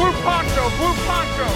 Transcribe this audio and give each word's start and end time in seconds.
Blue 0.00 0.12
poncho, 0.24 0.64
blue 0.78 0.94
poncho. 1.06 1.46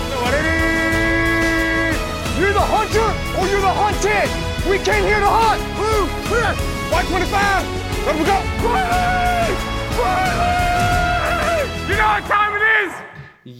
You're 2.38 2.52
the 2.52 2.66
hunter 2.74 3.08
or 3.38 3.44
you're 3.50 3.60
the 3.60 3.74
hunted. 3.82 4.28
We 4.70 4.76
came 4.78 5.04
here 5.04 5.20
to 5.20 5.30
hunt. 5.40 5.62
Blue, 5.78 6.04
clear. 6.28 6.52
White 6.92 7.08
25. 7.08 7.64
Let 8.06 8.16
we 8.18 8.24
go. 8.24 8.38
Riley! 8.68 9.54
Riley! 9.98 11.62
You 11.88 11.96
know 11.96 12.08
what 12.14 12.24
time 12.28 12.52
it 12.56 12.62
is? 12.84 12.92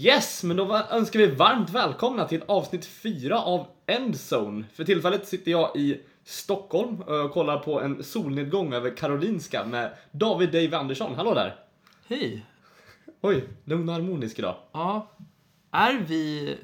Yes, 0.05 0.45
men 0.45 0.57
då 0.57 0.83
önskar 0.91 1.19
vi 1.19 1.27
varmt 1.27 1.71
välkomna 1.71 2.25
till 2.25 2.43
avsnitt 2.49 2.87
4 2.87 3.39
av 3.39 3.67
Endzone. 3.87 4.65
För 4.75 4.85
tillfället 4.85 5.29
sitter 5.29 5.51
jag 5.51 5.77
i 5.77 6.01
Stockholm 6.25 7.01
och 7.01 7.33
kollar 7.33 7.59
på 7.59 7.81
en 7.81 8.05
solnedgång 8.05 8.73
över 8.73 8.97
Karolinska 8.97 9.65
med 9.65 9.91
David 10.13 10.53
Dave 10.53 10.77
Andersson. 10.77 11.15
Hallå 11.15 11.35
där! 11.35 11.55
Hej! 12.09 12.47
Oj, 13.27 13.45
lugn 13.65 13.89
och 13.89 13.95
harmonisk 13.95 14.39
idag. 14.39 14.57
Ja, 14.73 15.11
är 15.71 16.05
vi 16.09 16.57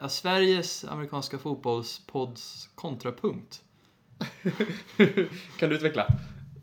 ja, 0.00 0.08
Sveriges 0.08 0.84
amerikanska 0.84 1.38
fotbollspodds 1.38 2.68
kontrapunkt? 2.74 3.62
kan 5.58 5.68
du 5.68 5.76
utveckla? 5.76 6.06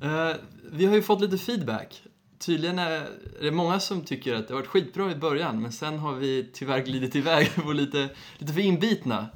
Eh, 0.02 0.35
vi 0.72 0.85
har 0.85 0.95
ju 0.95 1.02
fått 1.02 1.22
lite 1.22 1.38
feedback. 1.38 2.03
Tydligen 2.39 2.80
är 2.80 3.08
det 3.41 3.52
många 3.52 3.80
som 3.80 4.02
tycker 4.02 4.35
att 4.35 4.48
det 4.48 4.53
har 4.53 4.61
varit 4.61 4.70
skitbra 4.70 5.11
i 5.11 5.16
början, 5.16 5.61
men 5.61 5.72
sen 5.72 5.99
har 5.99 6.13
vi 6.13 6.49
tyvärr 6.53 6.80
glidit 6.80 7.16
iväg 7.16 7.49
och 7.66 7.75
lite, 7.75 8.09
lite 8.38 8.53
för 8.53 8.61
inbitna. 8.61 9.27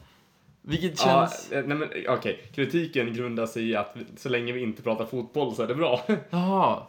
Vilket 0.61 1.05
Ja, 1.05 1.05
känns... 1.05 1.51
eh, 1.51 1.65
nej 1.65 1.77
men 1.77 1.89
okej. 2.07 2.49
Kritiken 2.55 3.13
grundar 3.13 3.45
sig 3.45 3.69
i 3.69 3.75
att 3.75 3.95
så 4.17 4.29
länge 4.29 4.53
vi 4.53 4.61
inte 4.61 4.81
pratar 4.81 5.05
fotboll 5.05 5.55
så 5.55 5.63
är 5.63 5.67
det 5.67 5.75
bra. 5.75 6.05
Jaha. 6.29 6.83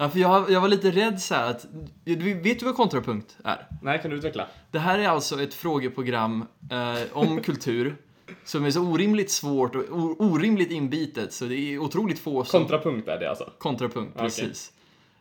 Ja, 0.00 0.08
för 0.08 0.18
jag, 0.18 0.50
jag 0.50 0.60
var 0.60 0.68
lite 0.68 0.90
rädd 0.90 1.20
så 1.20 1.34
här 1.34 1.50
att... 1.50 1.66
Vet 2.04 2.58
du 2.60 2.64
vad 2.64 2.76
kontrapunkt 2.76 3.36
är? 3.44 3.66
nej, 3.82 3.98
kan 4.02 4.10
du 4.10 4.16
utveckla? 4.16 4.46
Det 4.70 4.78
här 4.78 4.98
är 4.98 5.08
alltså 5.08 5.42
ett 5.42 5.54
frågeprogram 5.54 6.46
eh, 6.70 7.16
om 7.16 7.40
kultur 7.42 7.96
som 8.44 8.64
är 8.64 8.70
så 8.70 8.80
orimligt 8.80 9.30
svårt 9.30 9.74
och 9.74 10.20
orimligt 10.20 10.70
inbitet 10.70 11.32
så 11.32 11.44
det 11.44 11.54
är 11.56 11.78
otroligt 11.78 12.18
få 12.18 12.44
som... 12.44 12.60
Kontrapunkt 12.60 13.08
är 13.08 13.18
det 13.18 13.30
alltså. 13.30 13.50
Kontrapunkt, 13.58 14.12
Okej. 14.14 14.24
precis. 14.24 14.72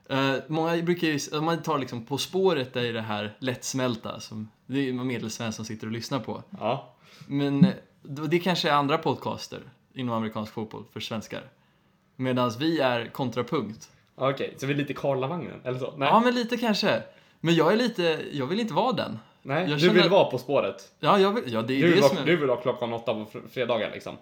Eh, 0.10 0.36
många 0.48 0.82
brukar 0.82 1.08
ju, 1.08 1.38
om 1.38 1.46
man 1.46 1.64
tar 1.64 1.80
liksom 1.80 2.06
På 2.06 2.18
spåret 2.18 2.76
är 2.76 2.94
det 2.94 3.02
här 3.02 3.36
lättsmälta 3.40 4.20
som 4.20 4.50
det 4.66 4.90
är 4.90 4.94
medelsvensson 4.94 5.66
som 5.66 5.76
sitter 5.76 5.88
och 5.88 5.94
lyssnar 5.94 6.20
på. 6.20 6.44
Ja. 6.60 6.96
Men 7.28 7.66
eh, 7.66 7.74
det 8.02 8.40
kanske 8.40 8.70
är 8.70 8.74
andra 8.74 8.98
podcaster 8.98 9.62
inom 9.94 10.16
amerikansk 10.16 10.54
fotboll 10.54 10.84
för 10.94 11.00
svenskar. 11.00 11.44
Medan 12.16 12.52
vi 12.60 12.80
är 12.80 13.06
kontrapunkt. 13.06 13.90
Okej, 14.20 14.54
så 14.58 14.66
vi 14.66 14.74
är 14.74 14.78
lite 14.78 14.94
Karlavagnen, 14.94 15.62
eller 15.64 15.80
så? 15.80 15.94
Nej, 15.98 16.08
Ja, 16.12 16.20
men 16.20 16.34
lite 16.36 16.58
kanske. 16.58 17.04
Men 17.42 17.56
jag 17.56 17.74
är 17.74 17.78
lite, 17.78 18.20
jag 18.32 18.46
vill 18.46 18.60
inte 18.60 18.74
vara 18.74 18.92
den. 18.94 19.20
nej. 19.42 19.70
jag 19.70 19.80
du 19.80 19.90
vill 19.90 20.04
att- 20.04 20.12
vara 20.12 20.26
På 20.32 20.38
spåret. 20.38 20.92
Ja, 21.00 21.20
jag 21.20 21.34
vill, 21.34 21.54
ja 21.54 21.62
det 21.62 21.74
är 21.74 21.82
Du 21.82 21.88
det 21.88 21.94
vill, 21.94 22.04
som 22.04 22.16
vara, 22.16 22.24
är... 22.24 22.26
du 22.28 22.38
vill 22.38 22.50
ha 22.50 22.56
klockan 22.56 22.94
åtta 22.94 23.14
på 23.14 23.20
fr- 23.20 23.48
fredagar 23.50 23.92
liksom. 23.94 24.16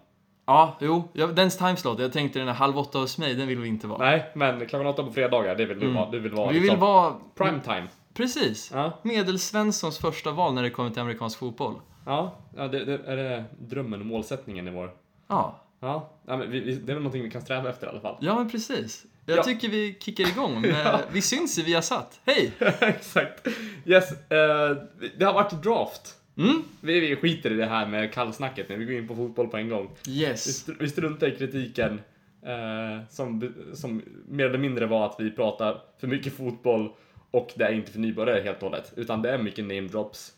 Ja, 0.45 0.77
jo. 0.81 1.03
Ja, 1.13 1.27
dens 1.27 1.57
timeslot. 1.57 1.99
Jag 1.99 2.13
tänkte 2.13 2.39
den 2.39 2.47
här 2.47 2.55
halv 2.55 2.77
åtta 2.77 2.99
hos 2.99 3.17
mig, 3.17 3.33
den 3.35 3.47
vill 3.47 3.59
vi 3.59 3.67
inte 3.67 3.87
vara. 3.87 3.99
Nej, 3.99 4.31
men 4.35 4.65
klockan 4.65 4.87
åtta 4.87 5.03
på 5.03 5.11
fredagar, 5.11 5.55
det 5.55 5.65
vill 5.65 5.79
du 5.79 5.91
vara. 5.93 6.09
Du 6.11 6.19
vill 6.19 6.31
vara 6.31 6.43
Mm. 6.43 6.53
vi 6.53 6.59
vill 6.59 6.69
liksom 6.69 6.79
vara... 6.87 7.13
prime 7.35 7.59
time. 7.63 7.87
Precis. 8.13 8.71
Ja, 8.73 8.91
Medelsvenssons 9.03 9.97
första 9.97 10.31
val 10.31 10.53
när 10.53 10.63
det 10.63 10.69
kommer 10.69 10.89
till 10.89 11.01
amerikansk 11.01 11.39
fotboll. 11.39 11.75
ja, 12.05 12.35
ja 12.55 12.67
det, 12.67 12.85
det, 12.85 12.99
är 13.05 13.15
det 13.15 13.43
drömmen 13.59 13.99
och 13.99 14.05
målsättningen 14.05 14.67
i 14.67 14.71
vår... 14.71 14.91
Ja, 15.27 15.59
Ja, 15.79 16.09
ja 16.27 16.37
men 16.37 16.51
vi, 16.51 16.59
det 16.75 16.91
är 16.91 16.93
väl 16.95 17.03
någonting 17.03 17.23
vi 17.23 17.31
kan 17.31 17.41
sträva 17.41 17.69
efter 17.69 17.87
i 17.87 17.89
alla 17.89 17.99
fall. 17.99 18.15
ja 18.19 18.35
men 18.35 18.49
precis. 18.49 19.05
Jag 19.29 19.37
Ja. 19.37 19.43
tycker 19.43 19.69
vi 19.69 19.97
kickar 19.99 20.27
igång 20.27 20.61
med... 20.61 20.99
Vi 21.11 21.21
syns 21.21 21.57
i 21.57 21.61
Viasat. 21.63 22.19
Hej! 22.25 22.51
Exakt. 22.79 23.47
Yes, 23.85 24.11
eh, 24.31 24.77
det 25.17 25.25
har 25.25 25.33
varit 25.33 25.63
draft. 25.63 26.13
Mm? 26.37 26.63
Vi, 26.81 26.99
vi 26.99 27.15
skiter 27.15 27.51
i 27.51 27.55
det 27.55 27.65
här 27.65 27.87
med 27.87 28.13
kallsnacket 28.13 28.69
nu, 28.69 28.75
vi 28.77 28.85
går 28.85 28.93
in 28.95 29.07
på 29.07 29.15
fotboll 29.15 29.47
på 29.47 29.57
en 29.57 29.69
gång. 29.69 29.89
Vi, 30.05 30.21
Yes. 30.21 30.67
str- 30.67 30.75
vi 30.79 30.89
struntar 30.89 31.27
i 31.27 31.35
kritiken 31.35 32.01
eh, 32.45 33.07
som, 33.09 33.53
som 33.73 34.01
mer 34.27 34.45
eller 34.45 34.57
mindre 34.59 34.85
var 34.85 35.05
att 35.05 35.15
vi 35.19 35.31
pratar 35.31 35.81
för 35.99 36.07
mycket 36.07 36.33
fotboll 36.37 36.89
och 37.31 37.51
det 37.55 37.63
är 37.65 37.71
inte 37.73 37.91
för 37.91 37.99
nybörjare 37.99 38.41
helt 38.41 38.57
och 38.63 38.69
hållet. 38.69 38.93
Utan 38.95 39.21
det 39.21 39.29
är 39.31 39.37
mycket 39.37 39.65
name 39.65 39.81
drops. 39.81 40.31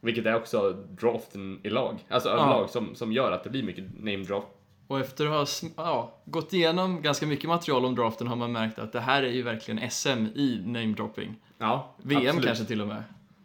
Vilket 0.00 0.26
är 0.26 0.34
också 0.36 0.72
draften 0.72 1.60
i 1.62 1.70
lag. 1.70 1.98
Alltså 2.08 2.28
överlag 2.28 2.70
som, 2.70 2.94
som 2.94 3.12
gör 3.12 3.32
att 3.32 3.44
det 3.44 3.50
blir 3.50 3.62
mycket 3.62 3.84
name 3.98 4.16
drop. 4.24 4.58
Och 4.92 5.00
efter 5.00 5.26
att 5.26 5.32
ha 5.32 5.72
ja, 5.76 6.18
gått 6.24 6.52
igenom 6.52 7.02
ganska 7.02 7.26
mycket 7.26 7.48
material 7.48 7.84
om 7.84 7.94
draften 7.94 8.26
har 8.26 8.36
man 8.36 8.52
märkt 8.52 8.78
att 8.78 8.92
det 8.92 9.00
här 9.00 9.22
är 9.22 9.30
ju 9.30 9.42
verkligen 9.42 9.90
SM 9.90 10.26
i 10.34 10.62
namedropping. 10.66 11.36
Ja, 11.58 11.94
VM 12.02 12.26
absolut. 12.26 12.46
kanske 12.46 12.64
till 12.64 12.80
och 12.80 12.88
med. 12.88 13.02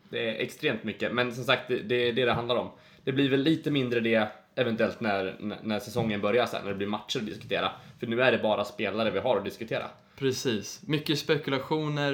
Det 0.09 0.29
är 0.29 0.41
extremt 0.41 0.83
mycket, 0.83 1.13
men 1.13 1.35
som 1.35 1.43
sagt, 1.43 1.67
det, 1.67 1.79
det 1.79 1.95
är 1.95 2.13
det 2.13 2.25
det 2.25 2.33
handlar 2.33 2.55
om. 2.55 2.69
Det 3.03 3.11
blir 3.11 3.29
väl 3.29 3.41
lite 3.41 3.71
mindre 3.71 3.99
det 3.99 4.31
eventuellt 4.55 4.99
när, 5.01 5.35
när, 5.39 5.57
när 5.63 5.79
säsongen 5.79 6.21
börjar 6.21 6.45
sen, 6.45 6.61
när 6.63 6.69
det 6.69 6.77
blir 6.77 6.87
matcher 6.87 7.19
att 7.19 7.25
diskutera. 7.25 7.71
För 7.99 8.07
nu 8.07 8.21
är 8.21 8.31
det 8.31 8.37
bara 8.37 8.65
spelare 8.65 9.11
vi 9.11 9.19
har 9.19 9.37
att 9.37 9.45
diskutera. 9.45 9.85
Precis. 10.17 10.81
Mycket 10.85 11.19
spekulationer, 11.19 12.13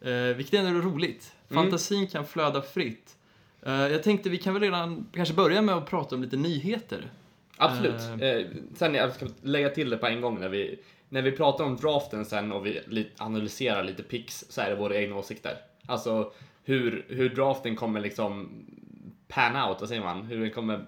eh, 0.00 0.36
vilket 0.36 0.54
är 0.54 0.58
ändå 0.58 0.80
roligt. 0.80 1.32
Mm. 1.50 1.62
Fantasin 1.62 2.06
kan 2.06 2.26
flöda 2.26 2.62
fritt. 2.62 3.16
Eh, 3.62 3.72
jag 3.72 4.02
tänkte 4.02 4.30
vi 4.30 4.38
kan 4.38 4.54
väl 4.54 4.62
redan 4.62 5.06
kanske 5.14 5.34
börja 5.34 5.62
med 5.62 5.74
att 5.74 5.90
prata 5.90 6.14
om 6.14 6.22
lite 6.22 6.36
nyheter. 6.36 7.10
Absolut. 7.64 8.22
Eh. 8.22 8.28
Eh, 8.28 8.46
sen 8.74 8.94
jag 8.94 9.12
ska 9.14 9.26
lägga 9.42 9.68
till 9.70 9.90
det 9.90 9.96
på 9.96 10.06
en 10.06 10.20
gång 10.20 10.40
när 10.40 10.48
vi, 10.48 10.78
när 11.08 11.22
vi 11.22 11.32
pratar 11.32 11.64
om 11.64 11.76
draften 11.76 12.24
sen 12.24 12.52
och 12.52 12.66
vi 12.66 13.10
analyserar 13.18 13.84
lite 13.84 14.02
picks 14.02 14.44
så 14.48 14.60
är 14.60 14.70
det 14.70 14.76
våra 14.76 14.96
egna 14.96 15.16
åsikter. 15.16 15.56
Alltså 15.86 16.32
hur, 16.64 17.06
hur 17.08 17.28
draften 17.28 17.76
kommer 17.76 18.00
liksom 18.00 18.64
pan 19.28 19.68
out, 19.68 19.80
vad 19.80 19.88
säger 19.88 20.02
man? 20.02 20.22
Hur 20.22 20.40
den 20.40 20.50
kommer 20.50 20.84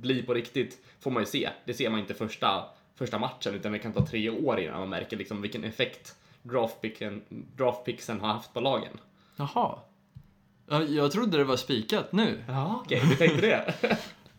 bli 0.00 0.22
på 0.22 0.34
riktigt 0.34 0.78
får 1.00 1.10
man 1.10 1.22
ju 1.22 1.26
se. 1.26 1.50
Det 1.64 1.74
ser 1.74 1.90
man 1.90 2.00
inte 2.00 2.14
första, 2.14 2.64
första 2.94 3.18
matchen 3.18 3.54
utan 3.54 3.72
det 3.72 3.78
kan 3.78 3.92
ta 3.92 4.06
tre 4.06 4.30
år 4.30 4.60
innan 4.60 4.78
man 4.80 4.88
märker 4.88 5.16
liksom 5.16 5.42
vilken 5.42 5.64
effekt 5.64 6.14
draftpicken, 6.42 7.22
draftpicksen 7.56 8.20
har 8.20 8.28
haft 8.28 8.54
på 8.54 8.60
lagen. 8.60 8.98
Jaha. 9.36 9.78
Ja, 10.68 10.82
Jag 10.82 11.12
trodde 11.12 11.36
det 11.38 11.44
var 11.44 11.56
spikat 11.56 12.12
nu. 12.12 12.44
Ja, 12.48 12.80
okej, 12.84 13.02
du 13.10 13.16
tänkte 13.16 13.40
det? 13.46 13.74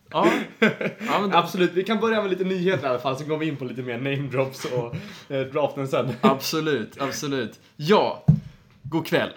Ja, 0.10 0.32
ja 1.00 1.20
men 1.22 1.34
Absolut, 1.34 1.72
vi 1.74 1.84
kan 1.84 2.00
börja 2.00 2.22
med 2.22 2.30
lite 2.30 2.44
nyheter 2.44 2.86
i 2.86 2.90
alla 2.90 3.00
fall, 3.00 3.18
så 3.18 3.26
går 3.26 3.38
vi 3.38 3.48
in 3.48 3.58
på 3.58 3.66
lite 3.66 3.82
mer 3.82 3.98
name 3.98 4.30
drops 4.30 4.66
och 4.66 4.96
eh, 5.30 5.42
draften 5.42 5.88
sen. 5.88 6.14
absolut, 6.22 7.02
absolut. 7.02 7.60
Ja, 7.76 8.26
god 8.84 9.08
kväll. 9.08 9.30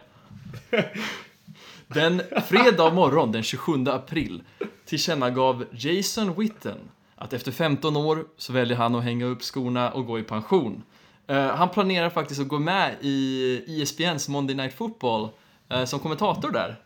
Den 1.87 2.23
fredag 2.47 2.95
morgon 2.95 3.33
den 3.33 3.43
27 3.43 3.85
april 3.87 4.43
tillkännagav 4.85 5.65
Jason 5.73 6.35
Witten 6.41 6.79
att 7.17 7.33
efter 7.33 7.53
15 7.53 7.97
år 7.97 8.25
så 8.37 8.53
väljer 8.53 8.77
han 8.77 8.95
att 8.95 9.05
hänga 9.05 9.27
upp 9.27 9.43
skorna 9.43 9.91
och 9.91 10.07
gå 10.07 10.19
i 10.19 10.23
pension. 10.23 10.83
Eh, 11.27 11.47
han 11.47 11.69
planerar 11.69 12.11
faktiskt 12.11 12.41
att 12.41 12.49
gå 12.49 12.59
med 12.59 12.95
i 13.01 13.83
ESPNs 13.83 14.29
Monday 14.29 14.57
Night 14.57 14.75
Football 14.75 15.29
eh, 15.69 15.85
som 15.85 16.01
kommentator 16.01 16.51
där. 16.51 16.77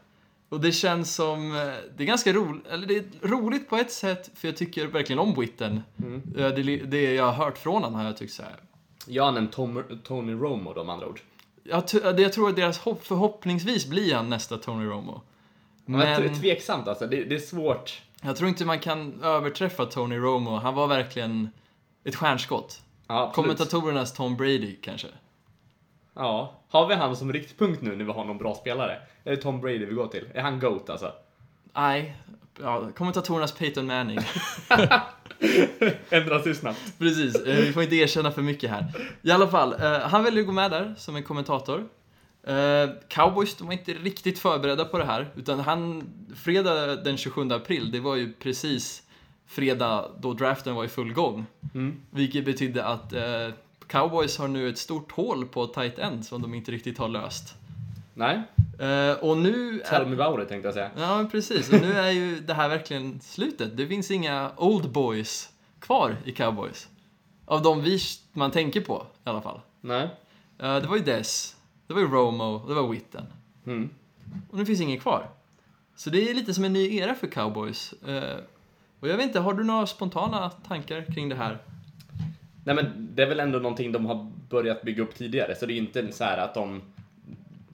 Och 0.52 0.60
det 0.60 0.72
känns 0.72 1.14
som, 1.14 1.56
eh, 1.56 1.60
det 1.96 2.02
är 2.02 2.04
ganska 2.06 2.32
roligt, 2.32 2.66
eller 2.66 2.86
det 2.86 2.96
är 2.96 3.04
roligt 3.28 3.68
på 3.68 3.76
ett 3.76 3.92
sätt 3.92 4.30
för 4.34 4.48
jag 4.48 4.56
tycker 4.56 4.86
verkligen 4.86 5.18
om 5.18 5.34
Witten. 5.40 5.82
Eh, 6.36 6.48
det, 6.48 6.62
det 6.76 7.14
jag 7.14 7.24
har 7.24 7.44
hört 7.44 7.58
från 7.58 7.74
honom 7.74 7.94
har 7.94 8.04
jag 8.04 8.16
tyckt 8.16 8.32
så 8.32 8.42
här. 8.42 8.56
Jag 9.06 9.24
har 9.24 9.32
nämnt 9.32 9.52
Tom, 9.52 9.82
Tony 10.04 10.32
Romo 10.32 10.72
då 10.74 10.84
med 10.84 10.92
andra 10.92 11.06
ord. 11.08 11.20
Jag, 11.64 11.84
det- 11.92 12.22
jag 12.22 12.32
tror 12.32 12.48
att 12.48 12.56
deras 12.56 12.78
hopp, 12.78 13.06
förhoppningsvis 13.06 13.86
blir 13.86 14.14
han 14.14 14.28
nästa 14.28 14.56
Tony 14.56 14.84
Romo. 14.86 15.20
Men... 15.84 16.22
Men 16.22 16.40
Tveksamt 16.40 16.88
alltså, 16.88 17.06
det, 17.06 17.24
det 17.24 17.34
är 17.34 17.38
svårt. 17.38 18.02
jag 18.22 18.36
tror 18.36 18.48
inte 18.48 18.64
man 18.64 18.78
kan 18.78 19.22
överträffa 19.22 19.86
Tony 19.86 20.16
Romo. 20.16 20.50
Han 20.56 20.74
var 20.74 20.86
verkligen 20.86 21.48
ett 22.04 22.16
stjärnskott. 22.16 22.82
Ja, 23.06 23.22
absolut. 23.22 23.34
Kommentatorernas 23.34 24.12
Tom 24.12 24.36
Brady 24.36 24.76
kanske. 24.76 25.08
Ja. 26.14 26.60
Har 26.68 26.86
vi 26.86 26.94
han 26.94 27.16
som 27.16 27.32
riktpunkt 27.32 27.82
nu 27.82 27.96
när 27.96 28.04
vi 28.04 28.12
har 28.12 28.24
någon 28.24 28.38
bra 28.38 28.54
spelare? 28.54 28.98
Är 29.24 29.30
det 29.30 29.36
Tom 29.36 29.60
Brady 29.60 29.86
vi 29.86 29.94
går 29.94 30.06
till? 30.06 30.28
Är 30.34 30.42
han 30.42 30.60
GOAT 30.60 30.90
alltså? 30.90 31.12
Nej, 31.72 32.16
ja, 32.60 32.88
kommentatorernas 32.96 33.52
Peyton 33.52 33.86
Manning. 33.86 34.18
Ändra 36.10 36.42
sig 36.42 36.54
snabbt. 36.54 36.98
Precis, 36.98 37.34
eh, 37.34 37.56
vi 37.56 37.72
får 37.72 37.82
inte 37.82 37.96
erkänna 37.96 38.30
för 38.30 38.42
mycket 38.42 38.70
här. 38.70 38.92
I 39.22 39.30
alla 39.30 39.48
fall, 39.48 39.72
eh, 39.72 39.98
han 40.00 40.24
väljer 40.24 40.40
att 40.40 40.46
gå 40.46 40.52
med 40.52 40.70
där 40.70 40.94
som 40.98 41.16
en 41.16 41.22
kommentator. 41.22 41.88
Eh, 42.46 42.90
Cowboys, 43.08 43.56
de 43.56 43.66
var 43.66 43.72
inte 43.72 43.92
riktigt 43.92 44.38
förberedda 44.38 44.84
på 44.84 44.98
det 44.98 45.04
här, 45.04 45.28
utan 45.36 45.60
han, 45.60 46.10
fredag 46.36 46.96
den 46.96 47.16
27 47.16 47.52
april, 47.52 47.90
det 47.92 48.00
var 48.00 48.16
ju 48.16 48.32
precis 48.32 49.02
fredag 49.46 50.10
då 50.18 50.32
draften 50.32 50.74
var 50.74 50.84
i 50.84 50.88
full 50.88 51.12
gång. 51.12 51.46
Mm. 51.74 52.00
Vilket 52.10 52.44
betydde 52.44 52.84
att 52.84 53.12
eh, 53.12 53.48
Cowboys 53.92 54.38
har 54.38 54.48
nu 54.48 54.68
ett 54.68 54.78
stort 54.78 55.12
hål 55.12 55.46
på 55.46 55.66
tight 55.66 55.98
end 55.98 56.24
som 56.26 56.42
de 56.42 56.54
inte 56.54 56.72
riktigt 56.72 56.98
har 56.98 57.08
löst. 57.08 57.54
Nej, 58.14 58.42
Eh, 58.78 59.12
och 59.12 59.36
nu... 59.38 59.82
tell 59.88 60.06
me 60.06 60.22
about 60.24 60.42
it 60.42 60.48
tänkte 60.48 60.66
jag 60.66 60.74
säga. 60.74 60.90
Ja, 60.96 61.28
precis. 61.30 61.72
Och 61.72 61.80
nu 61.80 61.92
är 61.92 62.10
ju 62.10 62.40
det 62.40 62.54
här 62.54 62.68
verkligen 62.68 63.20
slutet. 63.20 63.76
Det 63.76 63.86
finns 63.86 64.10
inga 64.10 64.50
old 64.56 64.90
boys 64.92 65.50
kvar 65.80 66.16
i 66.24 66.32
Cowboys. 66.32 66.88
Av 67.44 67.62
de 67.62 67.82
vi 67.82 67.98
man 68.32 68.50
tänker 68.50 68.80
på 68.80 69.06
i 69.24 69.28
alla 69.28 69.40
fall. 69.42 69.60
Nej. 69.80 70.02
Eh, 70.58 70.76
det 70.76 70.86
var 70.86 70.96
ju 70.96 71.02
Dess, 71.02 71.56
det 71.86 71.94
var 71.94 72.00
ju 72.00 72.06
Romo, 72.06 72.64
det 72.68 72.74
var 72.74 72.88
Witten. 72.88 73.26
Mm. 73.66 73.90
och 74.50 74.58
nu 74.58 74.66
finns 74.66 74.80
ingen 74.80 75.00
kvar. 75.00 75.28
Så 75.96 76.10
det 76.10 76.30
är 76.30 76.34
lite 76.34 76.54
som 76.54 76.64
en 76.64 76.72
ny 76.72 76.96
era 76.96 77.14
för 77.14 77.26
cowboys. 77.26 77.92
Eh, 77.92 78.38
och 79.00 79.08
jag 79.08 79.16
vet 79.16 79.26
inte, 79.26 79.40
har 79.40 79.54
du 79.54 79.64
några 79.64 79.86
spontana 79.86 80.50
tankar 80.50 81.04
kring 81.14 81.28
det 81.28 81.36
här? 81.36 81.58
Nej 82.64 82.74
men 82.74 83.08
det 83.14 83.22
är 83.22 83.26
väl 83.26 83.40
ändå 83.40 83.58
någonting 83.58 83.92
de 83.92 84.06
har 84.06 84.32
börjat 84.48 84.82
bygga 84.82 85.02
upp 85.02 85.14
tidigare, 85.14 85.54
så 85.54 85.66
det 85.66 85.72
är 85.72 85.76
inte 85.76 86.12
så 86.12 86.24
här 86.24 86.38
att 86.38 86.54
de 86.54 86.82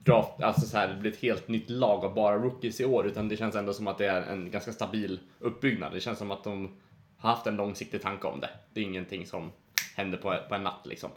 draft, 0.03 0.41
alltså 0.41 0.65
så 0.65 0.77
här, 0.77 0.87
det 0.87 0.95
blir 0.95 1.11
ett 1.11 1.21
helt 1.21 1.47
nytt 1.47 1.69
lag 1.69 2.05
av 2.05 2.13
bara 2.13 2.37
rookies 2.37 2.81
i 2.81 2.85
år, 2.85 3.07
utan 3.07 3.29
det 3.29 3.37
känns 3.37 3.55
ändå 3.55 3.73
som 3.73 3.87
att 3.87 3.97
det 3.97 4.05
är 4.05 4.21
en 4.21 4.51
ganska 4.51 4.71
stabil 4.71 5.19
uppbyggnad. 5.39 5.93
Det 5.93 5.99
känns 5.99 6.19
som 6.19 6.31
att 6.31 6.43
de 6.43 6.69
har 7.17 7.29
haft 7.29 7.47
en 7.47 7.55
långsiktig 7.55 8.01
tanke 8.01 8.27
om 8.27 8.39
det. 8.39 8.49
Det 8.73 8.79
är 8.79 8.83
ingenting 8.83 9.25
som 9.25 9.51
händer 9.95 10.17
på, 10.17 10.35
på 10.49 10.55
en 10.55 10.63
natt 10.63 10.85
liksom. 10.85 11.09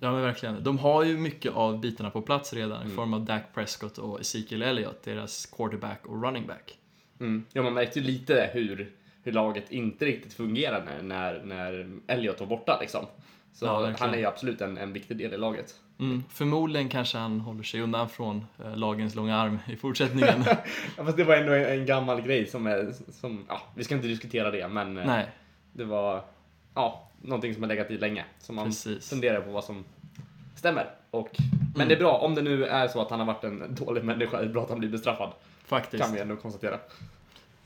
Ja 0.00 0.12
men 0.12 0.22
verkligen. 0.22 0.62
De 0.62 0.78
har 0.78 1.04
ju 1.04 1.18
mycket 1.18 1.52
av 1.52 1.80
bitarna 1.80 2.10
på 2.10 2.22
plats 2.22 2.52
redan 2.52 2.86
i 2.86 2.90
form 2.90 3.14
av 3.14 3.24
Dak 3.24 3.42
Prescott 3.54 3.98
och 3.98 4.20
Ezekiel 4.20 4.62
Elliott, 4.62 5.02
deras 5.02 5.46
quarterback 5.46 6.06
och 6.06 6.22
running 6.22 6.46
back. 6.46 6.78
Mm. 7.20 7.44
Ja, 7.52 7.62
man 7.62 7.74
märkte 7.74 7.98
ju 7.98 8.04
lite 8.04 8.50
hur, 8.52 8.92
hur 9.26 9.32
laget 9.32 9.70
inte 9.72 10.04
riktigt 10.04 10.34
fungerade 10.34 10.84
när, 10.84 11.02
när, 11.02 11.42
när 11.44 11.90
Elliot 12.06 12.40
var 12.40 12.46
borta 12.46 12.78
liksom. 12.80 13.06
Så 13.52 13.66
Ja, 13.66 13.92
han 13.98 14.14
är 14.14 14.18
ju 14.18 14.24
absolut 14.26 14.60
en, 14.60 14.78
en 14.78 14.92
viktig 14.92 15.16
del 15.16 15.34
i 15.34 15.36
laget. 15.36 15.74
Mm. 16.00 16.24
Förmodligen 16.30 16.88
kanske 16.88 17.18
han 17.18 17.40
håller 17.40 17.62
sig 17.62 17.80
undan 17.80 18.08
från 18.08 18.44
eh, 18.64 18.76
lagens 18.76 19.14
långa 19.14 19.36
arm 19.36 19.58
i 19.68 19.76
fortsättningen. 19.76 20.44
Ja, 20.96 21.04
fast 21.04 21.16
det 21.16 21.24
var 21.24 21.36
ändå 21.36 21.52
en, 21.52 21.64
en 21.64 21.86
gammal 21.86 22.20
grej 22.20 22.46
som 22.46 22.66
är, 22.66 22.92
som, 23.12 23.44
ja, 23.48 23.62
vi 23.74 23.84
ska 23.84 23.94
inte 23.94 24.06
diskutera 24.08 24.50
det, 24.50 24.68
men 24.68 24.98
eh, 24.98 25.06
Nej, 25.06 25.26
det 25.72 25.84
var, 25.84 26.24
ja, 26.74 27.10
någonting 27.22 27.54
som 27.54 27.62
har 27.62 27.68
legat 27.68 27.90
i 27.90 27.98
länge. 27.98 28.24
Så 28.38 28.52
man 28.52 28.64
Precis. 28.66 29.10
funderar 29.10 29.40
på 29.40 29.50
vad 29.50 29.64
som 29.64 29.84
stämmer. 30.56 30.90
Och, 31.10 31.28
men 31.38 31.74
Mm. 31.74 31.88
det 31.88 31.94
är 31.94 31.98
bra, 31.98 32.18
om 32.18 32.34
det 32.34 32.42
nu 32.42 32.64
är 32.64 32.88
så 32.88 33.00
att 33.02 33.10
han 33.10 33.18
har 33.18 33.26
varit 33.26 33.44
en 33.44 33.74
dålig 33.74 34.04
människa, 34.04 34.38
det 34.38 34.44
är 34.44 34.48
bra 34.48 34.62
att 34.62 34.70
han 34.70 34.78
blir 34.78 34.88
bestraffad. 34.90 35.32
faktiskt. 35.64 36.04
Kan 36.04 36.12
vi 36.14 36.20
ändå 36.20 36.36
konstatera. 36.36 36.78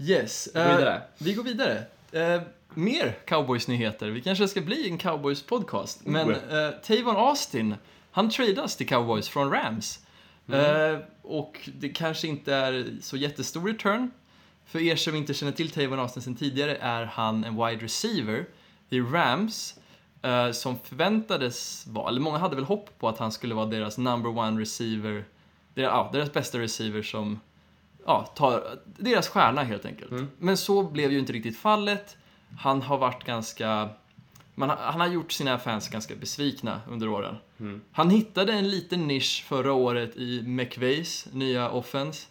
Yes. 0.01 0.49
går 0.55 0.61
eh, 0.61 0.77
vidare. 0.77 1.03
vi 1.19 1.35
går 1.35 1.43
vidare. 1.43 1.83
Eh, 2.13 2.43
mer 2.75 3.19
cowboys-nyheter. 3.27 4.11
Vi 4.11 4.21
kanske 4.21 4.49
ska 4.49 4.61
bli 4.61 4.89
en 4.91 4.99
cowboys-podcast. 4.99 6.01
Men 6.05 6.31
eh, 6.31 6.71
Tavon 6.83 7.17
Austin, 7.17 7.75
han 8.11 8.31
tradas 8.31 8.77
till 8.77 8.89
cowboys 8.89 9.29
från 9.29 9.51
Rams. 9.51 9.99
Mm. 10.49 10.95
Eh, 10.95 11.01
och 11.23 11.71
det 11.79 11.89
kanske 11.89 12.29
inte 12.29 12.55
är 12.55 12.87
så 13.01 13.17
jättestor 13.17 13.67
return. 13.67 14.11
För 14.67 14.79
er 14.79 14.97
som 14.97 15.15
inte 15.15 15.35
känner 15.35 15.53
till 15.53 15.71
Tavon 15.71 15.99
Austin 15.99 16.23
sedan 16.23 16.37
tidigare 16.37 16.77
är 16.77 17.05
han 17.05 17.45
en 17.45 17.67
wide 17.67 17.85
receiver 17.85 18.47
i 18.91 19.01
Rams. 19.01 19.75
eh, 20.23 20.51
som 20.51 20.79
förväntades 20.79 21.87
vara, 21.87 22.09
eller 22.09 22.21
många 22.21 22.39
hade 22.39 22.57
väl 22.57 22.65
hopp 22.65 22.99
på 22.99 23.09
att 23.09 23.19
han 23.19 23.33
skulle 23.33 23.55
vara 23.55 23.67
deras 23.67 23.99
number 23.99 24.39
one 24.39 24.61
receiver. 24.61 25.25
Deras, 25.75 25.91
ja, 25.91 26.11
deras 26.13 26.33
bästa 26.33 26.59
receiver 26.59 27.03
som 27.03 27.41
ja, 28.07 28.23
tar 28.23 28.79
deras 28.85 29.29
stjärna 29.29 29.63
helt 29.63 29.87
enkelt. 29.87 30.11
Mm. 30.11 30.29
Men 30.39 30.57
så 30.57 30.83
blev 30.83 31.13
ju 31.13 31.19
inte 31.19 31.33
riktigt 31.33 31.59
fallet. 31.59 32.17
Han 32.59 32.83
har 32.83 32.99
varit 32.99 33.25
ganska... 33.25 33.89
Man, 34.55 34.71
han 34.79 35.01
har 35.01 35.09
gjort 35.09 35.33
sina 35.33 35.59
fans 35.59 35.89
ganska 35.89 36.17
besvikna 36.17 36.81
under 36.89 37.09
åren. 37.09 37.37
Mm. 37.61 37.81
Han 37.93 38.11
hittade 38.11 38.53
en 38.53 38.71
liten 38.71 39.09
nisch 39.09 39.45
förra 39.49 39.73
året 39.73 40.17
i 40.17 40.43
McVays 40.43 41.29
nya 41.33 41.71
offense. 41.71 42.27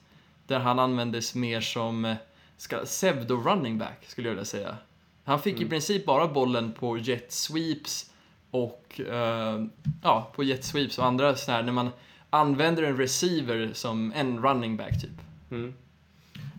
Där 0.47 0.59
han 0.59 0.79
användes 0.79 1.35
mer 1.35 1.61
som 1.61 2.05
eh, 2.05 2.15
ska, 2.57 2.77
pseudo 2.77 3.35
running 3.35 3.77
back, 3.77 4.05
skulle 4.07 4.27
jag 4.27 4.35
vilja 4.35 4.45
säga. 4.45 4.77
Han 5.23 5.41
fick 5.41 5.61
i 5.61 5.65
princip 5.65 6.05
bara 6.05 6.27
bollen 6.27 6.71
på 6.71 6.97
jet 6.97 7.31
sweeps 7.31 8.11
och 8.51 9.01
eh, 9.09 9.65
ja, 10.03 10.31
på 10.35 10.43
jet 10.43 10.63
sweeps 10.63 10.99
och 10.99 11.05
andra 11.05 11.35
sådana 11.35 11.57
här 11.57 11.65
när 11.65 11.73
man 11.73 11.89
använder 12.29 12.83
en 12.83 12.97
receiver 12.97 13.69
som 13.73 14.13
en 14.15 14.43
running 14.43 14.77
back 14.77 15.01
typ. 15.01 15.11
Mm. 15.51 15.73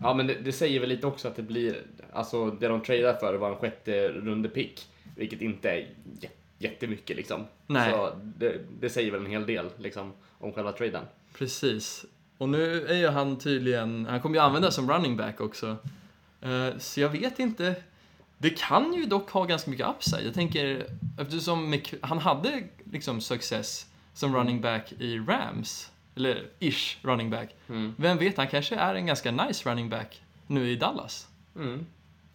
Ja, 0.03 0.13
men 0.13 0.27
det, 0.27 0.33
det 0.33 0.51
säger 0.51 0.79
väl 0.79 0.89
lite 0.89 1.07
också 1.07 1.27
att 1.27 1.35
det 1.35 1.41
blir, 1.43 1.81
alltså 2.13 2.51
det 2.51 2.67
de 2.67 2.81
tradar 2.81 3.13
för 3.13 3.33
var 3.33 3.49
en 3.49 3.55
sjätte 3.55 4.07
runde 4.09 4.49
pick, 4.49 4.87
vilket 5.15 5.41
inte 5.41 5.69
är 5.69 5.87
jä- 6.21 6.29
jättemycket 6.57 7.17
liksom. 7.17 7.45
Nej. 7.67 7.91
Så 7.91 8.11
det, 8.37 8.59
det 8.79 8.89
säger 8.89 9.11
väl 9.11 9.25
en 9.25 9.31
hel 9.31 9.45
del 9.45 9.69
liksom 9.77 10.13
om 10.39 10.53
själva 10.53 10.71
traden. 10.71 11.03
Precis. 11.33 12.05
Och 12.37 12.49
nu 12.49 12.85
är 12.85 12.97
ju 12.97 13.07
han 13.07 13.39
tydligen, 13.39 14.05
han 14.09 14.21
kommer 14.21 14.35
ju 14.35 14.41
användas 14.41 14.75
som 14.75 14.91
running 14.91 15.17
back 15.17 15.41
också. 15.41 15.77
Eh, 16.41 16.77
så 16.77 17.01
jag 17.01 17.09
vet 17.09 17.39
inte. 17.39 17.75
Det 18.37 18.49
kan 18.49 18.93
ju 18.93 19.05
dock 19.05 19.29
ha 19.29 19.43
ganska 19.45 19.71
mycket 19.71 19.87
upside. 19.87 20.25
Jag 20.25 20.33
tänker, 20.33 20.85
eftersom 21.19 21.79
han 22.01 22.17
hade 22.19 22.63
liksom 22.91 23.21
success 23.21 23.85
som 24.13 24.35
running 24.35 24.61
back 24.61 24.91
i 24.99 25.17
Rams, 25.19 25.90
eller 26.15 26.47
ish 26.59 26.97
running 27.01 27.29
back. 27.29 27.55
Mm. 27.69 27.95
Vem 27.97 28.17
vet, 28.17 28.37
han 28.37 28.47
kanske 28.47 28.75
är 28.75 28.95
en 28.95 29.05
ganska 29.05 29.31
nice 29.31 29.69
running 29.69 29.89
back 29.89 30.21
nu 30.47 30.69
i 30.69 30.75
Dallas. 30.75 31.27
Mm. 31.55 31.85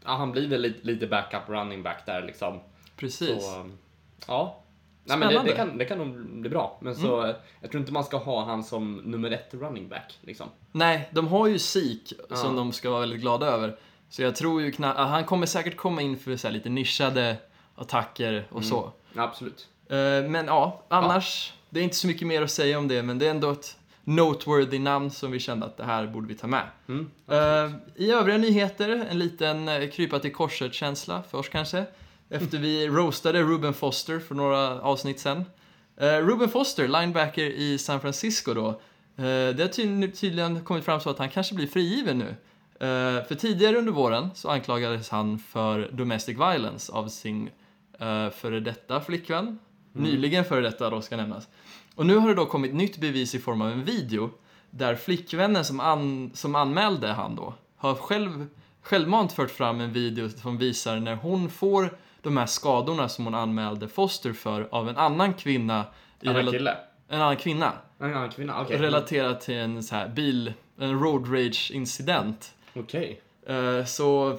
Ja, 0.05 0.17
han 0.17 0.33
blir 0.33 0.49
väl 0.49 0.61
lite, 0.61 0.87
lite 0.87 1.07
backup 1.07 1.49
running 1.49 1.83
back 1.83 2.07
där 2.07 2.23
liksom. 2.23 2.61
Precis. 2.97 3.45
Så, 3.45 3.61
um, 3.61 3.79
ja. 4.27 4.63
Nej, 5.05 5.19
men 5.19 5.29
det, 5.29 5.43
det, 5.45 5.53
kan, 5.53 5.79
det 5.79 5.85
kan 5.85 5.99
nog 5.99 6.27
bli 6.41 6.51
bra. 6.51 6.79
Men 6.81 6.95
så, 6.95 7.27
eh, 7.27 7.35
jag 7.61 7.71
tror 7.71 7.81
inte 7.81 7.93
man 7.93 8.05
ska 8.05 8.17
ha 8.17 8.45
han 8.45 8.65
som 8.65 8.97
nummer 8.97 9.31
ett 9.31 9.55
running 9.55 9.89
back 9.89 10.19
liksom. 10.21 10.49
Nej, 10.73 11.09
de 11.13 11.29
har 11.29 11.47
ju 11.47 11.59
Sik 11.59 12.13
som 12.29 12.51
Ja. 12.51 12.57
de 12.57 12.73
ska 12.73 12.91
vara 12.91 13.01
väldigt 13.01 13.21
glada 13.21 13.47
över. 13.47 13.77
Så 14.09 14.23
jag 14.23 14.37
tror 14.37 14.63
ju 14.63 14.73
knappt, 14.73 14.99
han 14.99 15.25
kommer 15.25 15.47
säkert 15.47 15.77
komma 15.77 16.03
in 16.03 16.19
för 16.19 16.37
så 16.37 16.51
lite 16.51 16.69
nischade 16.69 17.37
attacker 17.75 18.47
och 18.51 18.65
så. 18.65 18.93
Ja, 19.13 19.23
absolut. 19.23 19.69
Eh, 19.89 19.97
Men 20.31 20.47
ja, 20.47 20.83
annars, 20.89 21.55
det 21.71 21.81
är 21.81 21.85
inte 21.85 21.97
så 21.97 22.07
mycket 22.07 22.27
mer 22.27 22.43
att 22.43 22.51
säga 22.51 22.79
om 22.79 22.89
det, 22.89 23.03
men 23.03 23.19
det 23.19 23.27
är 23.27 23.31
ändå 23.31 23.51
ett 23.51 23.77
noteworthy 24.05 24.79
namn 24.79 25.11
som 25.11 25.31
vi 25.31 25.39
kände 25.39 25.67
att 25.67 25.77
det 25.77 25.85
här 25.85 26.07
borde 26.07 26.29
vi 26.29 26.35
ta 26.35 26.47
med. 26.47 26.67
Mm. 26.89 27.11
Eh, 27.29 27.71
I 27.97 28.11
övriga 28.11 28.39
nyheter, 28.39 29.07
en 29.11 29.19
liten 29.19 29.69
eh, 29.69 29.91
krypa 29.91 30.19
till 30.19 30.33
korset-känsla 30.33 31.23
för 31.31 31.39
oss 31.39 31.49
kanske. 31.49 31.85
Efter 32.31 32.59
vi 32.59 32.87
roastade 32.89 33.43
Ruben 33.43 33.75
Foster 33.75 34.19
för 34.19 34.35
några 34.35 34.81
avsnitt 34.81 35.21
sen. 35.21 35.45
Eh, 35.97 36.19
Ruben 36.19 36.49
Foster, 36.49 36.89
linebacker 36.89 37.45
i 37.45 37.79
San 37.79 38.01
Francisco 38.01 38.55
då. 38.55 38.81
Det 39.17 39.61
har 39.61 39.69
ty- 39.69 40.11
tydligen 40.13 40.65
kommit 40.65 40.85
fram 40.85 41.01
så 41.01 41.11
att 41.11 41.19
han 41.19 41.29
kanske 41.29 41.55
blir 41.55 41.67
frigiven 41.67 42.19
nu. 42.19 42.35
För 43.29 43.35
tidigare 43.35 43.77
under 43.77 43.93
våren 43.93 44.31
så 44.35 44.49
anklagades 44.49 45.09
han 45.09 45.39
för 45.39 45.89
domestic 45.93 46.37
violence 46.37 46.93
av 46.93 47.09
sin 47.09 47.51
uh, 48.03 48.31
före 48.31 48.61
detta 48.61 49.01
flickvän. 49.01 49.59
Nyligen 49.97 50.45
före 50.45 50.61
detta 50.61 50.91
då 50.91 51.01
ska 51.01 51.17
nämnas. 51.17 51.49
Och 51.95 52.07
nu 52.07 52.17
har 52.17 52.29
det 52.29 52.35
då 52.35 52.47
kommit 52.47 52.75
nytt 52.75 52.99
bevis 52.99 53.35
i 53.35 53.39
form 53.39 53.61
av 53.61 53.71
en 53.71 53.85
video 53.85 54.31
där 54.71 54.95
flickvännen 54.95 55.65
som, 55.65 55.81
an, 55.81 56.31
som 56.35 56.55
anmälde 56.55 57.09
han 57.09 57.37
då 57.37 57.55
har 57.77 57.95
själv, 57.95 58.47
självmant 58.83 59.33
fört 59.33 59.51
fram 59.51 59.81
en 59.81 59.93
video 59.93 60.29
som 60.29 60.59
visar 60.59 61.01
när 61.01 61.15
hon 61.15 61.51
får 61.51 61.97
de 62.23 62.37
här 62.37 62.47
skadorna 62.47 63.09
som 63.09 63.25
hon 63.25 63.35
anmälde 63.35 63.89
Foster 63.89 64.33
för 64.33 64.69
av 64.71 64.89
en 64.89 64.97
annan 64.97 65.35
kvinna. 65.35 65.85
i 66.21 66.29
Annan 66.29 66.47
kille? 66.47 66.77
En 67.09 67.21
annan 67.21 67.37
kvinna. 67.37 67.73
En 67.99 68.15
annan 68.15 68.31
kvinna? 68.31 68.61
Okej. 68.61 68.79
Relaterat 68.79 69.41
till 69.41 69.55
en 69.55 69.83
så 69.83 69.95
här 69.95 70.09
bil, 70.09 70.53
en 70.79 71.01
road 71.01 71.33
rage 71.33 71.71
incident. 71.75 72.55
Okej. 72.75 73.21
Eh, 73.47 73.85
så 73.85 74.39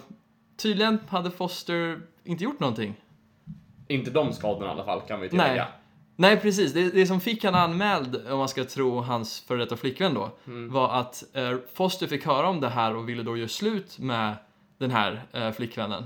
tydligen 0.57 0.99
hade 1.07 1.31
Foster 1.31 2.01
inte 2.23 2.43
gjort 2.43 2.59
någonting. 2.59 2.95
Inte 3.87 4.11
de 4.11 4.33
skadorna 4.33 4.65
i 4.65 4.69
alla 4.69 4.85
fall, 4.85 5.01
kan 5.01 5.19
vi 5.19 5.29
tillägga. 5.29 5.53
Nej. 5.63 5.71
Nej, 6.19 6.37
precis. 6.39 6.73
Det, 6.73 6.89
det 6.89 7.05
som 7.07 7.21
fick 7.21 7.43
han 7.43 7.55
anmäld, 7.55 8.27
om 8.31 8.37
man 8.37 8.47
ska 8.49 8.63
tro 8.63 8.99
hans 9.01 9.39
före 9.47 9.57
detta 9.57 9.77
flickvän 9.77 10.13
då, 10.13 10.29
var 10.69 10.89
att 10.99 11.23
eh, 11.33 11.55
Foster 11.73 12.07
fick 12.07 12.25
höra 12.25 12.47
om 12.49 12.61
det 12.61 12.69
här 12.69 12.95
och 12.95 13.09
ville 13.09 13.23
då 13.23 13.37
göra 13.37 13.47
slut 13.47 13.99
med 13.99 14.35
den 14.77 14.91
här 14.91 15.23
eh, 15.33 15.51
flickvännen. 15.51 16.03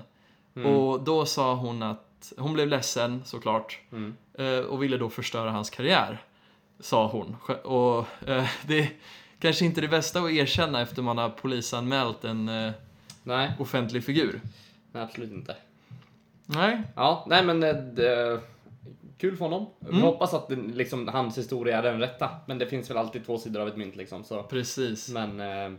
Och 0.66 1.02
då 1.04 1.26
sa 1.26 1.54
hon 1.56 1.84
att 1.84 2.34
hon 2.38 2.54
blev 2.54 2.68
ledsen 2.68 3.22
såklart 3.26 3.80
Mm. 3.92 4.16
eh, 4.34 4.60
och 4.60 4.84
ville 4.84 4.98
då 4.98 5.10
förstöra 5.10 5.52
hans 5.52 5.70
karriär, 5.70 6.18
sa 6.80 7.08
hon. 7.08 7.36
Och 7.64 8.30
eh, 8.30 8.46
det 8.68 8.80
är 8.80 8.90
kanske 9.40 9.66
inte 9.66 9.82
det 9.82 9.88
bästa 9.88 10.20
att 10.20 10.32
erkänna 10.32 10.82
efter 10.82 11.02
man 11.02 11.18
har 11.18 11.30
polisanmält 11.30 12.24
en 12.24 12.50
eh, 12.50 13.52
offentlig 13.60 14.04
figur. 14.04 14.42
nej, 14.92 15.04
absolut 15.04 15.32
inte. 15.32 15.56
Nej, 16.54 16.82
Ja, 16.96 17.26
nej 17.30 17.46
men 17.46 17.64
eh, 17.64 17.76
det, 17.76 18.40
kul 19.18 19.38
för 19.38 19.46
honom. 19.46 19.66
Mm. 19.82 19.96
Vi 19.96 20.02
hoppas 20.02 20.34
att 20.34 20.48
det, 20.50 20.56
liksom, 20.56 21.08
hans 21.08 21.38
historia 21.38 21.78
är 21.78 21.84
den 21.84 22.00
rätta. 22.00 22.30
Men 22.48 22.58
det 22.58 22.66
finns 22.68 22.90
väl 22.90 22.98
alltid 22.98 23.26
två 23.26 23.38
sidor 23.38 23.62
av 23.62 23.68
ett 23.68 23.78
mynt 23.78 23.96
liksom. 23.96 24.24
Så. 24.24 24.44
precis. 24.44 25.10
Men 25.10 25.40
eh, 25.40 25.78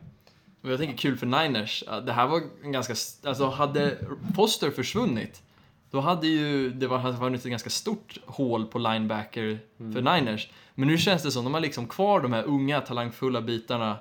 Och 0.62 0.70
jag 0.70 0.78
tänker 0.78 0.96
kul 0.96 1.16
för 1.16 1.26
Niners. 1.26 1.84
Det 2.06 2.12
här 2.12 2.26
var 2.26 2.40
en 2.64 2.72
ganska... 2.72 2.94
Alltså 3.28 3.46
hade 3.46 3.96
Foster 4.36 4.70
försvunnit, 4.70 5.42
då 5.90 6.00
hade 6.00 6.26
ju 6.26 6.70
det 6.70 6.86
var- 6.86 6.98
hade 6.98 7.16
varit 7.16 7.40
ett 7.44 7.50
ganska 7.50 7.70
stort 7.70 8.18
hål 8.26 8.66
på 8.66 8.78
linebacker 8.78 9.58
för 9.76 10.02
Niners. 10.14 10.48
Men 10.74 10.88
nu 10.88 10.98
känns 10.98 11.22
det 11.22 11.30
som 11.30 11.44
de 11.44 11.54
har 11.54 11.60
liksom 11.60 11.86
kvar 11.86 12.20
de 12.20 12.32
här 12.32 12.42
unga, 12.44 12.80
talangfulla 12.80 13.40
bitarna. 13.40 13.96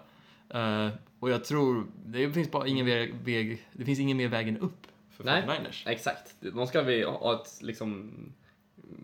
Eh, 0.50 0.88
och 1.20 1.30
jag 1.30 1.46
tror, 1.46 1.86
det 2.06 2.32
finns 2.32 2.52
bara 2.52 2.68
ingen 2.68 2.86
väg, 2.86 3.16
väg 3.24 3.66
det 3.74 3.86
finns 3.86 4.00
ingen 4.00 4.18
mer 4.18 4.28
vägen 4.28 4.58
upp 4.58 4.88
för 5.22 5.32
Nej. 5.32 5.44
49ers. 5.48 5.90
exakt. 5.90 6.36
De 6.40 6.68
ska 6.68 6.82
vi 6.82 7.04
ha 7.04 7.34
ett, 7.42 7.62
liksom, 7.62 8.14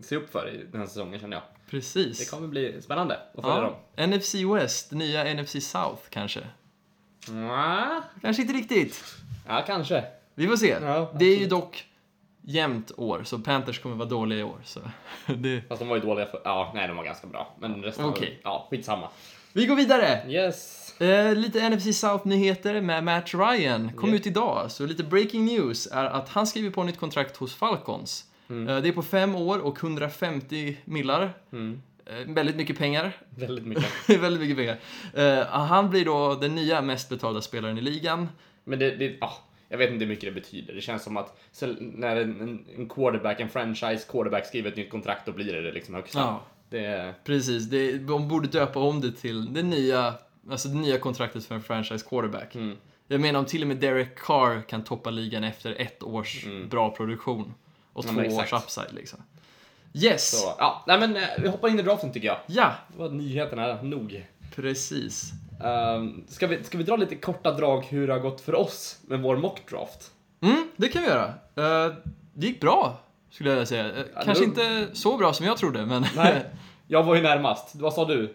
se 0.02 0.16
upp 0.16 0.32
för 0.32 0.50
i 0.54 0.64
den 0.72 0.80
här 0.80 0.88
säsongen 0.88 1.20
känner 1.20 1.36
jag. 1.36 1.42
Det 1.64 1.70
Precis. 1.70 2.30
kommer 2.30 2.48
bli 2.48 2.82
spännande 2.82 3.18
att 3.34 3.44
följa 3.44 3.60
dem. 3.60 3.74
Ja. 3.96 4.06
NFC 4.06 4.34
West, 4.34 4.92
nya 4.92 5.34
NFC 5.34 5.52
South 5.70 6.02
kanske. 6.10 6.40
Nja, 7.30 8.02
Kanske 8.22 8.42
inte 8.42 8.54
riktigt. 8.54 9.04
Ja, 9.48 9.64
kanske. 9.66 10.04
Vi 10.34 10.46
får 10.48 10.56
se. 10.56 10.76
Ja, 10.82 11.12
det 11.18 11.24
är 11.24 11.38
ju 11.38 11.46
dock 11.46 11.84
jämnt 12.42 12.92
år, 12.96 13.22
så 13.24 13.38
Panthers 13.38 13.78
kommer 13.78 13.96
vara 13.96 14.08
dåliga 14.08 14.38
i 14.38 14.42
år. 14.42 14.58
Så 14.64 14.80
det... 15.26 15.62
Fast 15.68 15.78
de 15.78 15.88
var 15.88 15.96
ju 15.96 16.02
dåliga 16.02 16.26
för... 16.26 16.40
Ja, 16.44 16.72
nej, 16.74 16.88
de 16.88 16.96
var 16.96 17.04
ganska 17.04 17.26
bra. 17.26 17.56
Men 17.58 17.82
resten 17.82 18.04
var... 18.04 18.12
Okej. 18.12 18.40
Ja, 18.44 18.66
skitsamma. 18.70 19.08
Vi 19.52 19.66
går 19.66 19.76
vidare! 19.76 20.30
Yes. 20.30 20.77
Eh, 21.00 21.34
lite 21.34 21.70
NFC 21.70 21.92
South-nyheter 21.92 22.80
med 22.80 23.04
Matt 23.04 23.34
Ryan. 23.34 23.92
Kom 23.92 24.10
Ja. 24.10 24.16
ut 24.16 24.26
idag, 24.26 24.70
så 24.70 24.86
lite 24.86 25.04
breaking 25.04 25.44
news 25.44 25.88
är 25.92 26.04
att 26.04 26.28
han 26.28 26.46
skriver 26.46 26.70
på 26.70 26.84
nytt 26.84 26.98
kontrakt 26.98 27.36
hos 27.36 27.54
Falcons. 27.54 28.24
Mm. 28.50 28.68
Eh, 28.68 28.82
det 28.82 28.88
är 28.88 28.92
på 28.92 29.02
fem 29.02 29.34
år 29.36 29.58
och 29.58 29.78
150 29.82 30.76
millar. 30.84 31.32
Mm. 31.52 31.82
Eh, 32.06 32.34
väldigt 32.34 32.56
mycket 32.56 32.78
pengar. 32.78 33.16
Väldigt 33.36 33.66
mycket. 33.66 33.84
väldigt 34.22 34.40
mycket 34.40 34.56
pengar. 34.56 34.78
Eh, 35.14 35.46
han 35.46 35.90
blir 35.90 36.04
då 36.04 36.34
den 36.34 36.54
nya 36.54 36.82
mest 36.82 37.08
betalda 37.08 37.40
spelaren 37.40 37.78
i 37.78 37.80
ligan. 37.80 38.28
Men 38.64 38.78
det, 38.78 38.90
det 38.90 39.16
ja, 39.20 39.32
jag 39.68 39.78
vet 39.78 39.90
inte 39.90 40.04
hur 40.04 40.10
mycket 40.10 40.34
det 40.34 40.40
betyder. 40.40 40.74
Det 40.74 40.80
känns 40.80 41.02
som 41.02 41.16
att 41.16 41.38
när 41.80 42.16
en, 42.16 42.64
en 42.76 42.88
quarterback, 42.88 43.40
en 43.40 43.48
franchise 43.48 44.06
quarterback 44.10 44.46
skriver 44.46 44.70
ett 44.70 44.76
nytt 44.76 44.90
kontrakt, 44.90 45.26
då 45.26 45.32
blir 45.32 45.52
det 45.52 45.62
det 45.62 45.72
liksom 45.72 45.94
högsta. 45.94 46.18
Ja. 46.18 46.42
Det, 46.70 47.14
Precis, 47.24 47.64
det, 47.70 47.98
de 47.98 48.28
borde 48.28 48.48
döpa 48.48 48.80
om 48.80 49.00
det 49.00 49.12
till 49.12 49.54
det 49.54 49.62
nya, 49.62 50.14
alltså 50.50 50.68
det 50.68 50.74
nya 50.78 50.98
kontraktet 50.98 51.44
för 51.44 51.54
en 51.54 51.62
franchise 51.62 52.06
quarterback. 52.08 52.54
mm. 52.54 52.76
Jag 53.10 53.20
menar 53.20 53.38
om 53.38 53.44
till 53.46 53.62
och 53.62 53.68
med 53.68 53.76
Derek 53.76 54.18
Carr 54.18 54.62
kan 54.68 54.84
toppa 54.84 55.10
ligan 55.10 55.44
efter 55.44 55.74
ett 55.80 56.02
års 56.02 56.44
bra 56.70 56.90
produktion 56.90 57.54
och 57.92 58.04
Ja, 58.08 58.12
två 58.28 58.36
års 58.36 58.52
upside 58.52 58.92
liksom. 58.92 59.18
Yes! 59.94 60.40
Så, 60.40 60.54
ja, 60.58 60.84
nej 60.86 61.00
men 61.00 61.16
eh, 61.16 61.22
vi 61.38 61.48
hoppar 61.48 61.68
in 61.68 61.78
i 61.78 61.82
draften 61.82 62.12
tycker 62.12 62.28
jag. 62.28 62.36
Ja, 62.46 62.72
Det 62.92 62.98
var 62.98 63.08
nyheterna 63.08 63.82
nog. 63.82 64.26
precis. 64.54 65.30
Um, 65.64 66.24
ska, 66.28 66.46
vi, 66.46 66.64
ska 66.64 66.78
vi 66.78 66.84
dra 66.84 66.96
lite 66.96 67.16
korta 67.16 67.52
drag 67.54 67.84
hur 67.84 68.06
det 68.06 68.12
har 68.12 68.20
gått 68.20 68.40
för 68.40 68.54
oss 68.54 68.98
med 69.06 69.20
vår 69.20 69.36
mockdraft? 69.36 70.10
Mm, 70.40 70.68
det 70.76 70.88
kan 70.88 71.02
vi 71.02 71.08
göra. 71.08 71.26
Eh, 71.56 71.94
det 72.34 72.46
gick 72.46 72.60
bra, 72.60 72.98
skulle 73.30 73.50
jag 73.50 73.68
säga. 73.68 73.84
Eh, 73.84 74.04
Ja, 74.14 74.20
Kanske 74.24 74.44
nu- 74.44 74.48
inte 74.50 74.86
så 74.92 75.16
bra 75.16 75.32
som 75.32 75.46
jag 75.46 75.56
trodde, 75.56 75.86
men 75.86 76.06
Nej, 76.16 76.44
jag 76.86 77.02
var 77.04 77.14
ju 77.14 77.22
närmast. 77.22 77.74
Vad 77.74 77.92
sa 77.94 78.04
du? 78.04 78.34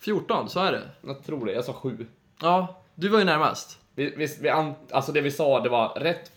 14, 0.00 0.48
så 0.48 0.60
är 0.60 0.72
det. 0.72 0.82
Jag 1.06 1.24
tror 1.24 1.46
det, 1.46 1.52
jag 1.52 1.64
sa 1.64 1.72
sju. 1.72 2.06
Ja, 2.42 2.82
du 2.94 3.08
var 3.08 3.18
ju 3.18 3.24
närmast. 3.24 3.78
Vi, 3.94 4.14
vi, 4.16 4.28
vi 4.40 4.48
an, 4.48 4.74
alltså 4.90 5.12
det 5.12 5.20
vi 5.20 5.30
sa, 5.30 5.60
det 5.60 5.68
var 5.68 5.88
rätt 6.00 6.32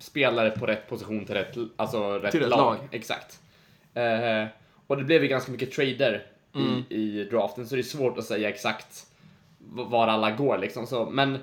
spelare 0.00 0.50
på 0.50 0.66
rätt 0.66 0.88
position 0.88 1.24
till 1.24 1.34
rätt, 1.34 1.56
alltså 1.76 2.18
rätt, 2.18 2.30
Till 2.32 2.40
rätt 2.40 2.50
lag. 2.50 2.58
lag. 2.58 2.76
Exakt. 2.90 3.40
Eh, 3.94 4.46
och 4.86 4.96
det 4.96 5.04
blev 5.04 5.22
ju 5.22 5.28
ganska 5.28 5.52
mycket 5.52 5.72
trader 5.72 6.26
Mm. 6.56 6.82
i, 6.88 7.20
i 7.20 7.24
draften, 7.24 7.66
så 7.66 7.74
det 7.74 7.80
är 7.80 7.82
svårt 7.82 8.18
att 8.18 8.24
säga 8.24 8.48
exakt 8.48 9.06
var 9.58 10.08
alla 10.08 10.30
går 10.30 10.58
liksom. 10.58 10.86
Så, 10.86 11.06
men 11.10 11.38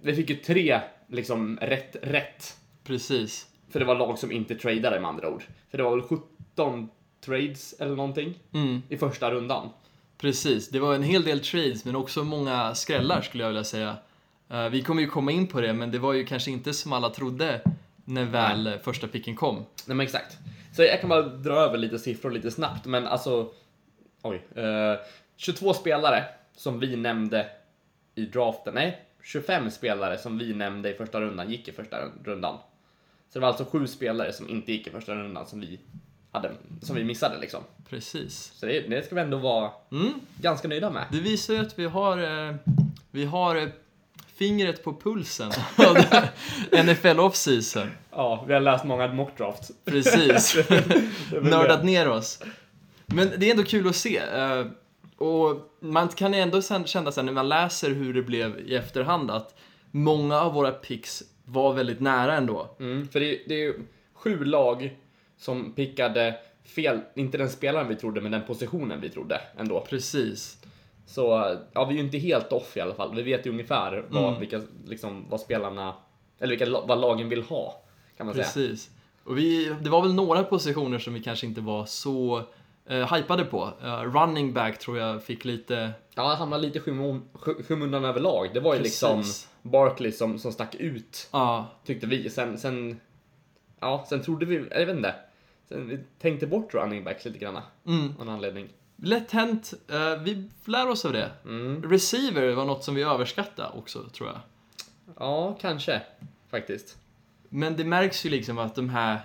vi 0.00 0.14
fick 0.14 0.30
ju 0.30 0.36
tre 0.36 0.80
liksom 1.06 1.58
rätt, 1.62 1.96
rätt. 2.02 2.56
Precis. 2.84 3.46
För 3.70 3.78
det 3.78 3.84
var 3.84 3.94
lag 3.94 4.18
som 4.18 4.32
inte 4.32 4.54
tradade 4.54 5.00
med 5.00 5.08
andra 5.08 5.28
ord. 5.28 5.42
För 5.70 5.78
det 5.78 5.84
var 5.84 5.90
väl 5.96 6.02
17 6.56 6.88
trades 7.24 7.72
eller 7.80 7.96
någonting 7.96 8.34
Mm, 8.54 8.82
i 8.88 8.96
första 8.96 9.30
rundan. 9.30 9.68
Precis. 10.20 10.68
Det 10.68 10.80
var 10.80 10.94
en 10.94 11.02
hel 11.02 11.24
del 11.24 11.40
trades, 11.40 11.84
men 11.84 11.96
också 11.96 12.24
många 12.24 12.74
skrällar 12.74 13.22
skulle 13.22 13.42
jag 13.42 13.48
vilja 13.48 13.64
säga. 13.64 13.96
Eh, 14.48 14.68
vi 14.68 14.82
kommer 14.82 15.02
ju 15.02 15.08
komma 15.08 15.32
in 15.32 15.46
på 15.46 15.60
det, 15.60 15.72
men 15.72 15.90
det 15.90 15.98
var 15.98 16.12
ju 16.12 16.24
kanske 16.24 16.50
inte 16.50 16.74
som 16.74 16.92
alla 16.92 17.10
trodde 17.10 17.60
när 18.04 18.24
väl 18.24 18.66
eh, 18.66 18.78
första 18.78 19.08
picken 19.08 19.36
kom. 19.36 19.56
Nej 19.56 19.96
men 19.96 20.00
exakt. 20.00 20.38
Så 20.72 20.82
jag 20.82 21.00
kan 21.00 21.08
bara 21.08 21.22
dra 21.22 21.54
över 21.54 21.78
lite 21.78 21.98
siffror 21.98 22.30
lite 22.30 22.50
snabbt, 22.50 22.86
men 22.86 23.06
alltså... 23.06 23.52
Oj. 24.22 24.42
Eh, 24.54 24.94
22 25.36 25.74
spelare 25.74 26.24
som 26.56 26.80
vi 26.80 26.96
nämnde 26.96 27.46
i 28.14 28.26
draften. 28.26 28.74
Nej, 28.74 29.04
25 29.22 29.70
spelare 29.70 30.18
som 30.18 30.38
vi 30.38 30.54
nämnde 30.54 30.90
i 30.90 30.94
första 30.94 31.20
rundan 31.20 31.50
gick 31.50 31.68
i 31.68 31.72
första 31.72 31.96
rundan. 32.24 32.56
Så 33.28 33.38
det 33.38 33.40
var 33.40 33.48
alltså 33.48 33.64
sju 33.64 33.86
spelare 33.86 34.32
som 34.32 34.48
inte 34.48 34.72
gick 34.72 34.86
i 34.86 34.90
första 34.90 35.14
rundan 35.14 35.46
som 35.46 35.60
vi, 35.60 35.78
hade, 36.32 36.50
som 36.82 36.96
vi 36.96 37.04
missade 37.04 37.38
liksom. 37.40 37.60
Precis. 37.88 38.52
Så 38.54 38.66
det, 38.66 38.80
det 38.80 39.06
ska 39.06 39.14
vi 39.14 39.20
ändå 39.20 39.36
vara 39.38 39.70
Mm, 39.92 40.12
ganska 40.40 40.68
nöjda 40.68 40.90
med. 40.90 41.04
det 41.12 41.20
visar 41.20 41.54
ju 41.54 41.60
att 41.60 41.78
vi 41.78 41.84
har, 41.86 42.48
eh, 42.48 42.54
vi 43.10 43.24
har 43.24 43.56
eh, 43.56 43.68
fingret 44.34 44.84
på 44.84 44.94
pulsen 45.00 45.52
av 45.76 45.96
NFL 46.84 47.20
off-season. 47.20 47.86
Ja, 48.10 48.44
vi 48.48 48.52
har 48.54 48.60
läst 48.60 48.84
många 48.84 49.08
mockdrafts. 49.12 49.72
Precis. 49.84 50.56
Nördat 51.42 51.84
ner 51.84 52.08
oss. 52.08 52.42
Men 53.06 53.30
det 53.36 53.46
är 53.46 53.50
ändå 53.50 53.62
kul 53.64 53.88
att 53.88 53.96
se. 53.96 54.16
eh, 54.18 54.66
Och 55.16 55.76
man 55.80 56.08
kan 56.08 56.34
ändå 56.34 56.62
sen 56.62 56.84
känna 56.86 57.12
sen 57.12 57.26
när 57.26 57.32
man 57.32 57.48
läser 57.48 57.90
hur 57.90 58.14
det 58.14 58.22
blev 58.22 58.58
i 58.58 58.74
efterhand 58.76 59.30
att 59.30 59.54
många 59.90 60.40
av 60.40 60.52
våra 60.54 60.70
picks 60.72 61.22
var 61.44 61.72
väldigt 61.72 62.00
nära 62.00 62.36
ändå. 62.36 62.76
Mm, 62.80 63.08
för 63.08 63.20
det, 63.20 63.40
det 63.48 63.54
är 63.54 63.58
ju 63.58 63.74
sju 64.14 64.44
lag 64.44 64.96
som 65.40 65.72
pickade 65.72 66.36
fel, 66.64 67.00
inte 67.14 67.38
den 67.38 67.50
spelaren 67.50 67.88
vi 67.88 67.96
trodde, 67.96 68.20
men 68.20 68.32
den 68.32 68.42
positionen 68.46 69.00
vi 69.00 69.10
trodde 69.10 69.40
ändå. 69.58 69.80
Precis. 69.80 70.56
Så 71.06 71.56
ja, 71.72 71.84
vi 71.84 71.94
är 71.94 71.98
ju 71.98 72.04
inte 72.04 72.18
helt 72.18 72.52
off 72.52 72.76
i 72.76 72.80
alla 72.80 72.94
fall. 72.94 73.14
Vi 73.14 73.22
vet 73.22 73.46
ju 73.46 73.50
ungefär 73.50 74.04
vad, 74.08 74.28
Mm. 74.28 74.40
vilka, 74.40 74.60
liksom, 74.86 75.26
vad 75.30 75.40
spelarna, 75.40 75.94
eller 76.38 76.56
vilka, 76.56 76.80
vad 76.80 77.00
lagen 77.00 77.28
vill 77.28 77.42
ha, 77.42 77.82
kan 78.16 78.26
man 78.26 78.34
säga. 78.34 78.44
Precis. 78.44 78.90
Och 79.24 79.38
vi, 79.38 79.74
det 79.80 79.90
var 79.90 80.02
väl 80.02 80.14
några 80.14 80.44
positioner 80.44 80.98
som 80.98 81.14
vi 81.14 81.22
kanske 81.22 81.46
inte 81.46 81.60
var 81.60 81.86
så 81.86 82.42
uh, 82.90 83.14
hypade 83.14 83.44
på. 83.44 83.72
Eh, 83.82 84.02
running 84.02 84.52
back 84.52 84.78
tror 84.78 84.98
jag 84.98 85.22
fick 85.22 85.44
lite... 85.44 85.90
Ja, 86.14 86.22
han 86.28 86.36
hamnade 86.36 86.62
lite 86.62 86.78
i 86.78 86.82
skymundan 87.62 88.04
överlag. 88.04 88.50
Det 88.54 88.60
var 88.60 88.74
ju 88.74 88.80
Precis. 88.80 89.02
liksom 89.02 89.24
Barkley 89.62 90.12
som, 90.12 90.38
som 90.38 90.52
stack 90.52 90.74
ut, 90.74 91.28
Ja, 91.32 91.66
tyckte 91.84 92.06
vi. 92.06 92.30
Sen, 92.30 92.58
sen, 92.58 93.00
ja, 93.80 94.04
sen 94.08 94.22
trodde 94.22 94.46
vi, 94.46 94.64
jag 94.70 94.86
vet 94.86 94.96
inte. 94.96 95.14
Vi 95.76 95.98
tänkte 96.18 96.46
bort 96.46 96.74
running 96.74 97.04
backs 97.04 97.24
lite 97.24 97.38
grann, 97.38 97.58
mm. 97.86 98.14
av 98.18 98.26
någon 98.26 98.34
anledning. 98.34 98.68
lätt 98.96 99.30
hänt. 99.30 99.72
Eh, 99.88 100.22
vi 100.22 100.48
lär 100.64 100.88
oss 100.88 101.04
av 101.04 101.12
det. 101.12 101.30
Mm. 101.44 101.82
Receiver 101.90 102.52
var 102.54 102.64
något 102.64 102.84
som 102.84 102.94
vi 102.94 103.02
överskattade 103.02 103.68
också, 103.78 104.02
tror 104.08 104.28
jag. 104.28 104.38
Ja, 105.18 105.58
kanske, 105.60 106.02
faktiskt. 106.50 106.98
Men 107.48 107.76
det 107.76 107.84
märks 107.84 108.26
ju 108.26 108.30
liksom 108.30 108.58
att 108.58 108.74
de 108.74 108.88
här... 108.88 109.20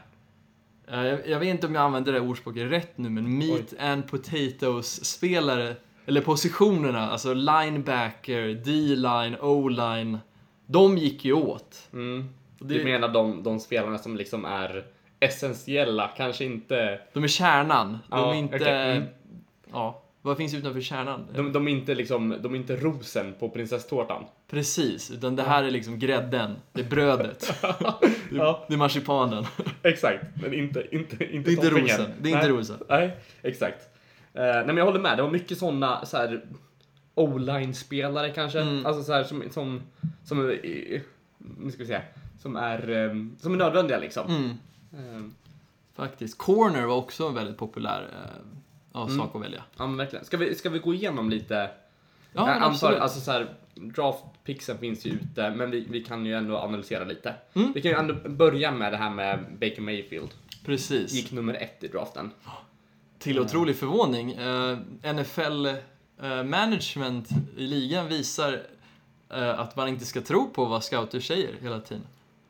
eh, 0.88 1.04
jag, 1.06 1.28
jag 1.28 1.40
vet 1.40 1.48
inte 1.50 1.68
om 1.68 1.76
jag 1.76 1.84
använder 1.84 2.14
det 2.14 2.20
ordspråket 2.20 2.72
rätt 2.72 2.98
nu, 2.98 3.10
men 3.10 3.38
meat 3.38 3.74
and 3.80 4.08
potatoes-spelare, 4.08 5.76
eller 6.06 6.22
positionerna, 6.22 7.10
alltså 7.12 7.34
linebacker, 7.34 8.48
D-line, 8.66 9.36
O-line, 9.42 10.18
de 10.66 10.98
gick 10.98 11.26
ju 11.26 11.34
åt. 11.34 11.88
Mm. 11.94 12.30
Det- 12.60 12.74
Du 12.78 12.84
menar 12.84 13.08
de, 13.10 13.44
de 13.44 13.60
spelarna 13.60 13.98
som 13.98 14.16
liksom 14.18 14.46
är 14.46 14.86
essentiella, 15.20 16.08
kanske 16.18 16.46
inte... 16.46 17.00
De 17.14 17.24
är 17.24 17.28
kärnan. 17.28 17.92
De 17.92 18.20
Ja, 18.20 18.34
är 18.34 18.38
inte... 18.38 18.56
okej, 18.56 18.98
mm. 18.98 19.04
Ja, 19.72 20.02
vad 20.22 20.38
finns 20.38 20.54
utanför 20.54 20.82
kärnan? 20.82 21.28
De, 21.34 21.54
de, 21.54 21.68
är 21.68 21.72
inte 21.72 21.96
liksom, 21.96 22.36
de 22.42 22.54
är 22.54 22.58
inte 22.58 22.76
rosen 22.76 23.34
på 23.40 23.50
prinsesstårtan. 23.50 24.26
Precis, 24.50 25.12
utan 25.12 25.36
det 25.36 25.44
här 25.44 25.64
är 25.64 25.72
liksom 25.72 26.00
grädden. 26.00 26.56
Det 26.72 26.82
är 26.82 26.86
brödet. 26.90 27.54
Det, 27.62 27.76
Ja. 28.38 28.66
det 28.68 28.74
är 28.74 28.78
marsipanen. 28.78 29.46
Exakt, 29.84 30.24
men 30.42 30.54
inte, 30.54 30.88
inte, 30.92 31.36
inte 31.36 31.52
inte 31.52 31.70
rosen. 31.70 32.12
Det 32.22 32.30
är 32.30 32.34
inte 32.34 32.48
Nej. 32.48 32.58
rosen. 32.58 32.78
Nej, 32.90 33.18
exakt. 33.42 33.90
Eh, 34.34 34.44
nej 34.44 34.66
men 34.66 34.78
jag 34.78 34.86
håller 34.86 35.00
med, 35.00 35.18
det 35.18 35.24
var 35.24 35.30
mycket 35.32 35.58
sådana 35.58 36.06
så 36.06 36.18
här 36.18 36.42
O-line-spelare 37.16 38.30
kanske. 38.30 38.62
Mm. 38.62 38.86
Alltså 38.86 39.04
så 39.04 39.14
här 39.14 39.24
som, 39.24 39.44
som, 39.52 39.82
som, 40.24 40.48
nu 41.40 41.72
ska 41.72 41.84
vi 41.84 41.88
se, 41.88 42.02
som 42.40 42.56
är, 42.56 42.90
eh, 42.90 43.12
som 43.40 43.54
är 43.54 43.58
nödvändiga 43.58 43.98
liksom. 44.00 44.28
Mm, 44.30 44.50
Eh, 44.96 45.22
faktiskt. 45.96 46.38
Corner 46.38 46.86
var 46.86 46.96
också 46.96 47.28
en 47.28 47.34
väldigt 47.34 47.58
populär 47.58 48.10
eh, 48.14 48.42
Mm. 49.02 49.18
sak 49.18 49.36
att 49.36 49.42
välja. 49.42 49.64
ja 49.78 49.88
men 49.88 49.98
verkligen. 49.98 50.26
Ska 50.26 50.38
vi, 50.38 50.56
ska 50.56 50.70
vi 50.70 50.80
gå 50.80 50.94
igenom 50.94 51.30
lite? 51.30 51.70
Ja, 52.34 52.46
men 52.46 52.64
antar, 52.64 52.94
alltså 52.94 53.20
så 53.20 53.32
här, 53.32 53.54
draftpixen 53.76 54.78
finns 54.78 55.06
ju 55.06 55.12
ute, 55.12 55.50
men 55.50 55.72
vi, 55.72 55.86
vi 55.90 56.04
kan 56.04 56.26
ju 56.26 56.34
ändå 56.34 56.58
analysera 56.58 57.04
lite. 57.04 57.36
Mm. 57.54 57.72
Vi 57.74 57.82
kan 57.82 57.92
ju 57.92 57.98
ändå 57.98 58.14
börja 58.30 58.72
med 58.72 58.94
det 58.94 58.98
här 58.98 59.10
med 59.10 59.40
Baker 59.52 59.82
Mayfield. 59.82 60.30
Precis. 60.66 61.14
Gick 61.14 61.32
nummer 61.32 61.54
ett 61.54 61.84
i 61.84 61.88
draften. 61.88 62.32
Till 63.20 63.40
otrolig 63.40 63.76
förvåning. 63.76 64.32
Eh, 64.32 64.78
NFL 65.14 65.66
eh, 66.22 66.44
management 66.44 67.30
i 67.58 67.68
ligan 67.68 68.08
visar 68.08 68.62
eh, 69.30 69.60
att 69.60 69.76
man 69.76 69.88
inte 69.88 70.06
ska 70.06 70.22
tro 70.22 70.50
på 70.50 70.66
vad 70.66 70.84
scouter 70.84 71.20
säger 71.20 71.56
hela 71.62 71.80
tiden. 71.80 72.04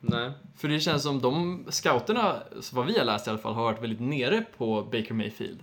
Nej. 0.08 0.30
För 0.56 0.68
det 0.68 0.80
känns 0.80 1.02
som 1.02 1.20
de 1.20 1.64
scouterna, 1.68 2.36
vad 2.72 2.86
vi 2.86 2.98
har 2.98 3.04
läst 3.04 3.26
i 3.26 3.30
alla 3.30 3.38
fall, 3.38 3.54
har 3.54 3.62
varit 3.62 3.82
väldigt 3.82 4.00
nere 4.00 4.44
på 4.58 4.82
Baker 4.82 5.14
Mayfield. 5.14 5.58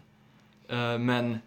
Eh, 0.67 0.97
men 0.97 1.37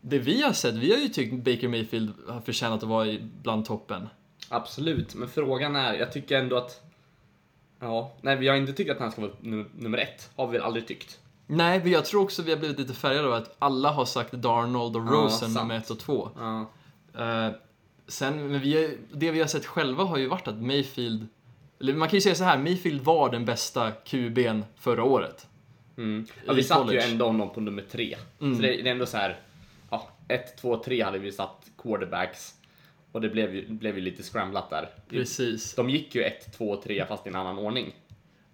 det 0.00 0.18
vi 0.18 0.42
har 0.42 0.52
sett, 0.52 0.74
vi 0.74 0.90
har 0.92 0.98
ju 0.98 1.08
tyckt 1.08 1.44
Baker 1.44 1.68
Mayfield 1.68 2.12
har 2.28 2.40
förtjänat 2.40 2.82
att 2.82 2.88
vara 2.88 3.16
bland 3.42 3.64
toppen. 3.64 4.08
Absolut, 4.48 5.14
men 5.14 5.28
frågan 5.28 5.76
är, 5.76 5.94
jag 5.94 6.12
tycker 6.12 6.38
ändå 6.38 6.56
att... 6.56 6.80
Ja, 7.80 8.12
nej 8.20 8.36
vi 8.36 8.48
har 8.48 8.56
inte 8.56 8.72
tyckt 8.72 8.90
att 8.90 8.98
han 8.98 9.12
ska 9.12 9.20
vara 9.22 9.32
num- 9.40 9.70
nummer 9.78 9.98
ett. 9.98 10.30
Har 10.36 10.46
vi 10.46 10.52
väl 10.58 10.66
aldrig 10.66 10.86
tyckt. 10.88 11.20
Nej, 11.46 11.78
men 11.78 11.92
jag 11.92 12.04
tror 12.04 12.22
också 12.22 12.42
vi 12.42 12.50
har 12.50 12.58
blivit 12.58 12.78
lite 12.78 12.94
färgade 12.94 13.26
av 13.28 13.32
att 13.32 13.56
alla 13.58 13.90
har 13.90 14.04
sagt 14.04 14.32
Darnold 14.32 14.96
och 14.96 15.02
Ja, 15.02 15.10
Rosen 15.10 15.38
sant. 15.38 15.54
nummer 15.54 15.76
ett 15.78 15.90
och 15.90 15.98
två. 15.98 16.28
Ja. 16.38 16.60
Eh, 17.18 17.52
sen, 18.06 18.48
men 18.52 18.60
vi, 18.60 18.98
det 19.12 19.30
vi 19.30 19.40
har 19.40 19.46
sett 19.46 19.66
själva 19.66 20.04
har 20.04 20.16
ju 20.16 20.26
varit 20.28 20.48
att 20.48 20.62
Mayfield, 20.62 21.26
eller 21.84 21.94
man 21.94 22.08
kan 22.08 22.16
ju 22.16 22.20
säga 22.20 22.34
så 22.34 22.44
här, 22.44 22.58
Mayfield 22.58 23.00
var 23.00 23.30
den 23.30 23.44
bästa 23.44 23.92
QB'n 24.04 24.62
förra 24.76 25.04
året. 25.04 25.46
Mm. 25.96 26.26
Ja, 26.46 26.52
vi 26.52 26.62
satte 26.62 26.92
ju 26.92 27.00
ändå 27.00 27.26
honom 27.26 27.50
på 27.54 27.60
nummer 27.60 27.82
tre. 27.90 28.16
Mm. 28.40 28.56
Så 28.56 28.62
det, 28.62 28.68
det 28.68 28.88
är 28.88 28.92
ändå 28.92 29.06
så 29.06 29.16
här, 29.16 29.40
ja, 29.90 30.08
1, 30.28 30.56
2, 30.56 30.76
3 30.76 31.02
hade 31.02 31.18
vi 31.18 31.32
satt 31.32 31.70
quarterbacks. 31.82 32.54
Och 33.12 33.20
det 33.20 33.28
blev 33.28 33.54
ju, 33.54 33.68
blev 33.68 33.98
ju 33.98 34.04
lite 34.04 34.22
scramblat 34.22 34.70
där. 34.70 34.88
Precis. 35.08 35.74
De 35.74 35.90
gick 35.90 36.14
ju 36.14 36.22
1, 36.22 36.56
2, 36.56 36.76
3 36.76 37.06
fast 37.06 37.26
i 37.26 37.28
en 37.28 37.36
annan 37.36 37.58
ordning. 37.58 37.94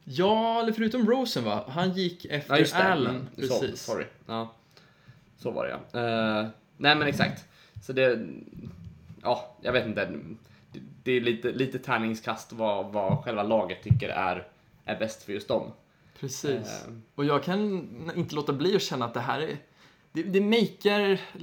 Ja, 0.04 0.60
eller 0.62 0.72
förutom 0.72 1.06
Rosen 1.10 1.44
va? 1.44 1.64
Han 1.68 1.92
gick 1.92 2.25
efter 2.25 2.54
Ja, 2.54 2.58
just 2.58 2.76
det. 2.76 2.82
Allen. 2.82 3.14
Mm, 3.14 3.26
Precis. 3.37 3.80
Så, 3.82 3.92
sorry. 3.92 4.04
Ja. 4.26 4.54
Så 5.37 5.50
var 5.50 5.66
det 5.66 5.70
ja. 5.70 6.00
Eh, 6.00 6.49
nej 6.76 6.96
men 6.96 7.02
exakt. 7.08 7.44
Så 7.82 7.92
det, 7.92 8.28
ja, 9.22 9.56
jag 9.62 9.72
vet 9.72 9.87
inte. 9.87 10.20
Det, 11.02 11.12
är 11.12 11.21
lite, 11.21 11.52
lite 11.52 11.78
tärningskast 11.78 12.52
vad, 12.52 12.92
vad 12.92 13.25
själva 13.25 13.42
laget 13.42 13.83
tycker 13.83 14.09
är, 14.09 14.49
är 14.85 14.99
bäst 14.99 15.23
för 15.23 15.33
just 15.33 15.49
dem. 15.49 15.73
Precis. 16.21 16.85
Eh, 16.87 16.92
Och 17.14 17.25
jag 17.25 17.42
kan 17.45 17.88
inte 18.16 18.35
låta 18.35 18.52
bli 18.52 18.76
att 18.76 18.83
känna 18.83 19.04
att 19.04 19.14
det 19.14 19.21
här 19.21 19.40
är... 19.40 19.57
Det, 20.12 20.23
det 20.23 20.40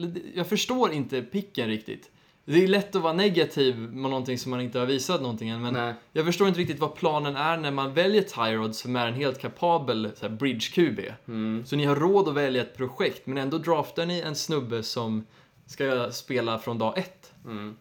det- 0.08 0.22
Jag 0.36 0.48
förstår 0.48 0.92
inte 0.92 1.22
picken 1.22 1.68
riktigt. 1.68 2.12
Det 2.46 2.64
är 2.64 2.68
lätt 2.68 2.96
att 2.96 3.02
vara 3.02 3.14
negativ 3.14 3.80
med 3.80 4.10
någonting 4.10 4.38
som 4.38 4.52
man 4.52 4.62
inte 4.62 4.80
har 4.80 4.86
visat 4.86 5.22
någonting 5.22 5.50
än, 5.50 5.62
men 5.62 5.74
Nej. 5.74 5.94
jag 6.14 6.26
förstår 6.26 6.48
inte 6.48 6.60
riktigt 6.60 6.80
vad 6.80 6.96
planen 6.96 7.36
är 7.36 7.58
när 7.58 7.72
man 7.72 7.94
väljer 7.94 8.22
Tyrod 8.22 8.76
som 8.76 8.96
är 8.96 9.08
en 9.08 9.14
helt 9.14 9.40
kapabel 9.40 10.12
så 10.16 10.28
här, 10.28 10.36
bridge-QB. 10.36 11.14
Mm. 11.28 11.66
Så 11.66 11.76
ni 11.76 11.86
har 11.86 11.96
råd 11.96 12.28
att 12.28 12.34
välja 12.36 12.62
ett 12.62 12.78
projekt, 12.78 13.28
men 13.28 13.38
ändå 13.38 13.58
draftar 13.58 14.06
ni 14.06 14.20
en 14.22 14.36
snubbe 14.36 14.84
som 14.84 15.26
ska 15.66 16.12
spela 16.12 16.60
från 16.60 16.78
dag 16.78 16.98
ett. 16.98 17.34
Mm. 17.46 17.78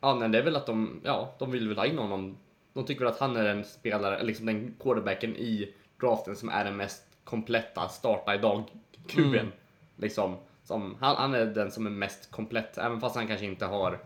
Ja, 0.00 0.14
nej, 0.14 0.28
det 0.28 0.38
är 0.38 0.42
väl 0.42 0.56
att 0.56 0.66
de, 0.66 1.00
ja, 1.04 1.34
de 1.38 1.50
vill 1.50 1.68
väl 1.68 1.78
ha 1.78 1.86
in 1.86 1.98
honom. 1.98 2.36
De 2.72 2.84
tycker 2.84 3.04
väl 3.04 3.12
att 3.12 3.20
han 3.20 3.36
är 3.36 3.44
den 3.44 3.64
spelare, 3.64 4.22
liksom 4.22 4.46
den 4.46 4.74
quarterbacken 4.82 5.36
i 5.36 5.74
draften 6.00 6.36
som 6.36 6.48
är 6.48 6.64
den 6.64 6.76
mest 6.76 7.02
kompletta 7.24 7.88
starta 7.88 8.34
idag 8.34 8.64
kuben. 9.06 9.40
Mm. 9.40 9.52
Liksom, 9.96 10.36
som, 10.64 10.96
han, 11.00 11.16
han 11.16 11.34
är 11.34 11.46
den 11.46 11.70
som 11.70 11.86
är 11.86 11.90
mest 11.90 12.30
komplett, 12.30 12.78
även 12.78 13.00
fast 13.00 13.16
han 13.16 13.26
kanske 13.26 13.46
inte 13.46 13.66
har, 13.66 14.00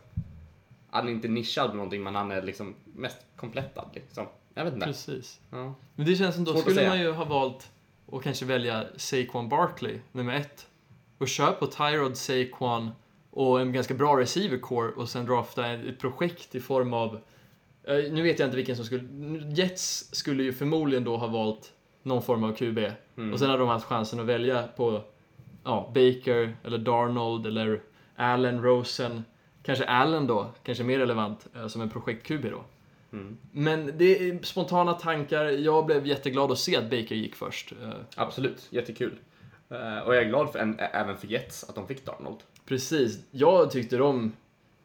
han 0.91 1.09
är 1.09 1.13
inte 1.13 1.29
nischad 1.29 1.71
på 1.71 1.77
någonting, 1.77 2.03
men 2.03 2.15
han 2.15 2.31
är 2.31 2.43
liksom 2.43 2.75
mest 2.85 3.19
komplettad 3.37 3.89
liksom. 3.95 4.27
Jag 4.55 4.65
vet 4.65 4.75
inte. 4.75 4.87
Precis. 4.87 5.41
Ja. 5.51 5.75
Men 5.95 6.07
det 6.07 6.17
känns 6.17 6.35
som 6.35 6.45
då 6.45 6.53
Svårt 6.53 6.61
skulle 6.63 6.89
man 6.89 7.01
ju 7.01 7.13
ha 7.13 7.25
valt 7.25 7.71
att 8.13 8.23
kanske 8.23 8.45
välja 8.45 8.87
Saquon 8.97 9.49
Barkley, 9.49 9.99
nummer 10.13 10.35
ett. 10.35 10.67
Och 11.19 11.29
köra 11.29 11.53
på 11.53 11.67
Tyrod, 11.67 12.17
Saquon 12.17 12.91
och 13.31 13.61
en 13.61 13.73
ganska 13.73 13.95
bra 13.95 14.21
receiver 14.21 14.59
core 14.59 14.93
och 14.93 15.09
sen 15.09 15.27
drafta 15.27 15.67
ett 15.67 15.99
projekt 15.99 16.55
i 16.55 16.61
form 16.61 16.93
av... 16.95 17.21
eh, 17.85 17.95
Nu 18.13 18.23
vet 18.23 18.39
jag 18.39 18.47
inte 18.47 18.57
vilken 18.57 18.77
som 18.77 18.85
skulle... 18.85 19.03
Jets 19.55 20.15
skulle 20.15 20.43
ju 20.43 20.53
förmodligen 20.53 21.05
då 21.05 21.17
ha 21.17 21.27
valt 21.27 21.73
någon 22.03 22.23
form 22.23 22.45
av 22.45 22.53
QB. 22.55 22.79
Mm. 23.17 23.33
Och 23.33 23.39
sen 23.39 23.51
hade 23.51 23.63
de 23.63 23.69
haft 23.69 23.87
chansen 23.87 24.21
att 24.21 24.27
välja 24.27 24.63
på 24.77 25.03
ja, 25.65 25.87
Baker, 25.95 26.57
eller 26.65 26.79
Darnold, 26.79 27.47
eller 27.47 27.83
Allen, 28.17 28.63
Rosen. 28.63 29.25
Kanske 29.63 29.85
Allen 29.85 30.27
då, 30.27 30.51
kanske 30.63 30.85
mer 30.85 30.99
relevant 30.99 31.47
eh, 31.57 31.67
som 31.67 31.83
en 31.83 31.91
projekt-QB 31.91 32.51
då. 32.51 32.65
Mm. 33.13 33.37
Men 33.53 33.93
det 33.99 34.29
är 34.29 34.39
spontana 34.43 34.93
tankar. 34.93 35.45
Jag 35.45 35.87
blev 35.87 36.07
jätteglad 36.07 36.51
att 36.53 36.59
se 36.59 36.77
att 36.77 36.85
Baker 36.85 37.15
gick 37.15 37.35
först. 37.35 37.73
Eh, 37.83 37.91
Absolut, 38.17 38.67
jättekul. 38.71 39.19
Och 40.07 40.15
jag 40.15 40.23
är 40.23 40.29
glad 40.29 40.53
för 40.53 40.59
en, 40.59 40.77
även 40.79 41.17
för 41.17 41.27
Jets 41.27 41.65
att 41.69 41.75
de 41.75 41.87
fick 41.87 42.07
Darnold. 42.07 42.39
Precis. 42.71 43.19
Jag 43.31 43.71
tyckte 43.71 43.97
de... 43.97 44.33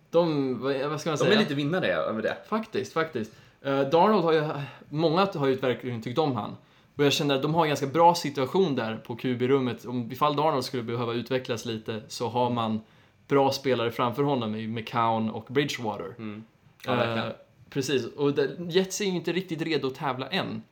De... 0.09 0.59
vad- 0.61 1.01
ska 1.01 1.09
man 1.09 1.17
De 1.17 1.23
säga? 1.23 1.33
är 1.33 1.39
lite 1.39 1.55
vinnare 1.55 1.87
över 1.93 2.21
det. 2.21 2.37
Faktiskt, 2.47 2.93
faktiskt. 2.93 3.31
Eh, 3.61 3.81
Darnold 3.81 4.23
har 4.23 4.33
ju... 4.33 4.49
Många 4.89 5.27
har 5.35 5.47
ju 5.47 5.55
verkligen 5.55 6.01
tyckt 6.01 6.19
om 6.19 6.35
han. 6.35 6.55
Och 6.95 7.05
jag 7.05 7.13
känner 7.13 7.35
att 7.35 7.41
de 7.41 7.53
har 7.55 7.61
en 7.61 7.67
ganska 7.67 7.87
bra 7.87 8.15
situation 8.15 8.75
där 8.75 8.95
på 8.95 9.15
QB-rummet. 9.15 9.85
Om 9.85 10.11
ifall 10.11 10.35
Darnold 10.35 10.65
skulle 10.65 10.83
behöva 10.83 11.13
utvecklas 11.13 11.65
lite 11.65 12.01
så 12.07 12.27
har 12.27 12.49
man 12.49 12.81
bra 13.27 13.51
spelare 13.51 13.91
framför 13.91 14.23
honom 14.23 14.55
i 14.55 14.67
McCown 14.67 15.29
och 15.29 15.45
Bridgewater. 15.49 16.13
Mm. 16.17 16.43
Ja. 16.85 17.03
Eh, 17.17 17.23
precis. 17.69 18.05
Och 18.05 18.33
det, 18.33 18.49
Jets 18.69 19.01
är 19.01 19.05
ju 19.05 19.11
inte 19.11 19.33
riktigt 19.33 19.61
redo 19.61 19.87
att 19.87 19.95
tävla 19.95 20.27
än. 20.29 20.63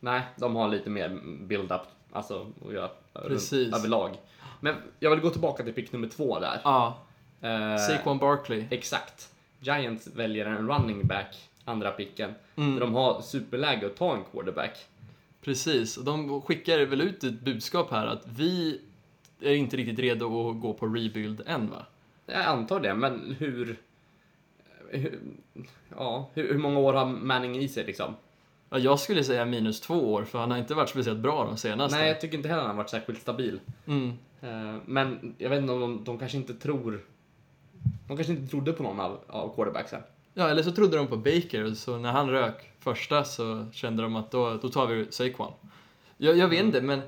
Nej, 0.00 0.22
de 0.36 0.56
har 0.56 0.68
lite 0.68 0.90
mer 0.90 1.20
build-up 1.40 1.80
alltså, 2.12 2.46
att 2.68 2.74
göra 2.74 2.90
Precis. 3.28 3.74
överlag. 3.74 4.10
Men 4.64 4.74
jag 4.98 5.10
vill 5.10 5.20
gå 5.20 5.30
tillbaka 5.30 5.62
till 5.64 5.72
pick 5.72 5.92
nummer 5.92 6.08
två 6.08 6.38
där. 6.38 6.60
Ja, 6.64 6.98
Eh, 7.42 7.76
Saquon 7.76 8.18
Barkley. 8.18 8.64
Exakt. 8.70 9.32
Giants 9.60 10.06
väljer 10.06 10.46
en 10.46 10.68
running 10.68 11.06
back, 11.06 11.48
andra 11.64 11.90
picken. 11.90 12.34
Mm. 12.56 12.78
De 12.78 12.94
har 12.94 13.20
superläge 13.20 13.86
att 13.86 13.96
ta 13.96 14.16
en 14.16 14.24
quarterback. 14.32 14.86
Precis, 15.40 15.96
och 15.96 16.04
de 16.04 16.42
skickar 16.42 16.78
väl 16.78 17.00
ut 17.00 17.24
ett 17.24 17.40
budskap 17.40 17.90
här 17.90 18.06
att 18.06 18.26
vi 18.26 18.80
är 19.40 19.54
inte 19.54 19.76
riktigt 19.76 19.98
redo 19.98 20.50
att 20.50 20.60
gå 20.60 20.74
på 20.74 20.86
rebuild 20.86 21.42
än 21.46 21.70
va? 21.70 21.86
Jag 22.26 22.44
antar 22.44 22.80
det, 22.80 22.94
men 22.94 23.36
hur... 23.38 23.76
hur 24.90 25.20
ja, 25.96 26.30
hur, 26.34 26.52
hur 26.52 26.58
många 26.58 26.78
år 26.78 26.92
har 26.92 27.06
Manning 27.06 27.56
i 27.56 27.68
sig 27.68 27.84
liksom? 27.84 28.14
Ja, 28.70 28.78
jag 28.78 28.98
skulle 28.98 29.24
säga 29.24 29.44
minus 29.44 29.80
två 29.80 30.12
år, 30.12 30.24
för 30.24 30.38
han 30.38 30.50
har 30.50 30.58
inte 30.58 30.74
varit 30.74 30.88
speciellt 30.88 31.18
bra 31.18 31.44
de 31.44 31.56
senaste. 31.56 31.98
Nej, 31.98 32.08
jag 32.08 32.20
tycker 32.20 32.36
inte 32.36 32.48
heller 32.48 32.62
han 32.62 32.70
har 32.70 32.76
varit 32.76 32.90
särskilt 32.90 33.20
stabil. 33.20 33.60
Mm. 33.86 34.18
Eh, 34.42 34.76
Men 34.86 35.34
jag 35.38 35.50
vet 35.50 35.60
inte 35.60 35.72
om 35.72 35.80
de, 35.80 36.04
de 36.04 36.18
kanske 36.18 36.38
inte 36.38 36.54
tror... 36.54 37.04
De 38.08 38.16
kanske 38.16 38.32
inte 38.32 38.50
trodde 38.50 38.72
på 38.72 38.82
någon 38.82 39.00
av, 39.00 39.18
av 39.26 39.54
quarterbacksen. 39.54 40.02
Ja, 40.34 40.48
eller 40.48 40.62
så 40.62 40.72
trodde 40.72 40.96
de 40.96 41.06
på 41.06 41.16
Baker, 41.16 41.74
så 41.74 41.98
när 41.98 42.12
han 42.12 42.30
rök 42.30 42.70
första 42.78 43.24
så 43.24 43.66
kände 43.72 44.02
de 44.02 44.16
att 44.16 44.30
då, 44.30 44.54
då 44.54 44.68
tar 44.68 44.86
vi 44.86 45.12
Saquon. 45.12 45.52
Jag, 46.16 46.36
jag 46.36 46.48
vet 46.48 46.64
inte, 46.64 46.80
men 46.80 47.02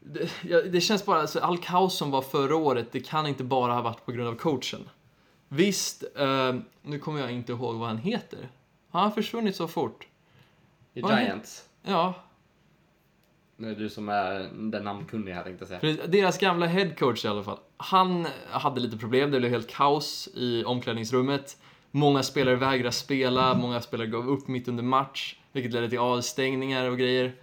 det, 0.00 0.30
ja, 0.42 0.62
det 0.62 0.80
känns 0.80 1.06
bara, 1.06 1.20
alltså, 1.20 1.40
all 1.40 1.58
kaos 1.58 1.96
som 1.98 2.10
var 2.10 2.22
förra 2.22 2.56
året, 2.56 2.92
det 2.92 3.00
kan 3.00 3.26
inte 3.26 3.44
bara 3.44 3.72
ha 3.72 3.82
varit 3.82 4.04
på 4.04 4.12
grund 4.12 4.28
av 4.28 4.34
coachen. 4.34 4.88
Visst, 5.48 6.04
eh, 6.16 6.54
nu 6.82 6.98
kommer 6.98 7.20
jag 7.20 7.30
inte 7.32 7.52
ihåg 7.52 7.76
vad 7.76 7.88
han 7.88 7.98
heter. 7.98 8.48
Har 8.90 9.00
han 9.00 9.12
försvunnit 9.12 9.56
så 9.56 9.68
fort? 9.68 10.06
I 10.94 11.00
Giants. 11.00 11.68
Ja, 11.82 12.14
nu 13.56 13.70
är 13.70 13.74
du 13.74 13.88
som 13.88 14.08
är 14.08 14.48
den 14.52 14.84
namnkunniga 14.84 15.34
här 15.34 15.42
tänkte 15.42 15.66
jag 15.70 15.82
säga. 15.82 16.06
Deras 16.06 16.38
gamla 16.38 16.66
headcoach 16.66 17.24
i 17.24 17.28
alla 17.28 17.42
fall. 17.42 17.58
Han 17.76 18.26
hade 18.50 18.80
lite 18.80 18.96
problem, 18.96 19.30
det 19.30 19.38
blev 19.38 19.50
helt 19.50 19.70
kaos 19.70 20.28
i 20.34 20.64
omklädningsrummet. 20.64 21.56
Många 21.90 22.22
spelare 22.22 22.56
vägrade 22.56 22.92
spela, 22.92 23.54
många 23.54 23.80
spelare 23.80 24.06
gav 24.06 24.28
upp 24.28 24.48
mitt 24.48 24.68
under 24.68 24.82
match, 24.82 25.36
vilket 25.52 25.72
ledde 25.72 25.88
till 25.88 25.98
avstängningar 25.98 26.90
och 26.90 26.98
grejer. 26.98 27.34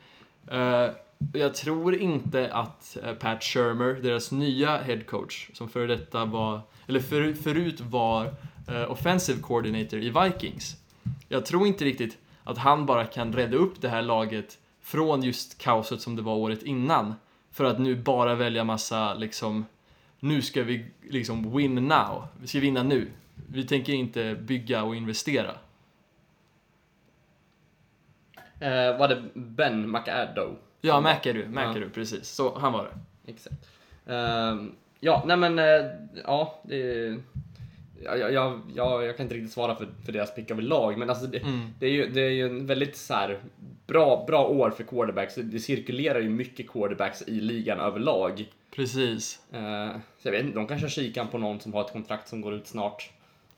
Eh, 0.52 0.90
jag 1.34 1.56
tror 1.56 1.96
inte 1.96 2.54
att 2.54 2.98
eh, 3.04 3.14
Pat 3.14 3.44
Shermer, 3.44 3.94
deras 3.94 4.32
nya 4.32 4.78
headcoach, 4.78 5.50
som 5.54 5.70
före 5.70 5.88
detta 5.88 6.26
var, 6.26 6.62
eller 6.88 7.00
för, 7.00 7.34
förut 7.34 7.82
var 7.82 8.26
eh, 8.68 8.92
offensive 8.92 9.42
coordinator 9.42 10.00
i 10.00 10.10
Vikings. 10.10 10.76
Jag 11.30 11.46
tror 11.46 11.68
inte 11.68 11.86
riktigt 11.86 12.18
att 12.44 12.58
han 12.58 12.86
bara 12.86 13.06
kan 13.06 13.34
rädda 13.34 13.58
upp 13.58 13.82
det 13.82 13.90
här 13.90 14.02
laget 14.02 14.58
från 14.84 15.24
just 15.24 15.58
kaoset 15.58 16.02
som 16.02 16.16
det 16.16 16.22
var 16.22 16.36
året 16.36 16.64
innan. 16.64 17.16
För 17.52 17.66
att 17.66 17.80
nu 17.80 17.96
bara 17.96 18.36
välja 18.36 18.64
massa 18.64 19.14
liksom, 19.14 19.66
nu 20.20 20.42
ska 20.42 20.64
vi 20.64 20.86
liksom 21.10 21.58
win 21.58 21.76
now. 21.76 22.28
Vi 22.42 22.48
ska 22.48 22.60
vinna 22.60 22.84
nu. 22.84 23.12
Vi 23.50 23.68
tänker 23.68 23.94
inte 23.94 24.36
bygga 24.36 24.84
och 24.84 24.96
investera. 24.96 25.52
Eh, 28.60 28.98
var 28.98 29.08
det 29.08 29.24
Ben 29.34 29.92
McAdoe? 29.92 30.56
Ja, 30.82 31.02
McAdoo, 31.02 31.50
McAdoo, 31.50 31.90
precis. 31.90 32.30
Så, 32.30 32.60
han 32.60 32.74
var 32.74 32.84
det. 32.84 33.32
Exakt. 33.32 33.70
Ehm, 34.08 34.76
ja, 35.00 35.24
nej 35.26 35.38
men, 35.38 35.60
eh, 35.60 35.86
ja, 36.24 36.62
det... 36.64 37.18
Ja, 38.06 38.16
jag, 38.18 38.34
jag, 38.34 38.62
jag, 38.76 39.04
jag 39.06 39.18
kan 39.18 39.24
inte 39.26 39.36
riktigt 39.36 39.52
svara 39.52 39.76
för, 39.76 39.88
för 40.06 40.12
deras 40.12 40.36
pick 40.36 40.52
överlag, 40.52 40.98
men 40.98 41.10
alltså 41.10 41.26
det, 41.28 41.38
Mm. 41.40 41.68
det, 41.80 41.86
är 41.86 41.90
ju, 41.92 42.10
det 42.10 42.22
är 42.22 42.30
ju 42.30 42.46
en 42.46 42.66
väldigt 42.68 42.98
så 42.98 43.14
här, 43.14 43.40
bra, 43.88 44.24
bra 44.28 44.48
år 44.48 44.70
för 44.70 44.84
quarterbacks. 44.84 45.36
Det 45.36 45.60
cirkulerar 45.60 46.20
ju 46.20 46.30
mycket 46.30 46.70
quarterbacks 46.72 47.22
i 47.22 47.32
ligan 47.42 47.80
överlag. 47.80 48.46
Precis. 48.76 49.40
Eh, 49.52 49.90
så 50.20 50.28
jag 50.28 50.32
vet 50.32 50.44
inte, 50.46 50.58
de 50.58 50.68
kanske 50.68 50.86
har 50.86 50.90
kikan 50.92 51.28
på 51.28 51.38
någon 51.38 51.60
som 51.60 51.74
har 51.74 51.82
ett 51.82 51.92
kontrakt 51.92 52.28
som 52.28 52.42
går 52.42 52.54
ut 52.54 52.68
snart. 52.68 53.12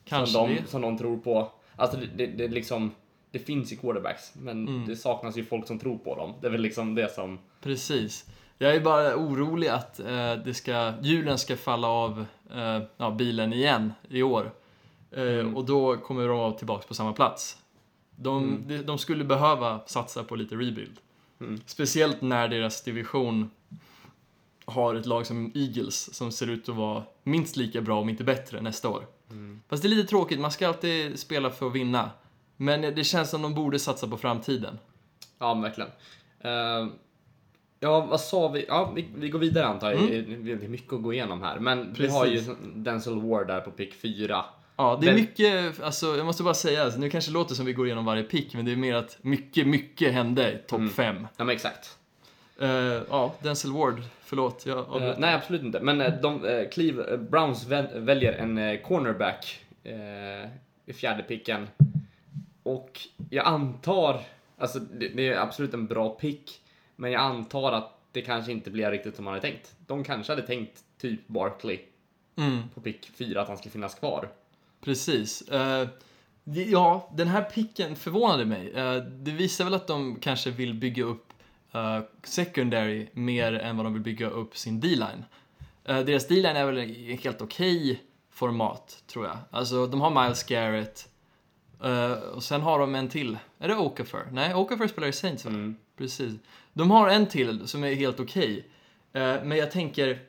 Kanske 0.05 0.34
som, 0.34 0.49
de, 0.49 0.55
det. 0.55 0.67
som 0.67 0.81
de 0.81 0.97
tror 0.97 1.17
på. 1.17 1.51
Alltså 1.75 1.97
det, 1.97 2.05
det, 2.15 2.25
det, 2.27 2.47
liksom, 2.47 2.91
det 3.31 3.39
finns 3.39 3.71
i 3.71 3.75
quarterbacks, 3.75 4.34
men 4.36 4.67
Mm. 4.67 4.86
det 4.88 4.95
saknas 4.95 5.38
ju 5.38 5.43
folk 5.45 5.67
som 5.67 5.79
tror 5.79 5.97
på 5.97 6.15
dem. 6.15 6.34
Det 6.41 6.47
är 6.47 6.51
väl 6.51 6.62
liksom 6.62 6.95
det 6.95 7.13
som... 7.13 7.39
Precis. 7.62 8.25
Jag 8.58 8.75
är 8.75 8.79
bara 8.79 9.15
orolig 9.15 9.67
att 9.67 9.99
eh, 9.99 10.36
det 10.45 10.53
ska, 10.53 10.93
hjulen 11.01 11.38
ska 11.38 11.58
falla 11.58 11.88
av 11.88 12.25
eh, 12.51 12.81
ja, 12.97 13.12
bilen 13.12 13.53
igen 13.53 13.93
i 14.10 14.23
år. 14.23 14.51
Eh, 15.12 15.23
Mm. 15.23 15.55
Och 15.58 15.65
då 15.65 15.97
kommer 15.97 16.27
de 16.27 16.38
vara 16.38 16.51
tillbaka 16.51 16.88
på 16.88 16.93
samma 16.93 17.13
plats. 17.13 17.58
De, 18.15 18.43
Mm. 18.43 18.63
de, 18.67 18.77
de 18.77 18.97
skulle 18.97 19.23
behöva 19.23 19.79
satsa 19.86 20.23
på 20.23 20.36
lite 20.36 20.55
rebuild. 20.55 20.97
Mm. 21.39 21.62
Speciellt 21.65 22.21
när 22.21 22.47
deras 22.47 22.84
division 22.84 23.49
har 24.65 24.95
ett 24.95 25.05
lag 25.05 25.25
som 25.25 25.51
Eagles 25.55 26.13
som 26.15 26.31
ser 26.31 26.49
ut 26.49 26.69
att 26.69 26.75
vara 26.75 27.03
minst 27.23 27.55
lika 27.58 27.81
bra, 27.81 27.99
om 28.01 28.10
inte 28.10 28.23
bättre, 28.23 28.62
nästa 28.62 28.89
år. 28.89 29.05
Fast 29.69 29.84
det 29.84 29.88
är 29.88 29.89
lite 29.89 30.08
tråkigt, 30.10 30.39
man 30.39 30.51
ska 30.51 30.67
alltid 30.67 31.19
spela 31.19 31.49
för 31.51 31.67
att 31.67 31.73
vinna. 31.75 32.12
Men 32.58 32.81
det 32.81 33.03
känns 33.03 33.29
som 33.29 33.41
de 33.41 33.53
borde 33.53 33.79
satsa 33.79 34.08
på 34.08 34.17
framtiden. 34.17 34.79
Ja, 35.39 35.53
verkligen. 35.53 35.89
Eh, 36.39 36.88
ja, 37.86 38.02
vad 38.02 38.21
sa 38.21 38.48
vi? 38.48 38.65
Ja, 38.67 38.91
vi, 38.95 39.06
vi 39.15 39.30
går 39.30 39.39
vidare 39.39 39.65
antar 39.65 39.91
jag. 39.91 40.00
Vi 40.00 40.52
har 40.52 40.67
mycket 40.67 40.93
att 40.93 41.04
gå 41.04 41.13
igenom 41.13 41.41
här. 41.41 41.60
Men 41.60 41.93
vi 41.98 42.08
har 42.08 42.26
ju 42.26 42.38
Precis. 42.38 42.56
Denzel 42.76 43.21
Ward 43.21 43.48
där 43.48 43.62
på 43.62 43.71
pick 43.71 43.93
4. 43.93 44.45
Ja, 44.78 45.00
det 45.02 45.10
är 45.10 45.13
mycket, 45.13 45.82
alltså 45.82 46.17
jag 46.17 46.26
måste 46.26 46.43
bara 46.43 46.54
säga, 46.54 46.84
alltså, 46.84 47.00
nu 47.00 47.10
kanske 47.10 47.32
det 47.32 47.34
låter 47.34 47.56
som 47.56 47.65
vi 47.65 47.74
går 47.74 47.86
igenom 47.86 48.06
varje 48.06 48.24
pick, 48.24 48.54
men 48.54 48.65
det 48.65 48.71
är 48.71 48.76
mer 48.76 48.95
att 48.95 49.17
mycket, 49.21 49.67
mycket 49.67 50.13
hände 50.13 50.52
i 50.52 50.58
topp 50.67 50.91
5. 50.95 51.28
Ja, 51.38 51.43
men 51.43 51.56
exakt. 51.56 51.98
ja, 53.10 53.36
Denzel 53.41 53.71
Ward, 53.71 54.02
förlåt. 54.24 54.65
Jag, 54.65 54.78
Eh, 54.78 55.15
nej, 55.17 55.34
absolut 55.34 55.63
inte. 55.63 55.80
Men 55.80 56.02
uh, 56.02 56.21
de, 56.21 56.43
uh, 56.45 56.69
Cleve, 56.69 57.17
Browns 57.17 57.67
väl, 57.67 58.00
väljer 58.00 58.34
en 58.34 58.78
cornerback 58.84 59.60
i 60.86 60.93
fjärde 60.93 61.24
picken. 61.24 61.67
Och 62.63 63.02
jag 63.30 63.48
antar, 63.48 64.21
alltså 64.58 64.80
det, 64.80 65.08
det 65.08 65.28
är 65.28 65.38
absolut 65.38 65.74
en 65.74 65.88
bra 65.88 66.10
pick, 66.10 66.62
men 66.95 67.12
jag 67.12 67.21
antar 67.21 67.71
att 67.71 67.91
det 68.12 68.21
kanske 68.21 68.51
inte 68.51 68.71
blir 68.71 68.91
riktigt 68.91 69.15
som 69.15 69.25
man 69.25 69.34
hade 69.34 69.41
tänkt. 69.51 69.75
De 69.88 70.03
kanske 70.03 70.31
hade 70.31 70.41
tänkt 70.41 70.84
typ 71.01 71.27
Barkley 71.27 71.79
mm, 72.36 72.62
på 72.73 72.81
pick 72.81 73.12
4, 73.15 73.41
att 73.41 73.47
han 73.47 73.58
skulle 73.58 73.71
finnas 73.71 73.95
kvar. 73.95 74.29
precis. 74.81 75.43
Det- 76.43 76.63
ja, 76.63 77.10
den 77.13 77.27
här 77.27 77.41
picken 77.41 77.95
förvånade 77.95 78.45
mig. 78.45 78.71
Eh, 78.71 78.95
det 78.95 79.31
visar 79.31 79.63
väl 79.65 79.73
att 79.73 79.88
de 79.88 80.15
kanske 80.21 80.51
vill 80.51 80.73
bygga 80.73 81.03
upp 81.03 81.34
eh, 81.71 81.99
secondary 82.23 83.08
mer 83.13 83.53
än 83.53 83.77
vad 83.77 83.86
de 83.86 83.93
vill 83.93 84.01
bygga 84.01 84.29
upp 84.29 84.58
sin 84.58 84.79
D-line. 84.79 85.25
Deras 85.84 86.27
D-line 86.27 86.55
är 86.55 86.65
väl 86.65 86.77
i 86.77 87.19
helt 87.23 87.41
okej 87.41 88.03
format, 88.31 89.03
tror 89.08 89.25
jag. 89.25 89.38
Alltså, 89.51 89.88
de 89.88 90.01
har 90.01 90.23
Miles 90.23 90.43
Garrett. 90.43 91.10
och 92.34 92.43
sen 92.43 92.62
har 92.62 92.79
de 92.79 92.95
en 92.95 93.10
till. 93.10 93.38
Är 93.60 93.67
det 93.67 93.75
Okafor? 93.75 94.27
Nej, 94.31 94.53
Okafor 94.53 94.88
spelar 94.88 95.08
i 95.08 95.12
Saints? 95.13 95.45
Mm. 95.45 95.75
Precis. 95.97 96.34
De 96.77 96.91
har 96.91 97.09
en 97.09 97.27
till 97.27 97.67
som 97.67 97.83
är 97.83 97.93
helt 97.95 98.19
okej. 98.19 98.67
Eh, 99.13 99.21
men 99.43 99.51
jag 99.57 99.71
tänker... 99.71 100.19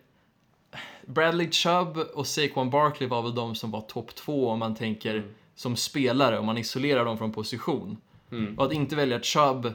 Bradley 1.06 1.50
Chubb 1.50 1.96
och 1.96 2.26
Saquon 2.26 2.70
Barkley 2.70 3.08
var 3.08 3.22
väl 3.22 3.34
de 3.34 3.54
som 3.54 3.70
var 3.70 3.80
topp 3.80 4.14
två 4.14 4.48
om 4.48 4.58
man 4.58 4.74
tänker 4.74 5.24
som 5.54 5.76
spelare, 5.76 6.38
om 6.38 6.46
man 6.46 6.58
isolerar 6.58 7.04
dem 7.04 7.18
från 7.18 7.32
position. 7.32 7.96
Mm. 8.32 8.58
Och 8.58 8.64
att 8.64 8.72
inte 8.72 8.96
välja 8.96 9.20
Chubb 9.20 9.72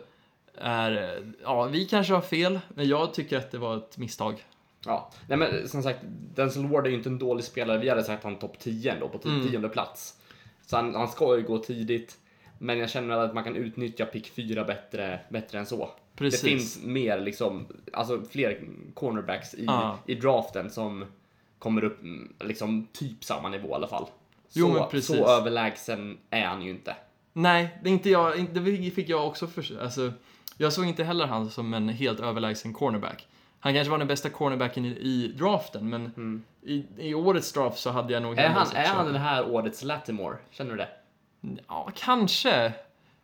är... 0.57 1.21
Ja, 1.43 1.63
vi 1.65 1.85
kanske 1.85 2.13
har 2.13 2.21
fel, 2.21 2.59
men 2.69 2.87
jag 2.87 3.13
tycker 3.13 3.37
att 3.37 3.51
det 3.51 3.57
var 3.57 3.77
ett 3.77 3.97
misstag. 3.97 4.45
Ja, 4.85 5.11
nej 5.27 5.37
men 5.37 5.67
som 5.69 5.83
sagt, 5.83 5.99
Denzel 6.35 6.67
Ward 6.67 6.85
är 6.85 6.89
ju 6.89 6.95
inte 6.97 7.09
en 7.09 7.19
dålig 7.19 7.45
spelare. 7.45 7.77
Vi 7.77 7.89
hade 7.89 8.03
sagt 8.03 8.23
han 8.23 8.39
topp 8.39 8.59
10 8.59 8.91
ändå, 8.93 9.09
på 9.09 9.17
t- 9.17 9.29
Mm. 9.29 9.47
tionde 9.47 9.69
plats. 9.69 10.17
Så 10.65 10.75
han, 10.75 10.95
han 10.95 11.07
ska 11.07 11.37
ju 11.37 11.43
gå 11.43 11.57
tidigt. 11.57 12.17
Men 12.57 12.77
jag 12.79 12.89
känner 12.89 13.17
att 13.17 13.33
man 13.33 13.43
kan 13.43 13.55
utnyttja 13.55 14.05
pick 14.05 14.27
4 14.27 14.63
bättre, 14.63 15.19
bättre 15.29 15.59
än 15.59 15.65
så. 15.65 15.89
Precis. 16.21 16.41
Det 16.41 16.47
finns 16.49 16.83
mer 16.83 17.19
liksom, 17.19 17.67
alltså 17.93 18.21
fler 18.31 18.59
cornerbacks 18.93 19.53
i, 19.53 19.65
Ja. 19.65 19.97
i 20.05 20.15
draften 20.15 20.69
som 20.69 21.05
kommer 21.59 21.83
upp 21.83 22.01
mm, 22.01 22.33
liksom 22.39 22.87
typ 22.93 23.23
samma 23.23 23.49
nivå 23.49 23.69
i 23.69 23.73
alla 23.73 23.87
fall. 23.87 24.05
Så, 24.47 24.59
Jo, 24.59 24.73
men 24.73 24.89
precis. 24.89 25.17
så 25.17 25.27
överlägsen 25.27 26.17
är 26.29 26.45
han 26.45 26.61
ju 26.61 26.69
inte. 26.69 26.95
Nej, 27.33 27.79
det 27.83 27.89
är 27.89 27.93
inte 27.93 28.09
jag, 28.09 28.49
det 28.53 28.91
fick 28.91 29.09
jag 29.09 29.27
också 29.27 29.47
för 29.47 29.81
alltså, 29.83 30.13
Jag 30.57 30.73
såg 30.73 30.85
inte 30.85 31.03
heller 31.03 31.25
han 31.27 31.49
som 31.49 31.73
en 31.73 31.89
helt 31.89 32.19
överlägsen 32.19 32.73
cornerback. 32.73 33.27
Han 33.59 33.73
kanske 33.73 33.91
var 33.91 33.97
den 33.97 34.07
bästa 34.07 34.29
cornerbacken 34.29 34.85
i, 34.85 34.89
i 34.89 35.27
draften, 35.37 35.89
men 35.89 36.43
i, 36.61 36.85
i 36.97 37.13
årets 37.13 37.53
draft 37.53 37.77
så 37.79 37.89
hade 37.89 38.13
jag 38.13 38.21
nog 38.23 38.31
Mm. 38.33 38.45
Är 38.45 38.49
han, 38.49 38.67
är 38.75 38.85
han 38.87 39.05
den 39.05 39.15
här 39.21 39.49
årets 39.49 39.83
Latimore? 39.83 40.37
Känner 40.51 40.71
du 40.71 40.77
det? 40.77 40.89
Ja, 41.67 41.91
kanske. 41.95 42.73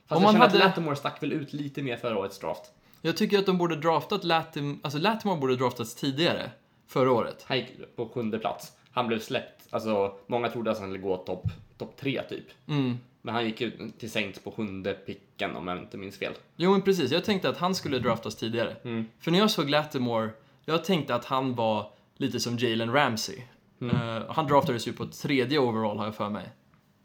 Fast 0.07 0.17
Om 0.17 0.17
jag 0.17 0.21
man 0.21 0.33
känner 0.33 0.45
hade- 0.47 0.57
att 0.63 0.69
Latimore 0.69 0.95
stack 0.95 1.23
väl 1.23 1.31
ut 1.33 1.53
lite 1.53 1.81
mer 1.81 1.97
förra 1.97 2.17
årets 2.19 2.39
draft. 2.39 2.71
Jag 3.01 3.17
tycker 3.17 3.39
att 3.39 3.45
de 3.45 3.57
borde 3.57 3.75
draftat 3.75 4.23
Latim, 4.23 4.79
alltså 4.83 4.99
Latimore 4.99 5.39
borde 5.39 5.55
draftats 5.55 5.95
tidigare, 5.95 6.51
förra 6.87 7.11
året. 7.11 7.43
Han 7.47 7.57
gick 7.57 7.95
på 7.95 8.09
sjunde 8.09 8.39
plats. 8.39 8.71
Han 8.91 9.07
blev 9.07 9.19
släppt. 9.19 9.67
Alltså, 9.69 10.15
många 10.27 10.49
trodde 10.49 10.71
att 10.71 10.79
han 10.79 10.89
skulle 10.89 11.03
gå 11.03 11.17
topp 11.17 11.43
top 11.77 11.97
tre 11.97 12.21
typ. 12.29 12.45
Mm. 12.67 12.97
Men 13.21 13.35
han 13.35 13.45
gick 13.45 13.61
ju 13.61 13.91
till 13.99 14.11
Saints 14.11 14.39
på 14.39 14.51
sjunde 14.51 14.93
picken 14.93 15.55
om 15.55 15.67
jag 15.67 15.77
inte 15.77 15.97
minns 15.97 16.17
fel. 16.17 16.33
Jo, 16.55 16.71
men 16.71 16.81
precis. 16.81 17.11
Jag 17.11 17.23
tänkte 17.23 17.49
att 17.49 17.57
han 17.57 17.75
skulle 17.75 17.99
draftas 17.99 18.35
tidigare. 18.35 18.75
Mm. 18.83 19.05
För 19.19 19.31
när 19.31 19.39
jag 19.39 19.51
såg 19.51 19.69
Latimore, 19.69 20.29
jag 20.65 20.85
tänkte 20.85 21.15
att 21.15 21.25
han 21.25 21.55
var 21.55 21.91
lite 22.17 22.39
som 22.39 22.57
Jalen 22.57 22.93
Ramsey. 22.93 23.41
Mm. 23.81 23.95
Eh, 23.95 24.23
han 24.29 24.47
draftades 24.47 24.87
ju 24.87 24.93
på 24.93 25.05
tredje 25.05 25.59
overall, 25.59 25.97
har 25.97 26.05
jag 26.05 26.15
för 26.15 26.29
mig. 26.29 26.49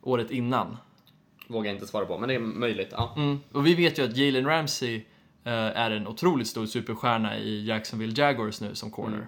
Året 0.02 0.31
innan. 0.31 0.76
Vågar 1.46 1.66
jag 1.66 1.76
inte 1.76 1.87
svara 1.87 2.07
på, 2.07 2.18
men 2.18 2.28
det 2.28 2.35
är 2.35 2.38
möjligt. 2.38 2.88
Ja. 2.90 3.14
Mm. 3.16 3.40
Och 3.52 3.66
vi 3.66 3.74
vet 3.74 3.98
ju 3.98 4.05
att 4.05 4.16
Jalen 4.16 4.46
Ramsey 4.46 5.02
är 5.50 5.90
en 5.90 6.07
otroligt 6.07 6.48
stor 6.48 6.66
superstjärna 6.66 7.38
i 7.38 7.64
Jacksonville 7.66 8.12
Jaguars 8.16 8.61
nu 8.61 8.74
som 8.74 8.90
corner. 8.90 9.26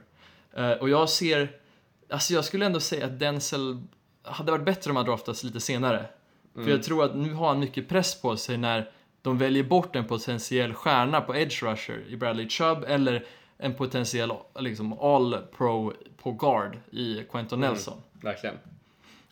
Eh, 0.57 0.71
och 0.71 0.89
jag 0.89 1.09
ser, 1.09 1.51
alltså 2.11 2.35
jag 2.35 2.45
skulle 2.45 2.67
ändå 2.67 2.81
säga 2.81 3.07
att 3.07 3.19
Denzel 3.19 3.83
hade 4.23 4.53
varit 4.53 4.65
bättre 4.65 4.91
om 4.91 4.97
han 4.97 5.07
draftats 5.07 5.45
lite 5.45 5.61
senare. 5.61 6.07
För 6.55 6.71
jag 6.71 6.83
tror 6.83 7.05
att 7.05 7.17
nu 7.17 7.33
har 7.33 7.49
han 7.49 7.59
mycket 7.59 7.89
press 7.89 8.21
på 8.23 8.37
sig 8.37 8.57
när 8.57 8.91
de 9.23 9.39
väljer 9.39 9.65
bort 9.65 9.97
en 9.97 10.05
potentiell 10.05 10.75
stjärna 10.75 11.21
på 11.21 11.37
edge 11.37 11.63
rusher 11.63 12.05
i 12.09 12.17
Bradley 12.17 12.49
Chubb 12.49 12.85
eller 12.89 13.27
en 13.59 13.75
potentiell 13.75 14.33
liksom, 14.59 14.93
all-pro 14.93 15.93
på 16.23 16.33
guard 16.33 16.79
i 16.91 17.25
Quentin 17.31 17.61
Nelson. 17.61 18.03
Verkligen. 18.13 18.59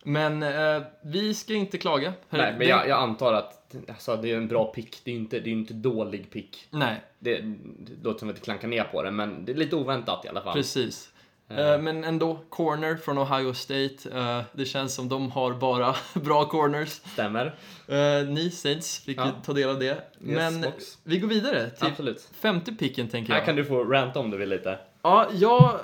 Men 0.02 0.42
eh, 0.42 0.82
vi 1.02 1.34
ska 1.34 1.54
inte 1.54 1.78
klaga. 1.78 2.12
Nej, 2.30 2.54
men 2.58 2.68
jag, 2.68 2.88
jag 2.88 3.02
antar 3.02 3.32
att 3.32 3.61
alltså, 3.88 4.16
det 4.16 4.30
är 4.30 4.36
en 4.36 4.48
bra 4.48 4.64
pick. 4.64 5.00
Det 5.04 5.10
är 5.10 5.14
ju 5.14 5.20
inte, 5.20 5.40
det 5.40 5.50
är 5.50 5.52
inte 5.52 5.74
dålig 5.74 6.30
pick. 6.30 6.66
Nej, 6.70 7.00
Det, 7.18 7.40
det 7.40 7.92
låter 8.04 8.18
som 8.18 8.28
att 8.28 8.36
jag 8.36 8.44
klankar 8.44 8.68
ner 8.68 8.84
på 8.84 9.02
det, 9.02 9.10
men 9.10 9.44
det 9.44 9.52
är 9.52 9.56
lite 9.56 9.76
oväntat 9.76 10.24
i 10.24 10.28
alla 10.28 10.42
fall. 10.42 10.52
Precis. 10.54 11.08
Eh, 11.48 11.78
Men 11.78 12.04
ändå, 12.04 12.38
corner 12.48 12.96
från 12.96 13.18
Ohio 13.18 13.52
State. 13.54 13.96
Eh, 14.18 14.40
Det 14.52 14.64
känns 14.64 14.94
som 14.94 15.08
de 15.08 15.30
har 15.30 15.52
bara 15.52 15.94
bra 16.14 16.44
corners. 16.48 16.88
Stämmer. 16.88 17.46
Eh, 17.88 18.28
Ni 18.28 18.50
Saints 18.50 18.98
fick 18.98 19.18
Ja. 19.18 19.30
ta 19.44 19.52
del 19.52 19.68
av 19.68 19.78
det. 19.78 20.02
Men 20.18 20.60
box. 20.60 20.98
vi 21.04 21.18
går 21.18 21.28
vidare 21.28 21.70
till 21.70 21.86
Absolut. 21.86 22.28
femte 22.40 22.72
picken 22.72 23.08
tänker 23.08 23.32
Här 23.32 23.38
jag. 23.40 23.46
kan 23.46 23.56
du 23.56 23.64
få 23.64 23.84
ranta 23.84 24.20
om 24.20 24.30
du 24.30 24.36
vill 24.36 24.48
lite. 24.48 24.78
Ja, 25.02 25.26
jag, 25.32 25.80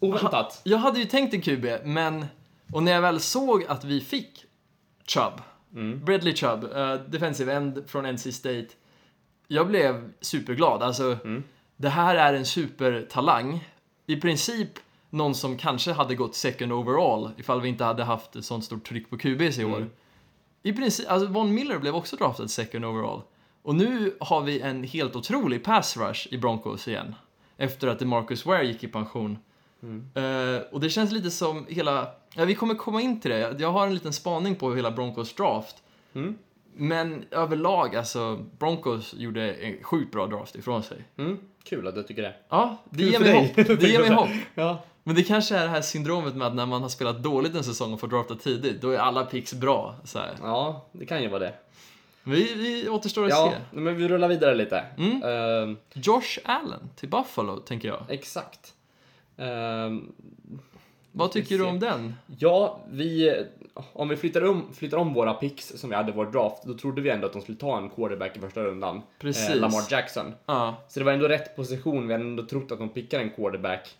Oväntat. 0.00 0.60
jag 0.64 0.78
hade 0.78 0.98
ju 0.98 1.04
tänkt 1.04 1.34
en 1.34 1.40
QB, 1.40 1.66
men... 1.84 2.26
Och 2.72 2.82
när 2.82 2.92
jag 2.92 3.00
väl 3.02 3.20
såg 3.20 3.64
att 3.68 3.84
vi 3.84 4.00
fick 4.00 4.44
Chubb, 5.06 5.40
Mm. 5.74 6.04
Bradley 6.04 6.34
Chubb, 6.34 6.64
uh, 6.64 6.94
defensive 6.94 7.52
end 7.52 7.82
från 7.86 8.06
NC 8.06 8.32
State. 8.32 8.68
Jag 9.48 9.68
blev 9.68 10.12
superglad. 10.20 10.82
Alltså, 10.82 11.18
Mm. 11.24 11.42
det 11.76 11.88
här 11.88 12.16
är 12.16 12.34
en 12.34 12.46
supertalang. 12.46 13.68
I 14.06 14.16
princip 14.16 14.68
någon 15.10 15.34
som 15.34 15.56
kanske 15.56 15.92
hade 15.92 16.14
gått 16.14 16.34
second 16.34 16.72
overall 16.72 17.30
ifall 17.36 17.60
vi 17.60 17.68
inte 17.68 17.84
hade 17.84 18.04
haft 18.04 18.36
ett 18.36 18.44
sånt 18.44 18.64
stort 18.64 18.88
tryck 18.88 19.10
på 19.10 19.18
QBs 19.18 19.58
i 19.58 19.64
år. 19.64 19.76
Mm. 19.76 19.90
I 20.62 20.72
princip, 20.72 21.10
alltså 21.10 21.28
Von 21.28 21.54
Miller 21.54 21.78
blev 21.78 21.94
också 21.94 22.16
draftad 22.16 22.48
second 22.48 22.84
overall. 22.84 23.22
Och 23.62 23.74
nu 23.74 24.16
har 24.20 24.40
vi 24.40 24.60
en 24.60 24.84
helt 24.84 25.16
otrolig 25.16 25.64
pass 25.64 25.96
rush 25.96 26.28
i 26.30 26.38
Broncos 26.38 26.88
igen. 26.88 27.14
Efter 27.56 27.88
att 27.88 28.00
Marcus 28.00 28.46
Ware 28.46 28.66
gick 28.66 28.84
i 28.84 28.88
pension. 28.88 29.38
Mm. 29.82 30.06
Eh, 30.14 30.62
och 30.70 30.80
det 30.80 30.90
känns 30.90 31.12
lite 31.12 31.30
som 31.30 31.66
hela... 31.68 32.08
Ja, 32.34 32.44
vi 32.44 32.54
kommer 32.54 32.74
komma 32.74 33.00
in 33.00 33.20
till 33.20 33.30
det. 33.30 33.56
Jag 33.58 33.72
har 33.72 33.86
en 33.86 33.94
liten 33.94 34.12
spaning 34.12 34.54
på 34.54 34.74
hela 34.74 34.90
Broncos 34.90 35.34
draft. 35.34 35.76
Mm. 36.14 36.38
Men 36.74 37.24
överlag, 37.30 37.96
alltså, 37.96 38.44
Broncos 38.58 39.14
gjorde 39.14 39.52
en 39.54 39.84
sjukt 39.84 40.12
bra 40.12 40.26
draft 40.26 40.56
ifrån 40.56 40.82
sig. 40.82 41.04
Mm. 41.18 41.38
Kul 41.64 41.88
att 41.88 41.94
du 41.94 42.02
tycker 42.02 42.22
det. 42.22 42.34
Ja, 42.48 42.76
det 42.90 42.98
Kul 42.98 43.12
ger 43.12 43.20
mig 43.20 43.28
dig. 43.32 43.38
hopp. 43.64 43.80
Det 43.80 43.88
ger 43.88 44.00
mig 44.00 44.10
hopp. 44.10 44.28
Ja. 44.54 44.82
Men 45.04 45.14
det 45.16 45.22
kanske 45.22 45.56
är 45.56 45.62
det 45.62 45.68
här 45.70 45.80
syndromet 45.82 46.36
med 46.36 46.46
att 46.46 46.54
när 46.54 46.66
man 46.66 46.82
har 46.82 46.88
spelat 46.88 47.22
dåligt 47.22 47.54
en 47.54 47.64
säsong 47.64 47.92
och 47.92 48.00
får 48.00 48.08
drafta 48.08 48.34
tidigt, 48.34 48.80
då 48.80 48.90
är 48.90 48.98
alla 48.98 49.24
picks 49.24 49.54
bra. 49.54 49.94
Så 50.04 50.18
här. 50.18 50.30
ja, 50.42 50.86
det 50.92 51.06
kan 51.06 51.22
ju 51.22 51.28
vara 51.28 51.38
det. 51.40 51.54
Vi, 52.24 52.54
vi 52.54 52.88
återstår 52.88 53.24
att 53.24 53.30
Ja, 53.30 53.52
se. 53.72 53.80
men 53.80 53.96
vi 53.96 54.08
rullar 54.08 54.28
vidare 54.28 54.54
lite. 54.54 54.84
Mm. 54.98 55.22
Ehm, 55.22 55.76
Josh 55.94 56.38
Allen 56.44 56.90
till 56.96 57.08
Buffalo, 57.08 57.56
tänker 57.56 57.88
jag. 57.88 58.00
exakt. 58.08 58.74
Ehm, 59.36 60.12
Vad 61.12 61.32
tycker 61.32 61.58
du 61.58 61.64
om 61.64 61.78
den? 61.78 62.14
ja, 62.38 62.80
vi... 62.90 63.36
Om 63.92 64.08
vi 64.08 64.16
flyttar 64.16 64.44
om, 64.44 64.72
flyttar 64.74 64.96
om 64.96 65.14
våra 65.14 65.34
picks 65.34 65.68
som 65.68 65.90
vi 65.90 65.96
hade 65.96 66.12
i 66.12 66.14
vår 66.14 66.26
draft, 66.26 66.62
då 66.64 66.74
trodde 66.74 67.00
vi 67.02 67.10
ändå 67.10 67.26
att 67.26 67.32
de 67.32 67.42
skulle 67.42 67.58
ta 67.58 67.78
en 67.78 67.90
quarterback 67.90 68.36
i 68.36 68.40
första 68.40 68.62
rundan. 68.62 69.02
Precis. 69.18 69.48
Eh, 69.50 69.56
Lamar 69.56 69.82
Jackson. 69.90 70.34
Ja, 70.46 70.76
Så 70.88 71.00
det 71.00 71.04
var 71.04 71.12
ändå 71.12 71.28
rätt 71.28 71.56
position, 71.56 72.06
vi 72.08 72.14
hade 72.14 72.24
ändå 72.24 72.42
trott 72.46 72.72
att 72.72 72.78
de 72.78 72.88
pickar 72.88 73.20
en 73.20 73.30
quarterback. 73.30 73.96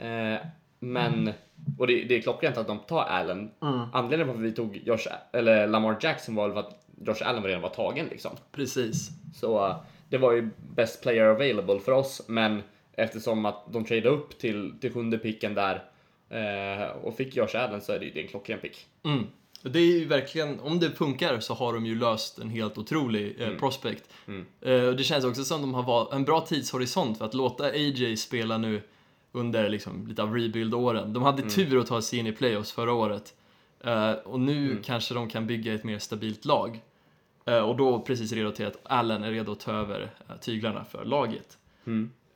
Eh, 0.00 0.36
men, 0.78 1.32
och 1.78 1.86
det, 1.86 2.04
det 2.04 2.16
är 2.16 2.20
klockrent 2.22 2.56
att 2.56 2.66
de 2.66 2.78
tar 2.78 3.02
Allen. 3.02 3.50
Anledningen 3.92 4.34
till 4.34 4.44
att 4.46 4.50
vi 4.52 4.56
tog 4.56 4.76
Josh, 4.84 5.06
eller 5.32 5.66
Lamar 5.66 5.96
Jackson 6.00 6.34
var 6.34 6.48
väl 6.48 6.52
för 6.52 6.60
att 6.68 6.86
Josh 7.06 7.28
Allen 7.28 7.42
redan 7.44 7.62
var 7.62 7.68
tagen 7.68 8.06
liksom. 8.10 8.30
precis. 8.52 9.08
Så 9.34 9.66
eh, 9.66 9.76
det 10.08 10.18
var 10.18 10.32
ju 10.32 10.50
best 10.74 11.02
player 11.02 11.24
available 11.24 11.78
för 11.80 11.92
oss, 11.92 12.22
men 12.28 12.62
eftersom 12.96 13.46
att 13.46 13.72
de 13.72 13.84
tradade 13.84 14.08
upp 14.08 14.38
till, 14.38 14.74
till 14.80 14.92
sjunde 14.92 15.18
picken 15.18 15.54
där 15.54 15.84
Eh, 16.28 16.88
och 16.88 17.16
fick 17.16 17.36
Josh 17.36 17.56
Allen 17.56 17.80
så 17.80 17.92
är 17.92 17.98
det 17.98 18.06
ju 18.06 18.20
en 18.20 18.28
klockren 18.28 18.58
pick. 18.58 18.86
Mm. 19.02 19.26
Det 19.62 19.78
är 19.78 19.98
ju 19.98 20.04
verkligen, 20.04 20.60
om 20.60 20.80
det 20.80 20.90
funkar 20.90 21.40
så 21.40 21.54
har 21.54 21.72
de 21.72 21.86
ju 21.86 21.98
löst 21.98 22.38
en 22.38 22.50
helt 22.50 22.78
otrolig 22.78 23.40
eh, 23.40 23.50
prospect. 23.50 24.04
Eh, 24.60 24.82
och 24.84 24.96
det 24.96 25.04
känns 25.04 25.24
också 25.24 25.44
som 25.44 25.60
de 25.60 25.74
har 25.74 25.82
valt 25.82 26.12
en 26.12 26.24
bra 26.24 26.40
tidshorisont 26.40 27.18
för 27.18 27.24
att 27.24 27.34
låta 27.34 27.64
AJ 27.64 28.16
spela 28.16 28.58
nu 28.58 28.82
under 29.32 29.68
liksom, 29.68 30.06
lite 30.06 30.22
av 30.22 30.34
rebuild-åren. 30.34 31.12
De 31.12 31.22
hade 31.22 31.50
tur 31.50 31.78
att 31.78 31.86
ta 31.86 32.02
sig 32.02 32.18
in 32.18 32.26
i 32.26 32.32
playoffs 32.32 32.72
förra 32.72 32.92
året. 32.92 33.34
Eh, 33.80 34.12
och 34.12 34.40
nu 34.40 34.82
kanske 34.84 35.14
de 35.14 35.28
kan 35.28 35.46
bygga 35.46 35.74
ett 35.74 35.84
mer 35.84 35.98
stabilt 35.98 36.44
lag. 36.44 36.80
Eh, 37.44 37.58
och 37.58 37.76
då 37.76 38.00
precis 38.00 38.32
redo 38.32 38.50
till 38.50 38.66
att 38.66 38.80
Allen 38.82 39.22
är 39.22 39.30
redo 39.30 39.52
att 39.52 39.60
ta 39.60 39.72
över 39.72 40.10
eh, 40.28 40.36
tyglarna 40.36 40.84
för 40.84 41.04
laget. 41.04 41.58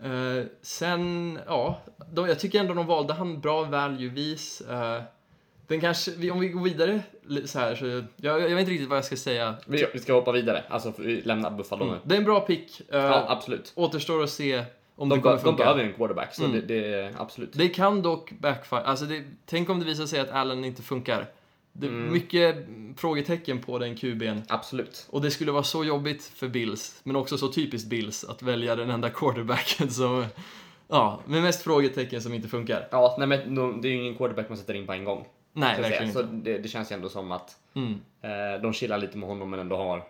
Eh, 0.05 0.45
sen, 0.63 1.39
ja, 1.47 1.81
de, 2.13 2.27
jag 2.29 2.39
tycker 2.41 2.61
ändå 2.61 2.75
de 2.75 2.87
valde 2.87 3.13
han 3.13 3.41
bra 3.41 3.63
value-vis. 3.65 4.61
Eh, 4.61 5.03
den 5.67 5.81
kanske, 5.81 6.31
om 6.31 6.41
vi 6.41 6.49
går 6.49 6.63
vidare 6.65 7.01
så 7.45 7.59
här, 7.59 7.75
så 7.75 7.85
jag, 7.87 8.05
jag 8.41 8.49
vet 8.49 8.59
inte 8.61 8.71
riktigt 8.73 8.89
vad 8.89 8.99
jag 8.99 9.05
ska 9.05 9.17
säga. 9.17 9.55
Vi, 9.67 9.87
vi 9.93 9.99
ska 9.99 10.13
hoppa 10.13 10.33
vidare, 10.33 10.65
alltså 10.69 10.93
vi 10.99 11.21
lämnar 11.23 11.51
Buffalo 11.51 11.85
nu. 11.85 11.97
Det 12.05 12.15
är 12.15 12.19
en 12.19 12.25
bra 12.25 12.41
pick. 12.41 12.81
Eh, 12.89 12.99
Ja, 12.99 13.25
absolut. 13.29 13.73
återstår 13.77 14.23
att 14.23 14.31
se 14.31 14.65
om 14.97 15.09
De, 15.09 15.15
det 15.19 15.23
kommer 15.23 15.37
be- 15.37 15.43
de 15.43 15.45
funka. 15.45 15.63
behöver 15.65 15.85
en 15.85 15.93
quarterback, 15.93 16.35
så 16.35 16.45
Mm. 16.45 16.61
det, 16.67 16.81
det 16.81 17.15
absolut. 17.19 17.53
Det 17.53 17.69
kan 17.69 18.03
dock 18.03 18.33
backfire. 18.33 18.81
Alltså 18.83 19.05
det, 19.05 19.23
tänk 19.47 19.71
om 19.71 19.79
det 19.81 19.85
visar 19.85 20.07
sig 20.07 20.21
att 20.21 20.31
Allen 20.31 20.65
inte 20.65 20.83
funkar. 20.83 21.27
Det 21.73 21.87
är 21.87 21.91
Mm. 21.91 22.13
mycket 22.13 22.67
frågetecken 22.97 23.59
på 23.63 23.79
den 23.79 23.97
QB'n. 23.97 24.43
Absolut. 24.49 25.07
Och 25.11 25.21
det 25.23 25.31
skulle 25.31 25.53
vara 25.53 25.63
så 25.63 25.85
jobbigt 25.85 26.25
för 26.25 26.49
Bills, 26.49 27.01
men 27.03 27.17
också 27.17 27.39
så 27.39 27.49
typiskt 27.53 27.89
Bills, 27.89 28.25
att 28.25 28.43
välja 28.43 28.77
den 28.77 28.91
enda 28.91 29.11
quarterbacken 29.15 29.91
som... 29.91 30.25
Ja, 30.89 31.21
med 31.27 31.43
mest 31.43 31.63
frågetecken 31.63 32.23
som 32.23 32.35
inte 32.35 32.49
funkar. 32.49 32.89
Ja, 32.91 33.17
nej 33.19 33.29
men 33.29 33.55
de, 33.55 33.81
det 33.83 33.89
är 33.89 33.91
ju 33.91 33.97
ingen 34.01 34.17
quarterback 34.17 34.49
man 34.49 34.59
sätter 34.59 34.75
in 34.75 34.87
på 34.87 34.93
en 34.93 35.05
gång. 35.05 35.27
Nej, 35.53 35.77
så 35.77 35.83
verkligen 35.83 36.13
Så 36.13 36.21
inte. 36.21 36.51
det, 36.51 36.59
det 36.59 36.69
känns 36.69 36.91
ju 36.93 36.95
ändå 36.95 37.09
som 37.09 37.33
att 37.33 37.57
Mm, 37.75 37.93
eh, 38.23 38.63
de 38.63 38.73
chillar 38.73 38.99
lite 38.99 39.19
med 39.19 39.29
honom 39.29 39.51
men 39.51 39.61
ändå 39.61 39.77
har 39.77 40.03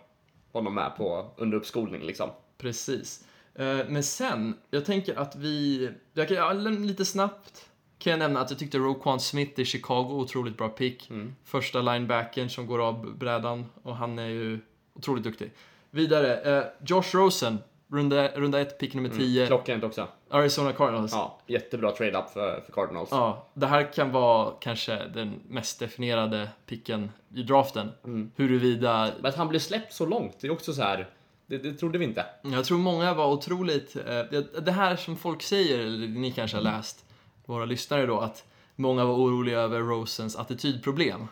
honom 0.51 0.75
med 0.75 0.91
på 0.97 1.31
under 1.37 1.57
uppskolning 1.57 2.01
liksom. 2.03 2.29
precis. 2.57 3.23
Eh, 3.55 3.77
Men 3.89 4.03
sen, 4.03 4.57
jag 4.69 4.85
tänker 4.85 5.15
att 5.19 5.35
vi... 5.35 5.89
Jag 6.13 6.27
kan, 6.27 6.37
ja, 6.37 6.53
lite 6.53 7.05
snabbt 7.05 7.65
kan 8.01 8.11
jag 8.11 8.19
nämna 8.19 8.39
att 8.39 8.49
jag 8.49 8.59
tyckte 8.59 8.77
Roquan 8.77 9.19
Smith 9.19 9.59
i 9.59 9.65
Chicago, 9.65 10.07
otroligt 10.11 10.57
bra 10.57 10.69
pick. 10.69 11.09
Mm. 11.09 11.35
Första 11.45 11.81
linebacken 11.81 12.49
som 12.49 12.67
går 12.67 12.79
av 12.87 13.17
brädan 13.17 13.65
och 13.83 13.95
han 13.95 14.19
är 14.19 14.27
ju 14.27 14.59
otroligt 14.93 15.23
duktig. 15.23 15.51
Vidare, 15.91 16.57
eh, 16.57 16.63
Josh 16.85 17.03
Rosen, 17.15 17.57
runda, 17.91 18.27
runda 18.27 18.59
ett, 18.61 18.77
pick 18.79 18.93
nummer 18.93 19.09
10, 19.09 19.47
Klockrent 19.47 19.83
också. 19.83 20.07
Arizona 20.29 20.73
Cardinals. 20.73 21.11
Ja, 21.13 21.39
jättebra 21.47 21.91
trade-up 21.91 22.29
för, 22.29 22.61
för 22.65 22.71
Cardinals. 22.73 23.09
Ja, 23.11 23.47
det 23.53 23.67
här 23.67 23.93
kan 23.93 24.11
vara 24.11 24.51
kanske 24.59 25.05
den 25.13 25.39
mest 25.49 25.79
definierade 25.79 26.49
picken 26.65 27.11
i 27.35 27.43
draften. 27.43 27.91
Mm. 28.03 28.31
Huruvida, 28.35 29.11
Men 29.21 29.29
att 29.29 29.35
han 29.35 29.47
blev 29.47 29.59
släppt 29.59 29.93
så 29.93 30.05
långt, 30.05 30.37
det 30.41 30.47
är 30.47 30.51
också 30.51 30.73
så 30.73 30.81
här. 30.81 31.07
Det, 31.47 31.57
det 31.57 31.73
trodde 31.73 31.97
vi 31.97 32.05
inte. 32.05 32.25
jag 32.41 32.65
tror 32.65 32.77
många 32.77 33.13
var 33.13 33.27
otroligt, 33.31 33.95
eh, 33.95 34.03
det- 34.05 34.65
det 34.65 34.71
här 34.71 34.95
som 34.95 35.15
folk 35.17 35.41
säger, 35.41 35.79
eller 35.79 36.07
ni 36.07 36.31
kanske 36.31 36.57
har 36.57 36.63
läst, 36.63 37.05
våra 37.45 37.65
lyssnare 37.65 38.05
då, 38.05 38.19
att 38.19 38.43
många 38.75 39.05
var 39.05 39.13
oroliga 39.13 39.59
över 39.59 39.79
Rosens 39.79 40.35
attitydproblem. 40.35 41.27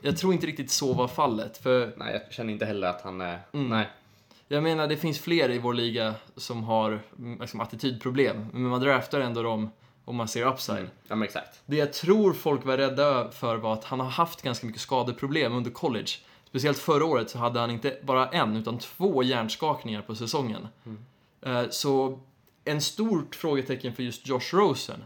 Jag 0.00 0.16
tror 0.18 0.32
inte 0.32 0.46
riktigt 0.46 0.70
så 0.70 0.92
var 0.92 1.08
fallet, 1.08 1.58
för 1.58 1.92
Nej, 1.96 2.12
jag 2.12 2.32
känner 2.34 2.52
inte 2.52 2.64
heller 2.66 2.88
att 2.88 3.02
han 3.02 3.20
är... 3.20 3.38
Mm. 3.52 3.68
Nej. 3.68 3.88
jag 4.48 4.62
menar 4.62 4.86
det 4.88 4.96
finns 4.96 5.18
fler 5.20 5.50
i 5.50 5.58
vår 5.58 5.74
liga 5.74 6.14
som 6.36 6.64
har 6.64 7.00
mm, 7.18 7.40
liksom, 7.40 7.60
attitydproblem, 7.60 8.46
men 8.52 8.62
man 8.62 8.80
draftar 8.80 9.20
ändå 9.20 9.42
dem 9.42 9.70
om 10.04 10.16
man 10.16 10.28
ser 10.28 10.46
upside. 10.46 10.78
Mm. 10.78 10.90
Ja, 11.08 11.14
men 11.14 11.22
exakt. 11.26 11.60
Det 11.66 11.76
jag 11.76 11.92
tror 11.92 12.32
folk 12.32 12.64
var 12.64 12.76
rädda 12.76 13.30
för 13.30 13.56
var 13.56 13.72
att 13.72 13.84
han 13.84 14.00
har 14.00 14.10
haft 14.10 14.42
ganska 14.42 14.66
mycket 14.66 14.82
skadeproblem 14.82 15.54
under 15.54 15.70
college. 15.70 16.10
Speciellt 16.44 16.78
förra 16.78 17.04
året 17.04 17.30
så 17.30 17.38
hade 17.38 17.60
han 17.60 17.70
inte 17.70 17.98
bara 18.02 18.28
en, 18.28 18.56
utan 18.56 18.78
två 18.78 19.22
hjärnskakningar 19.22 20.02
på 20.02 20.14
säsongen. 20.14 20.68
Eh, 21.42 21.62
Så 21.70 22.20
en 22.64 22.80
stort 22.80 23.34
frågetecken 23.34 23.94
för 23.94 24.02
just 24.02 24.26
Josh 24.28 24.52
Rosen. 24.54 25.04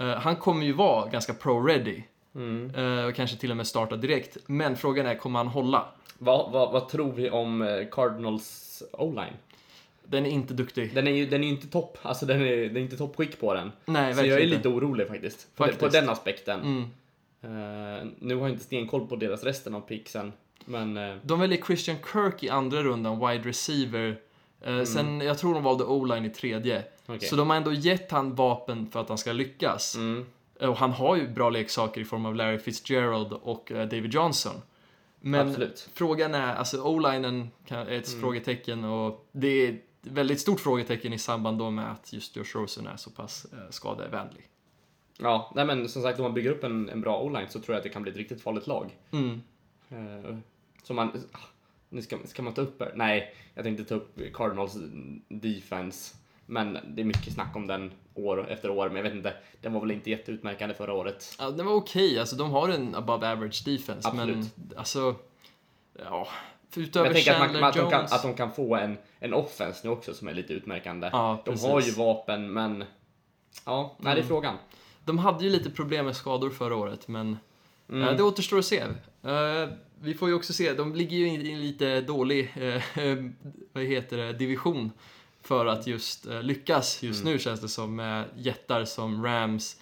Eh, 0.00 0.08
Han 0.10 0.36
kommer 0.36 0.66
ju 0.66 0.72
vara 0.72 1.08
ganska 1.08 1.32
pro-ready. 1.32 2.02
Mm. 2.34 3.06
Och 3.08 3.14
kanske 3.14 3.36
till 3.36 3.50
och 3.50 3.56
med 3.56 3.66
starta 3.66 3.96
direkt. 3.96 4.36
Men 4.46 4.76
frågan 4.76 5.06
är, 5.06 5.14
kommer 5.14 5.38
han 5.38 5.48
hålla? 5.48 5.84
Vad, 6.18 6.52
vad, 6.52 6.72
vad 6.72 6.88
tror 6.88 7.12
vi 7.12 7.30
om 7.30 7.62
eh, 7.62 7.86
Cardinals 7.90 8.82
O-line? 8.92 9.32
Den 10.06 10.26
är 10.26 10.30
inte 10.30 10.54
duktig. 10.54 10.94
Den 10.94 11.06
är 11.06 11.10
ju 11.12 11.26
den 11.26 11.44
är 11.44 11.48
inte 11.48 11.66
topp, 11.66 11.98
alltså 12.02 12.26
den 12.26 12.40
är, 12.42 12.46
det 12.46 12.80
är 12.80 12.82
inte 12.82 12.96
toppskick 12.96 13.40
på 13.40 13.54
den. 13.54 13.72
Nej, 13.86 14.14
så 14.14 14.24
jag 14.26 14.40
är 14.40 14.44
lite 14.44 14.56
inte. 14.56 14.68
orolig 14.68 15.08
faktiskt. 15.08 15.56
På, 15.56 15.62
Faktiskt. 15.64 15.80
på 15.80 15.88
den 15.88 16.08
aspekten. 16.08 16.60
Mm. 16.60 16.82
Eh, 17.42 18.06
nu 18.18 18.34
har 18.34 18.42
jag 18.42 18.50
inte 18.50 18.64
stenkoll 18.64 19.06
på 19.06 19.16
deras 19.16 19.44
resten 19.44 19.74
av 19.74 19.80
picksen. 19.80 20.32
Men 20.64 20.96
eh, 20.96 21.16
De 21.22 21.40
väljer 21.40 21.62
Christian 21.62 21.96
Kirk 22.12 22.42
i 22.42 22.48
andra 22.48 22.82
rundan, 22.82 23.28
wide 23.28 23.48
receiver. 23.48 24.16
Eh, 24.60 24.82
Sen, 24.82 25.20
jag 25.20 25.38
tror 25.38 25.54
de 25.54 25.62
valde 25.62 25.84
O-line 25.84 26.24
i 26.24 26.30
tredje. 26.30 26.82
Okej. 27.06 27.28
Så 27.28 27.36
de 27.36 27.50
har 27.50 27.56
ändå 27.56 27.72
gett 27.72 28.10
han 28.10 28.34
vapen 28.34 28.90
för 28.90 29.00
att 29.00 29.08
han 29.08 29.18
ska 29.18 29.32
lyckas. 29.32 29.96
Mm. 29.96 30.26
Och 30.60 30.76
han 30.76 30.90
har 30.90 31.16
ju 31.16 31.28
bra 31.28 31.50
leksaker 31.50 32.00
i 32.00 32.04
form 32.04 32.26
av 32.26 32.34
Larry 32.34 32.58
Fitzgerald 32.58 33.32
och 33.32 33.72
eh, 33.72 33.88
David 33.88 34.14
Johnson. 34.14 34.62
Men 35.20 35.48
Absolut. 35.48 35.90
frågan 35.94 36.34
är, 36.34 36.54
alltså 36.54 36.82
O-linen 36.82 37.50
är 37.68 37.90
ett 37.90 38.08
frågetecken 38.20 38.84
och 38.84 39.28
det 39.32 39.48
är 39.48 39.72
ett 39.72 39.80
väldigt 40.00 40.40
stort 40.40 40.60
frågetecken 40.60 41.12
i 41.12 41.18
samband 41.18 41.58
då 41.58 41.70
med 41.70 41.92
att 41.92 42.12
just 42.12 42.36
Josh 42.36 42.54
Rosen 42.54 42.86
är 42.86 42.96
så 42.96 43.10
pass 43.10 43.46
eh, 43.52 43.70
skadevänlig. 43.70 44.48
Ja, 45.18 45.52
nej 45.54 45.64
men 45.64 45.88
som 45.88 46.02
sagt 46.02 46.18
om 46.18 46.22
man 46.22 46.34
bygger 46.34 46.50
upp 46.50 46.64
en, 46.64 46.88
en 46.88 47.00
bra 47.00 47.20
O-line 47.22 47.48
så 47.48 47.60
tror 47.60 47.74
jag 47.74 47.76
att 47.76 47.82
det 47.82 47.88
kan 47.88 48.02
bli 48.02 48.10
ett 48.10 48.18
riktigt 48.18 48.42
farligt 48.42 48.66
lag. 48.66 48.98
Mm. 49.10 49.42
Eh, 49.88 50.36
så 50.82 50.94
man... 50.94 51.08
ah, 51.32 51.38
Nu 51.88 52.02
ska, 52.02 52.16
ska 52.24 52.42
man 52.42 52.54
ta 52.54 52.62
upp... 52.62 52.82
Nej, 52.94 53.34
jag 53.54 53.64
tänkte 53.64 53.84
ta 53.84 53.94
upp 53.94 54.18
Cardinals 54.34 54.76
defense. 55.28 56.16
Men 56.46 56.78
det 56.88 57.02
är 57.02 57.04
mycket 57.06 57.32
snack 57.32 57.56
om 57.56 57.66
den 57.66 57.92
år 58.14 58.50
efter 58.50 58.70
år, 58.70 58.86
men 58.86 58.96
jag 58.96 59.02
vet 59.02 59.12
inte. 59.14 59.34
Den 59.60 59.72
var 59.72 59.80
väl 59.80 59.90
inte 59.90 60.10
jätteutmärkande 60.10 60.74
förra 60.74 60.92
året. 60.92 61.36
Ja, 61.38 61.50
den 61.50 61.66
var 61.66 61.72
okej, 61.74 62.18
alltså 62.18 62.36
de 62.36 62.50
har 62.50 62.68
en 62.68 62.94
above 62.94 63.32
average 63.32 63.62
defense, 63.64 64.08
Absolut. 64.08 64.36
men 64.36 64.50
alltså... 64.76 65.14
Ja, 66.04 66.28
för 66.70 66.80
Men 66.80 66.88
utöver 66.88 67.06
jag 67.06 67.14
tänker 67.14 67.32
att, 67.34 67.52
man, 67.52 67.64
att, 67.64 67.74
de 67.74 67.90
kan, 67.90 68.04
att 68.04 68.22
de 68.22 68.34
kan 68.34 68.52
få 68.52 68.76
en, 68.76 68.96
en 69.18 69.34
offense 69.34 69.80
nu 69.84 69.90
också 69.92 70.14
som 70.14 70.28
är 70.28 70.34
lite 70.34 70.52
utmärkande. 70.52 71.08
Ja, 71.12 71.42
de 71.44 71.58
har 71.58 71.80
ju 71.80 71.90
vapen, 71.90 72.52
men... 72.52 72.84
Ja, 73.64 73.96
nej, 73.98 74.14
det 74.14 74.20
är 74.20 74.24
frågan. 74.24 74.56
De 75.04 75.18
hade 75.18 75.44
ju 75.44 75.50
lite 75.50 75.70
problem 75.70 76.04
med 76.04 76.16
skador 76.16 76.50
förra 76.50 76.76
året, 76.76 77.08
men 77.08 77.36
Mm. 77.88 78.08
eh, 78.08 78.16
det 78.16 78.22
återstår 78.22 78.58
att 78.58 78.64
se. 78.64 78.78
Eh, 79.22 79.68
vi 80.00 80.14
får 80.14 80.28
ju 80.28 80.34
också 80.34 80.52
se, 80.52 80.72
de 80.72 80.94
ligger 80.94 81.16
ju 81.16 81.26
i 81.28 81.52
en 81.52 81.60
lite 81.60 82.00
dålig, 82.00 82.52
eh, 82.56 82.82
vad 83.72 83.84
heter 83.84 84.16
det, 84.16 84.32
division 84.32 84.90
för 85.44 85.66
att 85.66 85.86
just 85.86 86.26
eh, 86.26 86.42
lyckas 86.42 87.02
just 87.02 87.20
Mm. 87.22 87.32
nu 87.32 87.38
känns 87.38 87.60
det 87.60 87.68
som 87.68 87.96
med 87.96 88.24
jättar 88.36 88.84
som 88.84 89.24
Rams, 89.24 89.80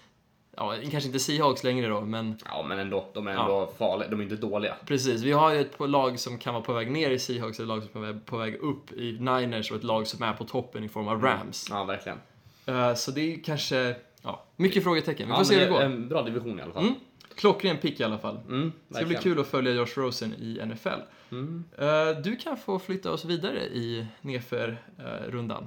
ja, 0.57 0.75
kanske 0.91 1.07
inte 1.07 1.19
Seahawks 1.19 1.63
längre 1.63 1.87
då, 1.87 2.01
men 2.01 2.37
Ja, 2.45 2.63
men 2.67 2.79
ändå. 2.79 3.05
De 3.13 3.27
är 3.27 3.31
Ja. 3.33 3.41
ändå 3.41 3.73
farliga. 3.77 4.09
De 4.09 4.19
är 4.19 4.23
inte 4.23 4.35
dåliga. 4.35 4.75
precis. 4.85 5.21
Vi 5.21 5.31
har 5.31 5.53
ju 5.53 5.61
ett 5.61 5.75
lag 5.79 6.19
som 6.19 6.37
kan 6.37 6.53
vara 6.53 6.63
på 6.63 6.73
väg 6.73 6.91
ner 6.91 7.09
i 7.11 7.19
Seahawks, 7.19 7.59
ett 7.59 7.67
lag 7.67 7.83
som 7.93 8.03
är 8.03 8.13
på 8.25 8.37
väg, 8.37 8.55
upp 8.55 8.91
i 8.91 9.11
Niners 9.19 9.71
och 9.71 9.77
ett 9.77 9.83
lag 9.83 10.07
som 10.07 10.23
är 10.23 10.33
på 10.33 10.43
toppen 10.43 10.83
i 10.83 10.89
form 10.89 11.07
av 11.07 11.21
Rams. 11.21 11.67
Ja, 11.69 11.83
verkligen. 11.83 12.17
Eh, 12.65 12.93
så 12.93 13.11
det 13.11 13.33
är 13.33 13.43
kanske, 13.43 13.95
ja, 14.21 14.43
mycket 14.55 14.83
frågetecken. 14.83 15.27
Vi 15.27 15.31
får 15.33 15.39
ja, 15.39 15.45
se 15.45 15.55
hur 15.55 15.61
det 15.65 15.71
går. 15.71 15.81
En 15.81 16.09
bra 16.09 16.21
division 16.21 16.59
i 16.59 16.61
alla 16.61 16.73
fall. 16.73 16.83
Mm. 16.83 16.95
Klockren 17.35 17.77
pick 17.77 17.99
i 17.99 18.03
alla 18.03 18.17
fall. 18.17 18.37
Mm, 18.47 18.71
Det 18.87 18.95
ska 18.95 19.05
bli 19.05 19.15
kul 19.15 19.39
att 19.39 19.47
följa 19.47 19.73
Josh 19.73 19.93
Rosen 19.95 20.33
i 20.33 20.61
NFL. 20.65 20.99
Mm. 21.31 21.63
Eh, 21.77 22.21
du 22.23 22.35
kan 22.35 22.57
få 22.57 22.79
flytta 22.79 23.11
oss 23.11 23.25
vidare 23.25 23.59
i 23.59 24.07
nerför 24.21 24.77
eh. 24.99 25.61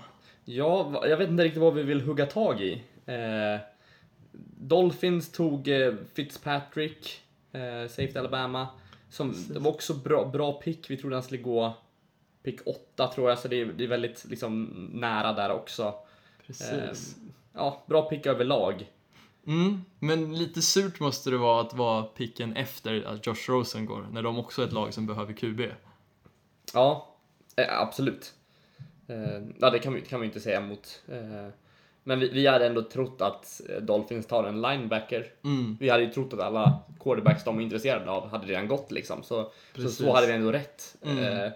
Ja, 0.45 1.03
jag 1.07 1.17
vet 1.17 1.31
inte 1.31 1.45
riktigt 1.45 1.63
vad 1.63 1.75
vi 1.75 1.83
vill 1.83 2.01
hugga 2.01 2.27
tag 2.27 2.61
i. 2.61 2.83
Eh, 3.07 3.61
Dolphins 4.59 5.33
tog 5.33 5.69
Fitzpatrick, 6.15 7.21
Safety 7.89 8.19
Alabama. 8.19 8.69
Som, 9.11 9.35
det 9.49 9.59
var 9.59 9.71
också 9.71 9.95
bra, 9.95 10.25
bra 10.25 10.53
pick. 10.53 10.91
Vi 10.91 10.97
trodde 10.97 11.17
han 11.17 11.23
skulle 11.23 11.43
gå 11.43 11.75
pick 12.43 12.61
8 12.67 13.07
tror 13.09 13.29
jag, 13.29 13.39
så 13.39 13.49
det 13.49 13.61
är, 13.61 13.65
det 13.65 13.85
är 13.85 13.89
väldigt 13.89 14.25
liksom, 14.25 14.65
nära 14.93 15.33
där 15.33 15.51
också. 15.51 15.95
Precis. 16.47 17.17
Ja, 17.53 17.85
bra 17.87 18.03
pick 18.03 18.27
överlag. 18.27 18.91
Mm, 19.47 19.85
men 19.99 20.35
lite 20.39 20.63
surt 20.63 21.01
måste 21.01 21.31
det 21.31 21.37
vara 21.37 21.61
att 21.61 21.75
vara 21.75 22.03
picken 22.03 22.57
efter 22.57 23.03
att 23.05 23.27
Josh 23.27 23.49
Rosen 23.49 23.87
går, 23.87 24.07
när 24.13 24.23
de 24.23 24.39
också 24.39 24.63
är 24.63 24.67
ett 24.67 24.73
lag 24.73 24.95
som 24.95 25.07
behöver 25.07 25.33
QB. 25.33 25.61
Ja, 26.75 27.17
eh, 27.57 27.81
absolut. 27.81 28.35
Eh, 29.09 29.43
ja, 29.59 29.71
det 29.71 29.79
kan 29.79 29.95
vi, 29.95 30.01
kan 30.01 30.21
vi 30.21 30.27
inte 30.27 30.41
säga 30.41 30.59
emot. 30.61 31.03
Eh, 31.09 31.49
men 32.05 32.21
vi, 32.21 32.29
vi 32.29 32.47
hade 32.47 32.67
ändå 32.67 32.83
trott 32.83 33.21
att 33.21 33.61
Dolphins 33.81 34.27
tar 34.27 34.45
en 34.45 34.63
linebacker. 34.63 35.27
Mm, 35.45 35.77
Vi 35.81 35.89
hade 35.89 36.03
ju 36.05 36.11
trott 36.11 36.33
att 36.33 36.41
alla 36.41 36.79
quarterbacks 37.01 37.45
de 37.45 37.55
var 37.55 37.63
intresserade 37.63 38.11
av 38.11 38.29
hade 38.29 38.47
redan 38.47 38.69
gått 38.69 38.91
liksom. 38.93 39.23
Så, 39.23 39.27
så, 39.45 39.51
Precis. 39.75 39.97
så 39.97 40.15
hade 40.15 40.27
vi 40.27 40.33
ändå 40.33 40.53
rätt. 40.53 40.97
Mm. 41.03 41.51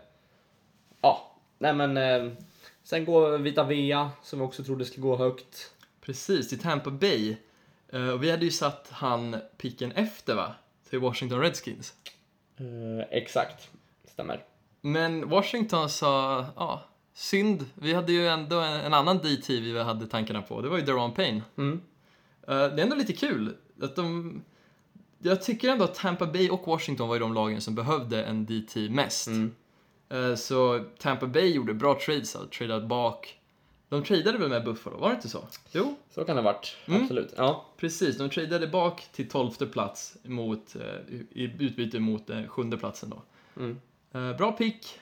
Ja, 1.00 1.36
nej 1.58 1.74
men. 1.74 2.36
Sen 2.82 3.04
går 3.04 3.38
Vita 3.38 3.64
Vea 3.64 4.10
som 4.22 4.38
vi 4.38 4.44
också 4.44 4.64
trodde 4.64 4.84
skulle 4.84 5.02
gå 5.02 5.16
högt. 5.16 5.70
precis, 6.00 6.48
till 6.48 6.58
Tampa 6.58 6.90
Bay. 6.90 7.36
Och 7.92 8.22
vi 8.22 8.30
hade 8.30 8.44
ju 8.44 8.50
satt 8.50 8.88
han 8.90 9.36
picken 9.56 9.92
efter 9.92 10.34
va? 10.34 10.54
Till 10.90 10.98
Washington 10.98 11.40
Redskins. 11.40 11.94
Eh, 12.56 13.06
exakt, 13.10 13.70
stämmer. 14.04 14.44
Men 14.80 15.28
Washington 15.28 15.90
sa, 15.90 16.46
ja, 16.56 16.84
synd. 17.14 17.66
Vi 17.74 17.94
hade 17.94 18.12
ju 18.12 18.28
ändå 18.28 18.60
en, 18.60 18.80
en 18.80 18.94
annan 18.94 19.18
DT 19.18 19.60
vi 19.60 19.82
hade 19.82 20.06
tankarna 20.06 20.42
på. 20.42 20.60
Det 20.60 20.68
var 20.68 20.78
ju 20.78 20.84
Deron 20.84 21.14
Payne. 21.14 21.42
Mm. 21.56 21.80
Eh, 22.42 22.48
det 22.48 22.54
är 22.54 22.78
ändå 22.78 22.96
lite 22.96 23.12
kul 23.12 23.56
att 23.82 23.96
de... 23.96 24.42
Jag 25.18 25.42
tycker 25.42 25.68
ändå 25.68 25.84
att 25.84 25.94
Tampa 25.94 26.26
Bay 26.26 26.50
och 26.50 26.66
Washington 26.66 27.08
var 27.08 27.14
ju 27.14 27.20
de 27.20 27.34
lagen 27.34 27.60
som 27.60 27.74
behövde 27.74 28.24
en 28.24 28.46
DT 28.46 28.88
mest. 28.90 29.26
Mm. 29.26 29.54
Så 30.36 30.84
Tampa 30.98 31.26
Bay 31.26 31.52
gjorde 31.52 31.74
bra 31.74 31.98
trades, 32.00 32.36
alltså, 32.36 32.58
tradade 32.58 32.86
bak. 32.86 33.39
De 33.90 34.02
tradade 34.04 34.38
väl 34.38 34.48
med 34.48 34.64
Buffalo, 34.64 34.96
var 34.98 35.08
det 35.08 35.14
inte 35.14 35.28
så? 35.28 35.44
Jo, 35.72 35.94
Så 36.14 36.24
kan 36.24 36.36
det 36.36 36.42
ha 36.42 36.52
varit, 36.52 36.76
Mm. 36.86 37.02
absolut. 37.02 37.34
Ja. 37.36 37.64
precis. 37.76 38.18
De 38.18 38.30
tradade 38.30 38.66
bak 38.66 39.08
till 39.12 39.28
tolfte 39.28 39.66
plats 39.66 40.16
mot, 40.22 40.76
eh, 40.76 41.14
i 41.30 41.52
utbyte 41.58 41.98
mot 42.00 42.30
eh, 42.30 42.46
sjunde 42.46 42.76
platsen 42.76 43.10
då. 43.10 43.22
Mm. 43.62 43.80
Eh, 44.14 44.36
Bra 44.36 44.52
pick. 44.52 44.98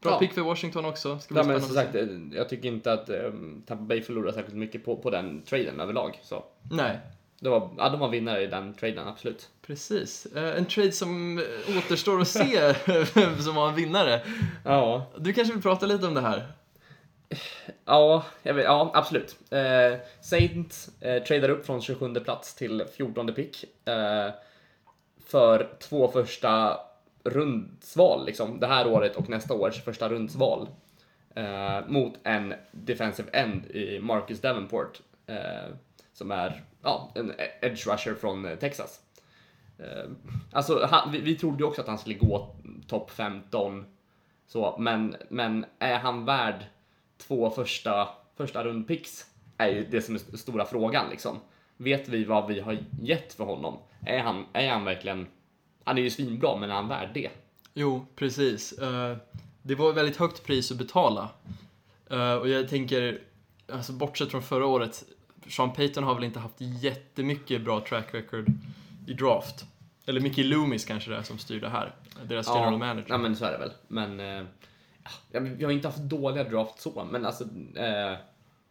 Bra 0.00 0.12
Ja. 0.12 0.18
pick 0.18 0.32
för 0.32 0.40
Washington 0.40 0.84
också. 0.84 1.18
Ska 1.18 1.34
Ja, 1.34 1.42
men 1.42 1.60
som 1.62 1.74
sagt, 1.74 1.94
jag 2.32 2.48
tycker 2.48 2.68
inte 2.68 2.92
att 2.92 3.08
um, 3.10 3.62
Tampa 3.66 3.84
Bay 3.84 4.02
förlorade 4.02 4.32
särskilt 4.32 4.56
mycket 4.56 4.84
på, 4.84 4.96
på 4.96 5.10
den 5.10 5.42
traden 5.42 5.80
överlag. 5.80 6.20
Så 6.22 6.44
Nej, 6.70 6.98
det 7.40 7.48
var, 7.48 7.70
ja, 7.78 7.88
de 7.88 8.00
var 8.00 8.08
vinnare 8.08 8.42
i 8.42 8.46
den 8.46 8.74
traden, 8.74 9.08
absolut. 9.08 9.48
precis. 9.66 10.26
En 10.34 10.64
trade 10.66 10.92
som 10.92 11.42
återstår 11.78 12.20
att 12.20 12.28
se 12.28 12.74
som 13.42 13.54
var 13.54 13.68
en 13.68 13.74
vinnare. 13.74 14.20
Ja, 14.64 15.06
Du 15.18 15.32
kanske 15.32 15.54
vill 15.54 15.62
prata 15.62 15.86
lite 15.86 16.06
om 16.06 16.14
det 16.14 16.20
här? 16.20 16.52
Ja, 17.84 18.24
jag 18.42 18.54
vet, 18.54 18.64
ja 18.64 18.90
absolut. 18.94 19.36
Eh, 19.50 19.98
Saint 20.20 20.88
eh, 21.00 21.22
tradar 21.22 21.48
upp 21.48 21.66
från 21.66 21.82
27 21.82 22.14
plats 22.14 22.54
till 22.54 22.84
14 22.96 23.34
pick. 23.34 23.64
Eh, 23.88 24.30
för 25.26 25.76
två 25.80 26.08
första 26.08 26.80
rundsval, 27.24 28.26
liksom. 28.26 28.60
Det 28.60 28.66
här 28.66 28.86
året 28.86 29.16
och 29.16 29.28
nästa 29.28 29.54
års 29.54 29.84
första 29.84 30.08
rundsval. 30.08 30.68
Eh, 31.34 31.86
mot 31.86 32.14
en 32.22 32.54
defensive 32.72 33.30
end 33.32 33.66
i 33.66 34.00
Marcus 34.00 34.40
Davenport. 34.40 35.00
Eh, 35.26 35.74
som 36.12 36.30
är 36.30 36.64
ja, 36.82 37.12
en 37.14 37.32
edge 37.60 37.86
rusher 37.86 38.14
från 38.14 38.44
eh, 38.44 38.58
Texas. 38.58 39.00
Eh, 39.78 40.10
alltså, 40.52 40.86
han, 40.90 41.12
vi, 41.12 41.20
vi 41.20 41.34
trodde 41.34 41.58
ju 41.58 41.64
också 41.64 41.80
att 41.80 41.88
han 41.88 41.98
skulle 41.98 42.14
gå 42.14 42.56
topp 42.88 43.10
15. 43.10 43.84
Så, 44.46 44.76
men, 44.78 45.16
men 45.28 45.64
är 45.78 45.98
han 45.98 46.24
värd 46.24 46.64
två 47.26 47.50
första, 47.50 48.08
första 48.36 48.64
rundpicks? 48.64 49.26
Är 49.58 49.68
ju 49.68 49.86
det 49.90 50.02
som 50.02 50.14
är 50.14 50.18
st- 50.18 50.38
stora 50.38 50.64
frågan 50.66 51.10
liksom. 51.10 51.40
Vet 51.76 52.08
vi 52.08 52.24
vad 52.24 52.46
vi 52.46 52.60
har 52.60 52.78
gett 53.02 53.32
för 53.32 53.44
honom? 53.44 53.78
Är 54.06 54.18
han, 54.22 54.44
är 54.52 54.70
han 54.70 54.84
verkligen... 54.84 55.26
Han 55.84 55.98
är 55.98 56.02
ju 56.02 56.10
svinbra, 56.10 56.56
men 56.56 56.70
är 56.70 56.74
han 56.74 56.88
värd 56.88 57.08
det? 57.14 57.30
Jo, 57.74 58.06
precis. 58.16 58.72
Eh, 58.72 59.16
Det 59.62 59.74
var 59.74 59.90
ett 59.90 59.96
väldigt 59.96 60.16
högt 60.16 60.44
pris 60.46 60.70
att 60.72 60.78
betala. 60.78 61.28
Eh, 62.10 62.34
Och 62.34 62.48
jag 62.48 62.68
tänker, 62.68 63.20
alltså 63.72 63.92
bortsett 63.92 64.30
från 64.30 64.42
förra 64.42 64.66
året, 64.66 65.04
Sean 65.48 65.72
Payton 65.72 66.04
har 66.04 66.14
väl 66.14 66.24
inte 66.24 66.38
haft 66.40 66.54
jättemycket 66.58 67.62
bra 67.62 67.80
track 67.80 68.14
record 68.14 68.46
i 69.06 69.12
draft. 69.12 69.64
Eller 70.06 70.20
Mickey 70.20 70.44
Loomis 70.44 70.84
kanske 70.84 71.10
det 71.10 71.16
är 71.16 71.22
som 71.22 71.38
styr 71.38 71.60
det 71.60 71.68
här, 71.68 71.92
deras 72.24 72.48
general 72.48 72.78
manager. 72.78 73.06
Ja, 73.08 73.18
men 73.18 73.36
så 73.36 73.44
är 73.44 73.52
det 73.52 73.58
väl. 73.58 73.72
Men 73.88 74.20
vi 75.30 75.64
har 75.64 75.72
inte 75.72 75.88
haft 75.88 76.02
dåliga 76.02 76.44
draft 76.44 76.80
så, 76.80 77.06
men 77.10 77.26
alltså 77.26 77.44
eh, 77.76 78.16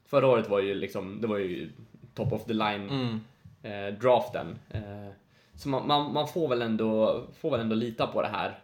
förra 0.05 0.27
året 0.27 0.49
var 0.49 0.59
ju 0.59 0.73
liksom, 0.73 1.21
det 1.21 1.27
var 1.27 1.37
ju 1.37 1.71
top 2.13 2.33
of 2.33 2.45
the 2.45 2.53
line 2.53 2.89
Mm, 2.89 3.19
eh, 3.63 3.99
draften. 3.99 4.59
Eh, 4.69 5.11
så 5.55 5.69
man, 5.69 5.87
man, 5.87 6.13
man 6.13 6.27
får, 6.27 6.47
väl 6.47 6.61
ändå, 6.61 7.21
får 7.39 7.51
väl 7.51 7.59
ändå 7.59 7.75
lita 7.75 8.07
på 8.07 8.21
det 8.21 8.27
här. 8.27 8.59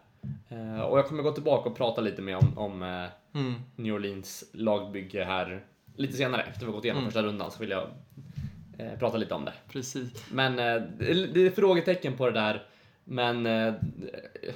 Eh, 0.50 0.82
och 0.82 0.98
jag 1.00 1.08
kommer 1.08 1.24
gå 1.24 1.32
tillbaka 1.32 1.70
och 1.70 1.78
prata 1.78 2.02
lite 2.02 2.22
mer 2.22 2.36
om, 2.36 2.58
om 2.58 2.84
eh, 2.84 3.40
mm, 3.42 3.56
New 3.76 3.96
Orleans 3.96 4.44
lagbygge 4.54 5.24
här 5.24 5.64
lite 5.96 6.14
senare. 6.14 6.42
Efter 6.42 6.66
vi 6.66 6.72
gått 6.72 6.86
igenom 6.86 7.00
Mm. 7.02 7.12
första 7.12 7.24
rundan 7.28 7.52
så 7.52 7.60
vill 7.60 7.70
jag 7.70 7.88
eh, 8.78 9.00
prata 9.00 9.18
lite 9.18 9.34
om 9.34 9.46
det. 9.46 9.54
precis. 9.72 10.26
Men 10.32 10.56
det 10.56 11.28
det 11.34 11.46
är 11.46 11.50
frågetecken 11.52 12.14
på 12.14 12.26
det 12.26 12.32
där. 12.32 12.64
Men 13.10 13.46
eh, 13.46 13.74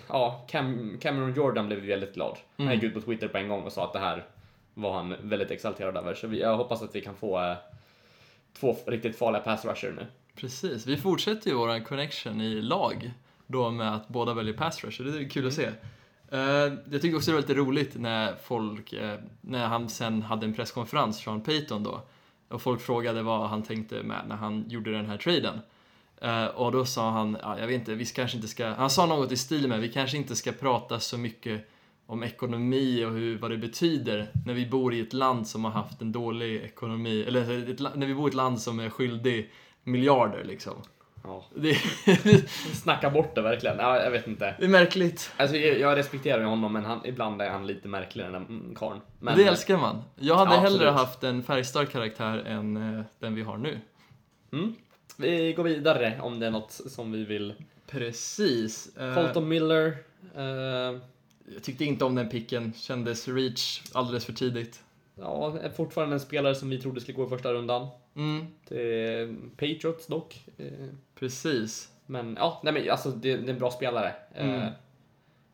ja, 0.08 0.46
Cam, 0.50 0.98
Cameron 1.02 1.34
Jordan 1.34 1.68
blev 1.68 1.80
väldigt 1.80 2.14
glad. 2.14 2.38
Han 2.58 2.66
Mm. 2.68 2.76
gick 2.76 2.84
ut 2.84 2.94
på 2.94 3.02
Twitter 3.02 3.28
på 3.28 3.38
en 3.38 3.48
gång 3.50 3.64
och 3.64 3.72
sa 3.72 3.84
att 3.84 3.94
det 3.94 4.00
här 4.00 4.26
var 4.74 4.94
han 4.94 5.16
väldigt 5.22 5.52
exalterad 5.52 5.98
över. 5.98 6.14
Så 6.14 6.28
vi, 6.28 6.40
jag 6.42 6.58
hoppas 6.58 6.82
att 6.82 6.96
vi 6.96 7.02
kan 7.02 7.16
få 7.16 7.40
eh, 7.44 7.56
två 8.60 8.78
riktigt 8.88 9.18
farliga 9.18 9.42
pass 9.42 9.66
rusher 9.66 9.92
nu. 9.98 10.06
Precis. 10.36 10.88
Vi 10.88 10.98
fortsätter 10.98 11.50
ju 11.50 11.56
vår 11.56 11.84
connection 11.86 12.42
i 12.42 12.62
lag 12.62 13.12
då 13.48 13.70
med 13.72 13.96
att 13.96 14.08
båda 14.08 14.34
väljer 14.34 14.54
pass 14.54 14.84
rush, 14.84 14.98
så 14.98 15.04
det 15.04 15.20
är 15.20 15.30
kul 15.30 15.48
att 15.48 15.54
se. 15.54 15.70
Eh, 16.32 16.40
jag 16.92 17.02
tycker 17.02 17.16
också 17.16 17.32
det 17.32 17.36
var 17.36 17.42
lite 17.42 17.54
roligt 17.54 17.96
när 18.00 18.36
folk, 18.44 18.94
när 19.42 19.68
han 19.68 19.90
sen 19.90 20.22
hade 20.22 20.46
en 20.46 20.54
presskonferens, 20.54 21.18
Sean 21.24 21.42
Payton 21.42 21.84
då, 21.84 22.02
och 22.48 22.62
folk 22.62 22.82
frågade 22.82 23.22
vad 23.24 23.50
han 23.50 23.64
tänkte 23.64 24.04
med 24.04 24.22
när 24.28 24.36
han 24.36 24.66
gjorde 24.70 24.92
den 24.92 25.06
här 25.06 25.18
traden. 25.18 25.60
Eh, 26.22 26.46
och 26.46 26.72
då 26.72 26.86
sa 26.86 27.12
han, 27.12 27.38
ja, 27.42 27.60
jag 27.60 27.68
vet 27.68 27.76
inte, 27.76 27.96
vi 27.96 28.06
kanske 28.06 28.38
inte 28.38 28.48
ska, 28.48 28.68
han 28.68 28.90
sa 28.90 29.06
något 29.06 29.32
i 29.32 29.38
stil 29.38 29.68
med, 29.68 29.80
vi 29.80 29.90
kanske 29.90 30.18
inte 30.18 30.36
ska 30.36 30.52
prata 30.52 31.00
så 31.00 31.18
mycket 31.18 31.68
om 32.06 32.24
ekonomi 32.24 33.06
och 33.06 33.12
hur, 33.12 33.38
vad 33.38 33.52
det 33.52 33.58
betyder 33.58 34.28
när 34.46 34.54
vi 34.54 34.66
bor 34.66 34.94
i 34.94 35.00
ett 35.00 35.14
land 35.14 35.48
som 35.48 35.66
har 35.66 35.72
haft 35.72 36.02
en 36.02 36.12
dålig 36.12 36.56
ekonomi, 36.56 37.24
eller 37.28 37.70
ett, 37.72 37.96
när 37.96 38.08
vi 38.08 38.14
bor 38.14 38.28
i 38.28 38.30
ett 38.30 38.36
land 38.36 38.62
som 38.62 38.80
är 38.80 38.90
skyldig 38.90 39.52
miljarder 39.84 40.44
liksom. 40.44 40.74
Ja. 41.24 41.46
Det, 41.56 41.76
Snacka 42.74 43.10
bort 43.10 43.36
det 43.36 43.42
verkligen. 43.42 43.78
Ja, 43.78 44.04
jag 44.04 44.12
vet 44.12 44.28
inte. 44.28 44.56
det 44.60 44.66
är 44.66 44.70
märkligt. 44.70 45.32
Alltså, 45.38 45.58
jag, 45.58 45.80
jag 45.80 45.98
respekterar 45.98 46.44
honom, 46.44 46.74
men 46.74 46.86
han, 46.86 47.02
ibland 47.06 47.42
är 47.42 47.50
han 47.50 47.68
lite 47.68 47.88
märklig 47.88 48.26
den 48.26 48.32
där 48.32 48.40
mm, 48.40 48.76
karln. 48.76 49.02
Men, 49.20 49.38
det 49.38 49.44
älskar 49.44 49.78
man. 49.78 50.04
Jag 50.16 50.36
hade 50.36 50.56
Ja, 50.56 50.60
hellre 50.60 50.90
absolut. 50.90 50.94
haft 50.94 51.24
en 51.24 51.44
färgstark 51.44 51.92
karaktär 51.92 52.38
än 52.38 52.98
eh, 52.98 53.06
den 53.20 53.36
vi 53.36 53.42
har 53.42 53.58
nu. 53.58 53.80
Mm. 54.54 54.76
Vi 55.18 55.54
går 55.54 55.64
vidare 55.64 56.20
om 56.22 56.40
det 56.40 56.46
är 56.48 56.52
något 56.52 56.72
som 56.72 57.12
vi 57.12 57.24
vill. 57.26 57.54
Precis. 57.88 58.98
Eh, 58.98 59.16
Colton 59.16 59.48
Miller. 59.48 59.98
eh, 60.36 61.00
jag 61.54 61.64
tyckte 61.64 61.86
inte 61.86 62.06
om 62.06 62.16
den 62.16 62.30
picken. 62.30 62.74
Kändes 62.74 63.28
reach 63.28 63.82
alldeles 63.94 64.26
för 64.26 64.34
tidigt. 64.34 64.84
ja, 65.16 65.58
är 65.62 65.70
fortfarande 65.70 66.16
en 66.16 66.20
spelare 66.20 66.56
som 66.56 66.70
vi 66.70 66.82
trodde 66.82 67.02
skulle 67.02 67.16
gå 67.16 67.26
i 67.26 67.30
första 67.30 67.54
rundan. 67.54 67.88
Mm, 68.16 68.48
Det 68.68 68.82
är 68.82 69.36
Patriots 69.50 70.08
dock. 70.08 70.46
Eh, 70.58 70.66
precis. 71.20 71.90
Men 72.06 72.36
ja, 72.40 72.62
nej 72.64 72.74
men 72.74 72.90
alltså 72.90 73.10
det, 73.12 73.38
det 73.38 73.46
är 73.48 73.54
en 73.54 73.60
bra 73.60 73.72
spelare. 73.72 74.14
Mm. 74.36 74.70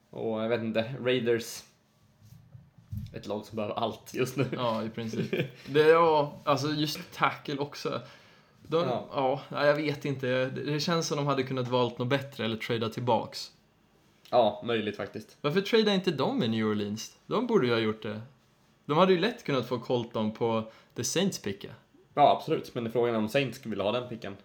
Och 0.09 0.43
jag 0.43 0.49
vet 0.49 0.61
inte, 0.61 0.93
Raiders. 1.01 1.63
Ett 3.13 3.27
lag 3.27 3.45
som 3.45 3.55
behöver 3.55 3.75
allt 3.75 4.13
just 4.13 4.35
nu. 4.37 4.45
Ja, 4.55 4.83
i 4.83 4.89
princip. 4.89 5.31
Det, 5.65 5.79
ja, 5.89 6.33
alltså 6.43 6.67
just 6.73 6.99
tackle 7.13 7.57
också. 7.57 8.01
De, 8.67 8.85
Ja. 8.87 9.41
ja. 9.51 9.65
jag 9.65 9.75
vet 9.75 10.05
inte. 10.05 10.45
Det, 10.45 10.79
känns 10.79 11.07
som 11.07 11.17
de 11.17 11.27
hade 11.27 11.43
kunnat 11.43 11.67
valt 11.67 11.97
något 11.97 12.07
bättre 12.07 12.45
eller 12.45 12.57
trada 12.57 12.89
tillbaks. 12.89 13.51
Ja, 14.29 14.61
möjligt 14.65 14.97
faktiskt. 14.97 15.37
Varför 15.41 15.61
tradar 15.61 15.93
inte 15.93 16.11
de 16.11 16.39
med 16.39 16.49
New 16.49 16.65
Orleans? 16.67 17.17
De 17.27 17.47
borde 17.47 17.67
ju 17.67 17.73
ha 17.73 17.79
gjort 17.79 18.03
det. 18.03 18.21
De 18.85 18.97
hade 18.97 19.13
ju 19.13 19.19
lätt 19.19 19.43
kunnat 19.43 19.67
få 19.67 19.79
Colton 19.79 20.31
på 20.31 20.71
The 20.95 21.03
Saints 21.03 21.39
picka. 21.39 21.67
Ja, 22.13 22.37
absolut. 22.37 22.75
Men 22.75 22.91
frågan 22.91 23.15
är 23.15 23.19
om 23.19 23.29
Saints 23.29 23.57
skulle 23.59 23.69
vilja 23.69 23.83
ha 23.83 23.91
den 23.91 24.09
picken. 24.09 24.37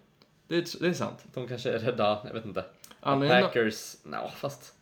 Det 0.47 0.55
är, 0.57 0.79
det 0.81 0.87
är 0.87 0.93
sant. 0.93 1.25
De 1.33 1.47
kanske 1.47 1.71
är 1.71 1.79
rädda, 1.79 2.21
jag 2.25 2.33
vet 2.33 2.45
inte. 2.45 2.65
Anledningen- 2.99 3.43
Packers, 3.43 3.95
ja 4.11 4.31
fast... 4.35 4.73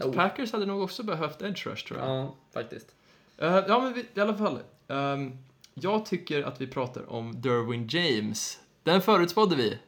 Jo. 0.00 0.12
Packers 0.12 0.52
hade 0.52 0.66
nog 0.66 0.82
också 0.82 1.02
behövt 1.02 1.42
edge 1.42 1.66
rush 1.66 1.86
tror 1.88 2.00
jag. 2.00 2.08
Ja, 2.08 2.34
faktiskt. 2.52 2.94
Eh, 3.38 3.64
ja, 3.68 3.80
men 3.80 3.92
vi, 3.92 4.06
i 4.14 4.20
alla 4.20 4.34
fall. 4.34 4.58
Ehm, 4.88 5.38
jag 5.74 6.06
tycker 6.06 6.42
att 6.42 6.60
vi 6.60 6.66
pratar 6.66 7.12
om 7.12 7.40
Derwin 7.40 7.86
James. 7.90 8.58
Den 8.86 9.00
förutspådde 9.02 9.56
vi. 9.56 9.78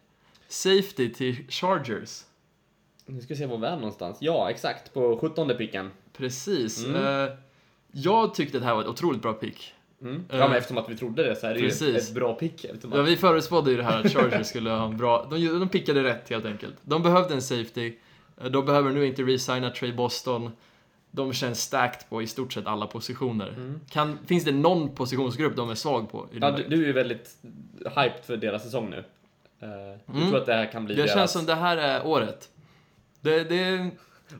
Safety 0.48 1.08
till 1.14 1.36
Chargers. 1.48 2.22
Nu 3.06 3.20
ska 3.20 3.34
vi 3.34 3.38
se 3.38 3.46
var 3.46 3.58
vi 3.58 3.66
är 3.66 3.76
någonstans. 3.76 4.18
Ja, 4.20 4.50
exakt. 4.50 4.94
På 4.94 5.18
17 5.20 5.48
picken. 5.58 5.90
Precis. 6.16 6.84
Mm. 6.86 7.24
Eh, 7.24 7.30
jag 7.92 8.34
tyckte 8.34 8.58
det 8.58 8.64
här 8.64 8.74
var 8.74 8.80
ett 8.82 8.88
otroligt 8.88 9.22
bra 9.22 9.32
pick. 9.32 9.74
Mm. 10.02 10.24
Ja, 10.30 10.48
men 10.48 10.52
eftersom 10.52 10.78
att 10.78 10.88
vi 10.90 10.96
trodde 10.96 11.22
det 11.22 11.36
så 11.36 11.46
är 11.46 11.54
det 11.54 11.60
ju 11.60 11.96
ett 11.96 12.14
bra 12.14 12.34
pick. 12.34 12.66
Ja, 12.92 13.02
vi 13.02 13.16
förutspådde 13.16 13.70
ju 13.70 13.76
det 13.76 13.82
här 13.82 14.00
att 14.04 14.12
Chargers 14.12 14.46
skulle 14.46 14.70
ha 14.70 14.86
en 14.86 14.96
bra... 14.96 15.26
De, 15.30 15.58
de 15.58 15.68
pickade 15.68 16.02
rätt 16.02 16.30
helt 16.30 16.44
enkelt. 16.44 16.74
De 16.82 17.02
behövde 17.02 17.34
en 17.34 17.42
safety. 17.42 17.94
Eh, 18.40 18.46
De 18.46 18.66
behöver 18.66 18.90
nu 18.90 19.06
inte 19.06 19.22
resigna 19.22 19.70
Trey 19.70 19.92
Boston. 19.92 20.50
De 21.10 21.32
känns 21.32 21.62
stacked 21.62 22.08
på 22.08 22.22
i 22.22 22.26
stort 22.26 22.52
sett 22.52 22.66
alla 22.66 22.86
positioner. 22.86 23.48
Mm. 23.48 23.80
Kan, 23.90 24.18
finns 24.26 24.44
det 24.44 24.52
någon 24.52 24.94
positionsgrupp 24.94 25.56
de 25.56 25.70
är 25.70 25.74
svag 25.74 26.10
på? 26.10 26.26
Ja, 26.40 26.50
det 26.50 26.56
du, 26.62 26.68
du 26.68 26.82
är 26.82 26.86
ju 26.86 26.92
väldigt 26.92 27.36
hyped 27.84 28.24
för 28.24 28.36
deras 28.36 28.62
säsong 28.62 28.90
nu. 28.90 28.96
Uh, 28.96 29.04
Du 30.06 30.12
Mm. 30.18 30.28
tror 30.30 30.40
att 30.40 30.46
det 30.46 30.54
här 30.54 30.72
kan 30.72 30.84
bli 30.84 30.94
Det 30.94 31.02
deras... 31.02 31.14
känns 31.14 31.30
som 31.32 31.46
det 31.46 31.54
här 31.54 31.76
är 31.76 32.06
året. 32.06 32.48
Det, 33.20 33.44
det, 33.44 33.44
det 33.48 33.90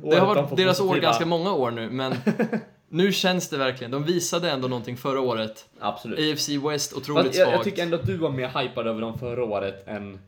året 0.02 0.18
har 0.18 0.26
de 0.26 0.34
varit 0.36 0.48
får 0.48 0.56
deras 0.56 0.80
år 0.80 0.84
positiva- 0.84 1.00
ganska 1.02 1.26
många 1.26 1.52
år 1.52 1.70
nu, 1.70 1.90
men 1.90 2.14
nu 2.88 3.12
känns 3.12 3.48
det 3.48 3.56
verkligen. 3.58 3.90
De 3.90 4.04
visade 4.04 4.50
ändå 4.50 4.68
någonting 4.68 4.96
förra 4.96 5.20
året. 5.20 5.68
Absolut. 5.80 6.32
AFC 6.32 6.48
West, 6.48 6.92
otroligt 6.92 7.26
Fast 7.26 7.38
jag, 7.38 7.46
jag 7.48 7.52
svagt. 7.54 7.64
tycker 7.64 7.82
ändå 7.82 7.96
att 7.96 8.06
du 8.06 8.16
var 8.16 8.30
mer 8.30 8.48
hypad 8.62 8.86
över 8.86 9.00
dem 9.00 9.18
förra 9.18 9.44
året 9.44 9.88
än 9.88 10.18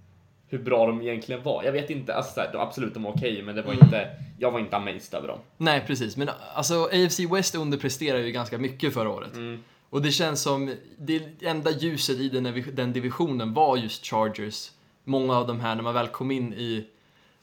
hur 0.50 0.58
bra 0.58 0.86
de 0.86 1.02
egentligen 1.02 1.42
var. 1.42 1.64
Jag 1.64 1.72
vet 1.72 1.90
inte, 1.90 2.14
alltså, 2.14 2.32
så 2.34 2.40
här, 2.40 2.56
absolut 2.56 2.94
de 2.94 3.02
var 3.02 3.10
okej, 3.10 3.42
men 3.42 3.54
det 3.54 3.62
var 3.62 3.72
Mm. 3.72 3.84
inte, 3.84 4.08
jag 4.38 4.50
var 4.50 4.60
inte 4.60 4.76
amazed 4.76 5.14
över 5.18 5.28
dem. 5.28 5.38
Nej, 5.56 5.84
precis. 5.86 6.16
Men 6.16 6.30
alltså 6.54 6.84
AFC 6.92 7.20
West 7.20 7.54
underpresterar 7.54 8.18
ju 8.18 8.32
ganska 8.32 8.58
mycket 8.58 8.94
förra 8.94 9.10
året. 9.10 9.34
Mm. 9.34 9.62
Och 9.90 10.02
det 10.02 10.10
känns 10.12 10.42
som 10.42 10.74
det 10.98 11.22
enda 11.42 11.70
ljuset 11.70 12.18
i 12.18 12.28
den, 12.28 12.64
den 12.74 12.92
divisionen 12.92 13.54
var 13.54 13.76
just 13.76 14.06
Chargers. 14.06 14.70
Många 15.04 15.36
av 15.36 15.46
de 15.46 15.60
här, 15.60 15.74
när 15.74 15.82
man 15.82 15.94
väl 15.94 16.08
kom 16.08 16.30
in 16.30 16.54
i, 16.54 16.86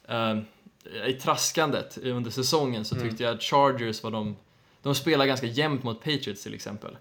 eh, 0.07 0.37
i 1.07 1.13
traskandet 1.13 1.97
under 1.97 2.31
säsongen 2.31 2.85
så 2.85 2.95
Mm. 2.95 3.07
tyckte 3.09 3.23
jag 3.23 3.33
att 3.35 3.43
Chargers 3.43 4.03
var 4.03 4.11
de, 4.11 4.35
de 4.81 4.95
spelar 4.95 5.25
ganska 5.25 5.47
jämnt 5.47 5.83
mot 5.83 5.99
Patriots 6.03 6.43
till 6.43 6.53
exempel. 6.53 6.97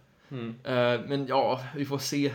Eh, 0.64 1.00
men 1.06 1.26
ja, 1.28 1.60
vi 1.76 1.84
får 1.84 1.98
se. 1.98 2.32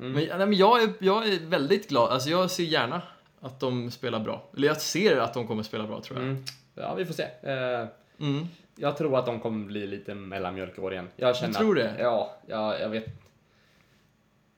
Mm. 0.00 0.12
Men, 0.12 0.38
nej, 0.38 0.46
men 0.46 0.52
jag, 0.54 0.82
är, 0.82 0.92
jag 0.98 1.28
är 1.28 1.38
väldigt 1.40 1.88
glad, 1.88 2.10
alltså 2.10 2.30
jag 2.30 2.50
ser 2.50 2.64
gärna 2.64 3.02
att 3.40 3.60
de 3.60 3.90
spelar 3.90 4.20
bra. 4.20 4.48
Eller 4.56 4.68
jag 4.68 4.80
ser 4.80 5.16
att 5.16 5.34
de 5.34 5.46
kommer 5.46 5.62
spela 5.62 5.86
bra 5.86 6.00
tror 6.00 6.18
jag. 6.18 6.28
Mm. 6.28 6.44
Ja, 6.74 6.94
vi 6.94 7.04
får 7.06 7.14
se. 7.14 7.22
Eh, 7.42 7.86
Mm. 8.18 8.46
jag 8.76 8.96
tror 8.96 9.18
att 9.18 9.26
de 9.26 9.40
kommer 9.40 9.66
bli 9.66 9.86
lite 9.86 10.14
mellanmjölk 10.14 10.78
i 10.78 10.80
år 10.80 10.92
igen. 10.92 11.08
Jag 11.16 11.36
känner 11.36 11.54
tror 11.54 11.80
att, 11.80 11.96
det? 11.96 12.02
Ja, 12.02 12.36
ja, 12.46 12.78
jag 12.78 12.88
vet. 12.88 13.06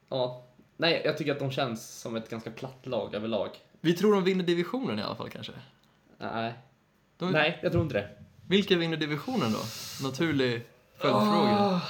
Ja. 0.09 0.43
Nej, 0.77 1.01
jag 1.05 1.17
tycker 1.17 1.31
att 1.31 1.39
de 1.39 1.51
känns 1.51 1.99
som 2.01 2.15
ett 2.15 2.29
ganska 2.29 2.51
platt 2.51 2.85
lag 2.85 3.15
överlag. 3.15 3.49
Vi 3.81 3.93
tror 3.93 4.13
de 4.13 4.23
vinner 4.23 4.43
divisionen 4.43 4.99
i 4.99 5.01
alla 5.01 5.15
fall 5.15 5.29
kanske. 5.29 5.51
Nej. 6.17 6.53
De, 7.17 7.31
Nej, 7.31 7.59
jag 7.63 7.71
tror 7.71 7.83
inte 7.83 7.95
det. 7.95 8.09
Vilka 8.47 8.75
vinner 8.77 8.97
divisionen 8.97 9.51
då? 9.53 9.59
Naturlig 10.07 10.61
följdfråga. 10.97 11.57
Ah. 11.59 11.81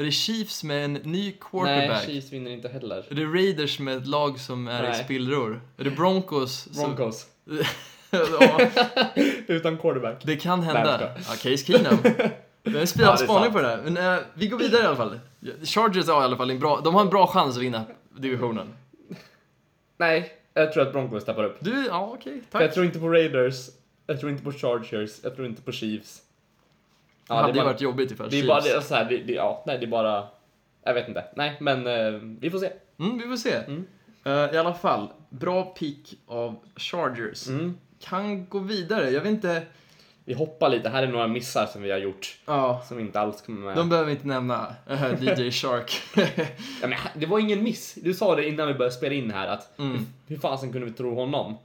Är 0.00 0.04
det 0.04 0.10
Chiefs 0.10 0.64
med 0.64 0.84
en 0.84 0.92
ny 0.92 1.02
Nej, 1.24 1.38
quarterback? 1.40 2.04
Chiefs 2.04 2.32
vinner 2.32 2.50
inte 2.50 2.68
heller. 2.68 3.04
är 3.10 3.14
det 3.14 3.24
Raiders 3.24 3.78
med 3.78 3.96
ett 3.96 4.06
lag 4.06 4.40
som 4.40 4.68
är 4.68 4.84
i 4.84 4.88
Nej. 4.88 5.04
spillror? 5.04 5.60
Är 5.76 5.84
det 5.84 5.90
Broncos? 5.90 6.68
som- 6.72 6.94
Broncos. 6.94 7.26
ja, 8.10 8.60
Utan 9.46 9.78
quarterback. 9.78 10.22
det 10.24 10.36
kan 10.36 10.60
Nej, 10.60 10.66
hända. 10.68 11.00
jag 11.00 11.10
Ja, 11.18 11.32
Case 11.32 11.56
Keenum. 11.56 11.98
Vi 12.62 12.72
har 12.72 12.80
en 12.80 12.86
Ja, 12.96 13.06
det 13.06 13.12
är 13.12 13.16
spaning 13.16 13.52
på 13.52 13.60
det 13.60 13.68
här. 13.68 13.80
Men 13.84 13.96
eh, 13.96 14.18
vi 14.34 14.46
går 14.46 14.58
vidare 14.58 14.82
i 14.82 14.86
alla 14.86 14.96
fall. 14.96 15.18
Chargers 15.64 16.06
har 16.08 16.20
i 16.20 16.24
alla 16.24 16.36
fall 16.36 16.50
en 16.50 16.58
bra, 16.58 16.80
de 16.84 16.94
har 16.94 17.02
en 17.02 17.08
bra 17.10 17.26
chans 17.26 17.56
att 17.56 17.62
vinna 17.62 17.84
divisionen. 18.18 18.74
Nej, 19.96 20.32
jag 20.54 20.72
tror 20.72 20.82
att 20.82 20.92
Broncos 20.92 21.24
tappar 21.24 21.44
upp. 21.44 21.56
Du, 21.60 21.86
ja 21.86 22.10
okej, 22.18 22.40
För 22.40 22.50
tack. 22.50 22.62
Jag 22.62 22.74
tror 22.74 22.86
inte 22.86 22.98
på 22.98 23.08
Raiders, 23.08 23.56
jag 24.06 24.20
tror 24.20 24.32
inte 24.32 24.44
på 24.44 24.52
Chargers, 24.52 25.10
jag 25.22 25.34
tror 25.36 25.46
inte 25.46 25.62
på 25.62 25.72
Chiefs. 25.72 26.22
Det 27.36 27.40
hade 27.40 27.52
ju 27.52 27.58
bara, 27.58 27.64
varit 27.72 27.80
jobbigt 27.80 28.10
ifall 28.10 28.30
det 28.30 28.40
är 28.40 28.46
bara 28.46 28.60
det, 28.60 28.70
är 28.70 28.80
så 28.80 28.94
här, 28.94 29.04
det, 29.04 29.16
det, 29.18 29.32
ja, 29.32 29.62
nej, 29.66 29.78
det 29.78 29.84
är 29.86 29.90
bara... 29.90 30.26
Jag 30.84 30.94
vet 30.94 31.08
inte. 31.08 31.24
Nej, 31.36 31.56
men 31.60 31.86
eh, 31.86 32.20
vi 32.40 32.50
får 32.50 32.58
se. 32.58 32.70
Mm, 32.98 33.18
vi 33.18 33.24
får 33.24 33.36
se. 33.36 33.54
Mm. 33.54 33.86
Eh, 34.24 34.32
I 34.32 34.56
alla 34.58 34.74
fall, 34.74 35.08
bra 35.30 35.64
pick 35.64 36.14
av 36.26 36.56
Chargers. 36.76 37.48
Mm. 37.48 37.78
Kan 38.00 38.46
gå 38.46 38.58
vidare, 38.58 39.10
jag 39.10 39.20
vet 39.20 39.30
inte... 39.30 39.62
Vi 40.24 40.34
hoppar 40.34 40.68
lite. 40.68 40.88
Här 40.88 41.02
är 41.02 41.06
några 41.06 41.26
missar 41.26 41.66
som 41.66 41.82
vi 41.82 41.90
har 41.90 41.98
gjort. 41.98 42.38
Ja, 42.46 42.82
Som 42.88 42.98
inte 43.00 43.20
alls 43.20 43.42
kommer 43.42 43.60
med. 43.60 43.76
de 43.76 43.88
behöver 43.88 44.06
vi 44.06 44.12
inte 44.12 44.26
nämna. 44.26 44.74
Eh, 44.88 45.22
DJ 45.40 45.50
Shark. 45.50 46.00
Ja, 46.82 46.88
men 46.88 46.98
det 47.14 47.26
var 47.26 47.38
ingen 47.38 47.62
miss. 47.62 47.94
Du 47.94 48.14
sa 48.14 48.36
det 48.36 48.48
innan 48.48 48.68
vi 48.68 48.74
började 48.74 48.94
spela 48.94 49.14
in 49.14 49.30
här 49.30 49.46
att 49.48 49.78
Mm. 49.78 50.06
hur 50.26 50.36
fasen 50.38 50.72
kunde 50.72 50.86
vi 50.86 50.92
tro 50.92 51.14
honom? 51.14 51.56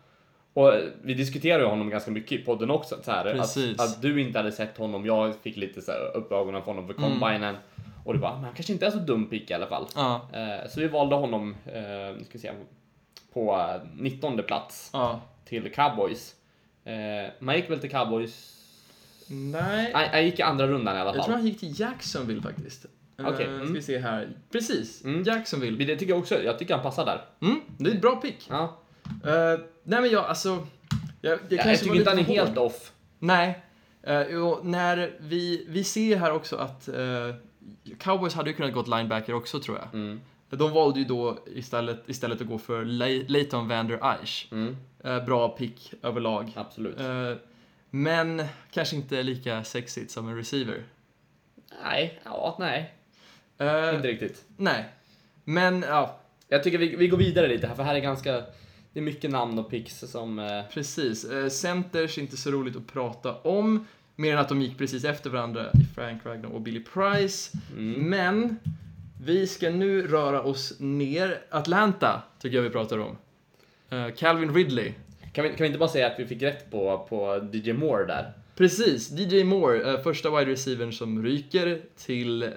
Och 0.55 0.73
eh, 0.73 0.83
vi 1.01 1.13
diskuterade 1.13 1.63
ju 1.63 1.69
honom 1.69 1.89
ganska 1.89 2.11
mycket 2.11 2.31
i 2.31 2.37
podden 2.37 2.71
också. 2.71 2.95
Så 3.03 3.11
här, 3.11 3.25
att, 3.25 3.57
att 3.79 4.01
du 4.01 4.21
inte 4.21 4.39
hade 4.39 4.51
sett 4.51 4.77
honom. 4.77 5.05
Jag 5.05 5.35
fick 5.35 5.57
lite 5.57 5.81
så 5.81 5.91
här, 5.91 6.17
upp 6.17 6.31
ögonen 6.31 6.61
för 6.61 6.71
honom 6.71 6.87
för 6.87 6.93
Mm. 7.03 7.19
combinen. 7.19 7.55
Och 8.05 8.13
du 8.13 8.19
bara, 8.19 8.33
men 8.35 8.43
han 8.43 8.53
kanske 8.53 8.73
inte 8.73 8.85
är 8.85 8.91
så 8.91 8.97
dum 8.97 9.29
pick 9.29 9.51
i 9.51 9.53
alla 9.53 9.67
fall. 9.67 9.85
ja, 9.95 10.29
Eh, 10.33 10.69
så 10.69 10.79
vi 10.79 10.87
valde 10.87 11.15
honom, 11.15 11.55
eh, 11.65 11.73
nu 12.17 12.23
ska 12.23 12.33
vi 12.33 12.39
se, 12.39 12.51
på 13.33 13.55
eh, 13.55 13.81
19 13.95 14.43
plats 14.47 14.89
ja. 14.93 15.21
till 15.45 15.71
Cowboys. 15.73 16.35
Eh, 16.83 16.93
man 17.39 17.55
gick 17.55 17.69
väl 17.69 17.79
till 17.79 17.89
Cowboys? 17.91 18.51
Nej. 19.29 19.91
Jag 20.13 20.23
gick 20.23 20.39
i 20.39 20.41
andra 20.41 20.67
rundan 20.67 20.95
i 20.97 20.99
alla 20.99 21.09
Jag 21.09 21.15
fall. 21.15 21.25
tror 21.25 21.35
han 21.35 21.45
gick 21.45 21.59
till 21.59 21.79
Jacksonville 21.79 22.41
faktiskt. 22.41 22.85
Eh, 23.19 23.25
Okej, 23.27 23.35
Ska 23.35 23.45
mm. 23.45 23.73
vi 23.73 23.81
se 23.81 23.97
här. 23.97 24.29
Precis, 24.51 25.03
Mm. 25.03 25.23
Jacksonville. 25.23 25.85
Det 25.85 25.95
tycker 25.95 26.13
jag 26.13 26.19
också. 26.19 26.43
Jag 26.43 26.59
tycker 26.59 26.73
han 26.73 26.83
passar 26.83 27.05
där. 27.05 27.21
Mm, 27.41 27.61
det 27.77 27.89
är 27.89 27.93
ett 27.95 28.01
bra 28.01 28.15
pick. 28.15 28.47
Ja. 28.49 28.77
Eh, 29.25 29.59
nej 29.83 30.01
men 30.01 30.09
jag, 30.09 30.25
alltså... 30.25 30.49
Jag, 31.21 31.31
jag, 31.31 31.39
Jag, 31.49 31.59
kanske 31.59 31.77
tycker 31.77 31.89
var 31.89 31.95
inte 31.95 32.09
han 32.09 32.19
är 32.19 32.23
helt 32.23 32.57
off. 32.57 32.91
Nej. 33.19 33.61
Uh, 34.09 34.43
och 34.47 34.65
när 34.65 35.13
vi, 35.19 35.65
vi 35.69 35.83
ser 35.83 36.17
här 36.17 36.31
också 36.31 36.55
att 36.55 36.87
eh, 36.87 37.35
Cowboys 37.99 38.33
hade 38.33 38.49
ju 38.49 38.55
kunnat 38.55 38.73
gått 38.73 38.87
linebacker 38.87 39.33
också 39.33 39.59
tror 39.59 39.77
jag. 39.77 39.93
Mm. 39.93 40.21
De 40.49 40.71
valde 40.71 40.99
ju 40.99 41.05
då 41.05 41.37
istället, 41.47 42.09
istället 42.09 42.41
att 42.41 42.47
gå 42.47 42.57
för 42.57 42.85
Le- 42.85 43.25
Leighton 43.27 43.67
Vander 43.67 43.99
Eich. 44.21 44.47
Mm. 44.51 44.77
Eh, 45.03 45.25
bra 45.25 45.49
pick 45.49 45.93
överlag. 46.01 46.51
Absolut. 46.55 46.99
Eh, 46.99 47.31
men 47.89 48.43
kanske 48.71 48.95
inte 48.95 49.23
lika 49.23 49.63
sexigt 49.63 50.11
som 50.11 50.27
en 50.29 50.37
receiver. 50.37 50.83
Nej, 51.83 52.19
ja, 52.23 52.55
nej. 52.59 52.93
Eh, 53.57 53.95
Inte 53.95 54.07
riktigt. 54.07 54.43
nej. 54.57 54.85
Men 55.43 55.81
ja, 55.87 56.19
Jag 56.47 56.63
tycker 56.63 56.77
vi, 56.77 56.95
vi 56.95 57.07
går 57.07 57.17
vidare 57.17 57.47
lite 57.47 57.67
här, 57.67 57.75
för 57.75 57.83
här 57.83 57.95
är 57.95 57.99
ganska... 57.99 58.43
Det 58.95 58.99
är 58.99 59.03
mycket 59.03 59.31
namn 59.31 59.59
och 59.59 59.69
picks 59.69 59.99
som... 59.99 60.39
Eh, 60.39 60.61
precis. 60.73 61.25
Eh, 61.25 61.49
centers 61.49 62.17
är 62.17 62.21
inte 62.21 62.37
så 62.37 62.51
roligt 62.51 62.75
att 62.75 62.87
prata 62.87 63.33
om. 63.35 63.85
Mer 64.15 64.33
än 64.33 64.39
att 64.39 64.49
de 64.49 64.61
gick 64.61 64.77
precis 64.77 65.03
efter 65.05 65.29
varandra 65.29 65.65
i 65.73 65.83
Frank 65.95 66.25
Ragnar 66.25 66.49
och 66.49 66.61
Billy 66.61 66.83
Price. 66.83 67.57
mm. 67.77 68.09
Men 68.09 68.57
vi 69.23 69.47
ska 69.47 69.69
nu 69.69 70.07
röra 70.07 70.41
oss 70.41 70.79
ner. 70.79 71.41
Atlanta 71.49 72.21
tycker 72.39 72.55
jag 72.57 72.63
vi 72.63 72.69
pratar 72.69 72.97
om. 72.97 73.17
Eh, 73.89 74.13
Calvin 74.17 74.53
Ridley. 74.53 74.91
kan, 75.33 75.43
vi, 75.43 75.49
kan 75.49 75.57
vi 75.59 75.65
inte 75.65 75.79
bara 75.79 75.89
säga 75.89 76.07
att 76.07 76.19
vi 76.19 76.25
fick 76.25 76.41
rätt 76.41 76.71
på, 76.71 77.05
på 77.09 77.49
DJ 77.53 77.73
Moore 77.73 78.05
där? 78.05 78.33
Precis, 78.55 79.11
DJ 79.11 79.43
Moore, 79.43 79.91
eh, 79.93 79.99
första 80.01 80.29
wide 80.39 80.51
receivern 80.51 80.91
som 80.93 81.23
ryker 81.23 81.81
till 81.97 82.43
eh, 82.43 82.49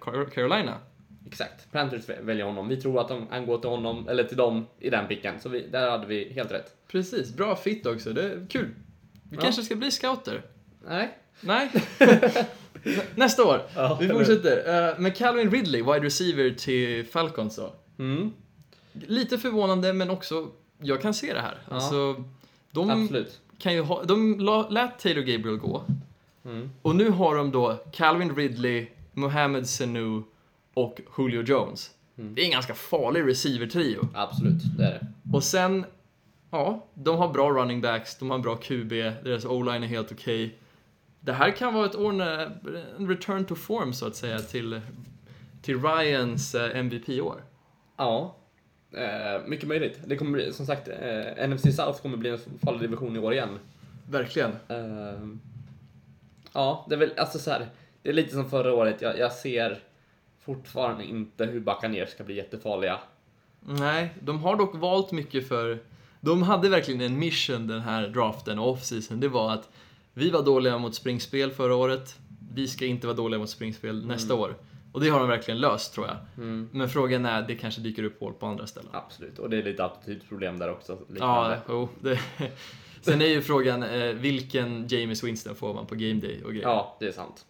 Car- 0.00 0.30
Carolina. 0.30 0.78
Exakt. 1.26 1.72
Panthers 1.72 2.08
vä- 2.08 2.22
väljer 2.24 2.44
honom. 2.44 2.68
Vi 2.68 2.76
tror 2.76 3.00
att 3.00 3.08
de, 3.08 3.26
han 3.30 3.46
går 3.46 3.58
till 3.58 3.70
honom, 3.70 4.08
eller 4.08 4.24
till 4.24 4.36
dem, 4.36 4.66
i 4.78 4.90
den 4.90 5.08
picken. 5.08 5.40
Så 5.40 5.48
vi, 5.48 5.66
där 5.66 5.90
hade 5.90 6.06
vi 6.06 6.32
helt 6.32 6.52
rätt. 6.52 6.76
Precis, 6.88 7.34
bra 7.36 7.56
fit 7.56 7.86
också. 7.86 8.12
Det 8.12 8.22
är 8.22 8.46
kul. 8.50 8.68
Vi 9.30 9.36
Ja. 9.36 9.42
kanske 9.42 9.62
ska 9.62 9.74
bli 9.76 9.90
scouter. 9.90 10.42
Nej. 10.88 11.18
Nej. 11.40 11.70
Nästa 13.14 13.44
år. 13.44 13.62
Ja, 13.74 13.98
vi 14.00 14.08
fortsätter. 14.08 14.90
Uh, 14.92 15.00
med 15.00 15.16
Calvin 15.16 15.50
Ridley, 15.50 15.82
wide 15.82 16.00
receiver 16.06 16.50
till 16.50 17.06
Falcons 17.06 17.56
då. 17.56 17.72
Mm. 17.98 18.32
Lite 18.92 19.38
förvånande, 19.38 19.92
men 19.92 20.10
också, 20.10 20.48
jag 20.78 21.02
kan 21.02 21.14
se 21.14 21.34
det 21.34 21.40
här. 21.40 21.58
Ja. 21.68 21.74
Alltså, 21.74 22.24
de 22.70 22.90
Absolut. 22.90 23.40
kan 23.58 23.74
ju 23.74 23.80
ha, 23.82 24.02
de 24.04 24.40
lät 24.70 24.98
Taylor 24.98 25.22
Gabriel 25.22 25.56
gå. 25.58 25.82
Mm. 26.44 26.70
Och 26.82 26.96
nu 26.96 27.10
har 27.10 27.36
de 27.36 27.50
då 27.50 27.76
Calvin 27.92 28.36
Ridley, 28.36 28.86
Mohamed 29.12 29.68
Sanu 29.68 30.22
och 30.76 31.00
Julio 31.18 31.42
Jones. 31.42 31.90
Mm. 32.18 32.34
Det 32.34 32.40
är 32.40 32.44
en 32.44 32.50
ganska 32.50 32.74
farlig 32.74 33.26
receiver-trio. 33.26 34.08
Absolut, 34.14 34.62
det 34.78 34.84
är 34.84 34.90
det. 34.90 35.06
Och 35.32 35.44
sen, 35.44 35.84
ja, 36.50 36.86
de 36.94 37.16
har 37.16 37.28
bra 37.28 37.50
running 37.50 37.80
backs, 37.80 38.18
de 38.18 38.30
har 38.30 38.36
en 38.36 38.42
bra 38.42 38.56
QB, 38.56 38.90
deras 39.24 39.44
o-line 39.44 39.82
är 39.82 39.86
helt 39.86 40.12
okej. 40.12 40.58
Det 41.20 41.32
här 41.32 41.50
kan 41.50 41.74
vara 41.74 41.86
ett 41.86 41.96
år 41.96 42.12
när, 42.12 42.58
en 42.98 43.08
return 43.08 43.44
to 43.44 43.54
form 43.54 43.92
så 43.92 44.06
att 44.06 44.16
säga 44.16 44.38
till, 44.38 44.80
till 45.62 45.82
Ryans 45.82 46.54
eh, 46.54 46.78
MVP-år. 46.78 47.42
Ja. 47.96 48.36
Eh, 48.92 49.46
mycket 49.46 49.68
möjligt. 49.68 50.00
Det 50.06 50.16
kommer 50.16 50.32
bli, 50.32 50.52
som 50.52 50.66
sagt, 50.66 50.88
eh, 50.88 51.48
NFC 51.48 51.76
South 51.76 52.02
kommer 52.02 52.16
bli 52.16 52.30
en 52.30 52.38
farlig 52.64 52.80
division 52.80 53.16
i 53.16 53.18
år 53.18 53.32
igen. 53.32 53.58
Verkligen. 54.10 54.50
Eh, 54.68 55.28
ja, 56.52 56.86
det 56.88 56.94
är 56.94 56.98
väl 56.98 57.12
alltså 57.16 57.38
så 57.38 57.50
här. 57.50 57.66
Det 58.02 58.08
är 58.08 58.12
lite 58.12 58.34
som 58.34 58.50
förra 58.50 58.74
året. 58.74 59.02
Jag, 59.02 59.18
jag 59.18 59.32
ser 59.32 59.82
fortfarande 60.46 61.04
inte 61.04 61.44
hur 61.44 61.60
Buccaneers 61.60 62.08
ska 62.08 62.24
bli 62.24 62.36
jättefarliga. 62.36 62.98
Nej, 63.60 64.14
de 64.20 64.38
har 64.38 64.56
dock 64.56 64.74
valt 64.74 65.12
mycket 65.12 65.48
för... 65.48 65.78
De 66.20 66.42
hade 66.42 66.68
verkligen 66.68 67.00
en 67.00 67.18
mission 67.18 67.66
den 67.66 67.80
här 67.80 68.08
draften 68.08 68.58
och 68.58 68.68
off-season. 68.68 69.20
Det 69.20 69.28
var 69.28 69.52
att 69.52 69.68
vi 70.14 70.30
var 70.30 70.42
dåliga 70.42 70.78
mot 70.78 70.94
springspel 70.94 71.50
förra 71.50 71.74
året. 71.74 72.18
Vi 72.54 72.68
ska 72.68 72.86
inte 72.86 73.06
vara 73.06 73.16
dåliga 73.16 73.38
mot 73.38 73.50
springspel 73.50 74.06
nästa 74.06 74.34
år. 74.34 74.56
Och 74.92 75.00
det 75.00 75.08
har 75.08 75.20
de 75.20 75.28
verkligen 75.28 75.60
löst 75.60 75.94
tror 75.94 76.06
jag. 76.06 76.16
Mm. 76.36 76.68
Men 76.72 76.88
frågan 76.88 77.26
är, 77.26 77.42
det 77.42 77.54
kanske 77.54 77.80
dyker 77.80 78.02
upp 78.02 78.20
hål 78.20 78.32
på 78.32 78.46
andra 78.46 78.66
ställen. 78.66 78.90
Absolut, 78.92 79.38
och 79.38 79.50
det 79.50 79.56
är 79.56 79.62
lite 79.62 79.84
attitydproblem 79.84 80.58
där 80.58 80.70
också. 80.70 80.92
Ja, 80.92 81.04
liknande. 81.08 81.60
jo. 81.68 81.88
Det. 82.00 82.20
Sen 83.00 83.20
är 83.20 83.26
ju 83.26 83.42
frågan, 83.42 83.82
eh, 83.82 84.12
vilken 84.12 84.88
James 84.88 85.24
Winston 85.24 85.54
får 85.54 85.74
man 85.74 85.86
på 85.86 85.94
game 85.94 86.20
day 86.20 86.42
och 86.44 86.50
grejer. 86.50 86.68
ja, 86.68 86.96
det 87.00 87.06
är 87.06 87.12
sant. 87.12 87.46